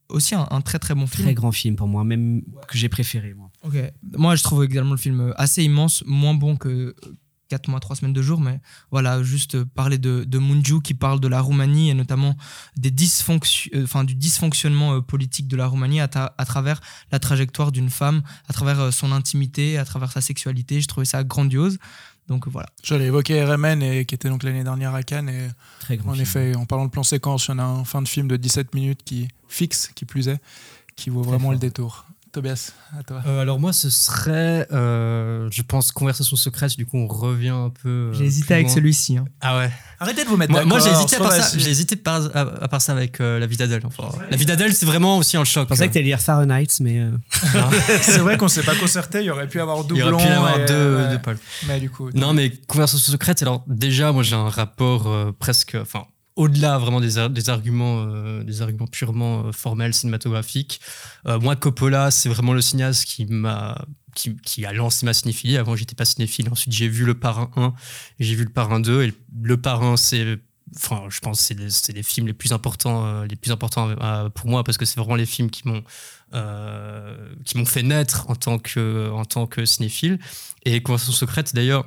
[0.09, 1.23] aussi un, un très très bon film.
[1.25, 3.33] Très grand film pour moi, même que j'ai préféré.
[3.33, 3.49] Moi.
[3.63, 3.75] Ok.
[4.17, 6.95] Moi, je trouve également le film assez immense, moins bon que
[7.49, 8.59] 4 mois, 3 semaines de jour, mais
[8.91, 12.35] voilà, juste parler de, de Munju qui parle de la Roumanie et notamment
[12.75, 17.19] des dysfonction- euh, enfin, du dysfonctionnement politique de la Roumanie à, ta- à travers la
[17.19, 20.81] trajectoire d'une femme, à travers son intimité, à travers sa sexualité.
[20.81, 21.77] Je trouvais ça grandiose.
[22.27, 22.67] Donc voilà.
[22.83, 25.29] J'allais évoquer RMN, et, qui était donc l'année dernière à Cannes.
[25.29, 25.47] Et
[25.79, 26.23] Très grand en film.
[26.23, 28.35] effet, en parlant de plan séquence, il y en a un fin de film de
[28.35, 30.39] 17 minutes qui fixe, qui plus est,
[30.95, 31.51] qui vaut vraiment fort.
[31.53, 32.05] le détour.
[32.37, 33.21] Tobias, à toi.
[33.25, 36.77] Euh, alors moi, ce serait, euh, je pense, conversation secrète.
[36.77, 37.89] Du coup, on revient un peu.
[37.89, 39.17] euh, J'ai hésité avec celui-ci.
[39.17, 39.25] hein.
[39.41, 39.71] Ah ouais.
[39.99, 41.57] Arrêtez de vous mettre Moi, moi, j'ai d'accord, hésité à part ça.
[41.57, 43.81] J'ai hésité par, à, à part ça avec euh, la vie d'Adèle.
[43.85, 45.63] Enfin, la vie d'Adèle, c'est vraiment aussi un choc.
[45.63, 46.99] Je pensais que tu allais lire Fahrenheit, mais.
[46.99, 47.09] euh,
[48.03, 50.29] C'est vrai qu'on s'est pas concerté, il y aurait pu avoir Il y aurait pu
[50.29, 51.39] y avoir deux, euh, deux pôles.
[51.67, 52.11] Mais du coup.
[52.13, 53.41] Non, mais conversation secrète.
[53.41, 56.05] Alors déjà, moi, j'ai un rapport euh, presque, enfin,
[56.37, 60.79] au-delà vraiment des, ar- des arguments, euh, des arguments purement euh, formels cinématographiques.
[61.27, 63.83] Euh, moi, Coppola, c'est vraiment le cinéaste qui m'a,
[64.15, 65.57] qui, a lancé ma cinéphilie.
[65.57, 66.47] Avant, j'étais pas cinéphile.
[66.51, 67.73] Ensuite, j'ai vu Le Parrain 1
[68.19, 69.03] et j'ai vu Le Parrain 2.
[69.03, 70.39] Et Le Parrain, c'est
[70.75, 73.89] Enfin, je pense c'est les, les films les plus importants, les plus importants
[74.35, 75.81] pour moi parce que c'est vraiment les films qui m'ont
[77.45, 80.19] qui m'ont fait naître en tant que en tant que cinéphile.
[80.65, 81.85] Et Conversation secrète, d'ailleurs,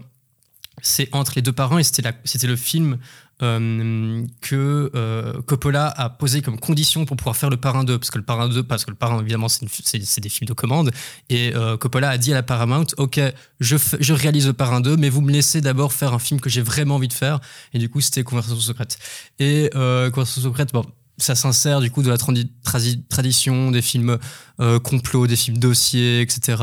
[0.81, 2.99] c'est entre les deux parents et c'était le film
[3.43, 8.11] euh, que euh, Coppola a posé comme condition pour pouvoir faire le Parrain 2 parce
[8.11, 10.91] que le Parrain 2 parce que le Parrain évidemment c'est des films de commande.
[11.29, 13.21] Et euh, Coppola a dit à la Paramount ok
[13.61, 16.51] je, je réalise le Parrain 2 mais vous me laissez d'abord faire un film que
[16.51, 17.41] j'ai vraiment envie de faire
[17.73, 18.99] et du coup c'était Conversation secrète
[19.39, 20.85] et Conversation secrète bon
[21.23, 24.19] ça s'insère du coup de la tradi- tradi- tradition des films
[24.61, 26.63] euh, complots, des films dossiers, etc.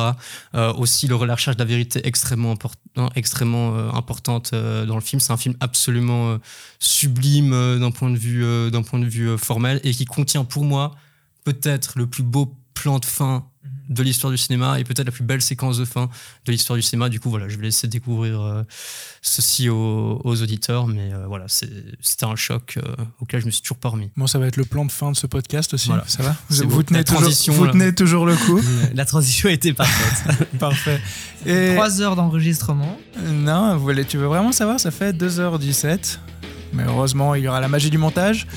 [0.56, 2.56] Euh, aussi le, la recherche de la vérité extrêmement,
[3.16, 5.20] extrêmement euh, importante euh, dans le film.
[5.20, 6.38] C'est un film absolument euh,
[6.80, 10.96] sublime d'un point de vue, formel et qui contient pour moi
[11.44, 13.46] peut-être le plus beau plan de fin
[13.90, 16.10] de l'histoire du cinéma et peut-être la plus belle séquence de fin
[16.46, 17.10] de l'histoire du cinéma.
[17.10, 18.64] Du coup, voilà, je vais laisser découvrir euh,
[19.22, 21.70] ceci aux, aux auditeurs, mais euh, voilà, c'est-
[22.02, 24.10] c'était un choc euh, auquel je me suis toujours pas remis.
[24.18, 25.88] Bon, ça va être le plan de fin de ce podcast aussi.
[25.90, 26.04] Voilà.
[26.08, 26.36] Ça va
[26.66, 27.72] vous, tenez toujours, transition, vous là.
[27.72, 28.60] tenez toujours le coup.
[28.94, 30.48] La transition a été parfaite.
[30.60, 31.00] Parfait.
[31.46, 32.98] Et 3 heures d'enregistrement.
[33.26, 34.80] Non, vous voulez- tu veux vraiment savoir?
[34.80, 36.20] Ça fait 2h17.
[36.74, 38.48] Mais heureusement, il y aura la magie du montage.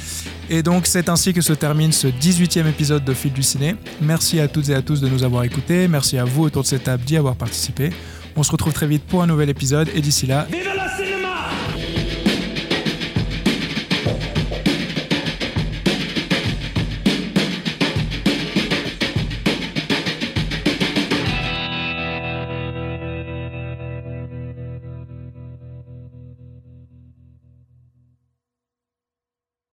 [0.49, 3.77] Et donc, c'est ainsi que se termine ce 18e épisode de Fil du Ciné.
[4.01, 5.89] Merci à toutes et à tous de nous avoir écoutés.
[5.89, 7.91] Merci à vous autour de cette table d'y avoir participé.
[8.37, 9.89] On se retrouve très vite pour un nouvel épisode.
[9.95, 10.69] Et d'ici là, Vive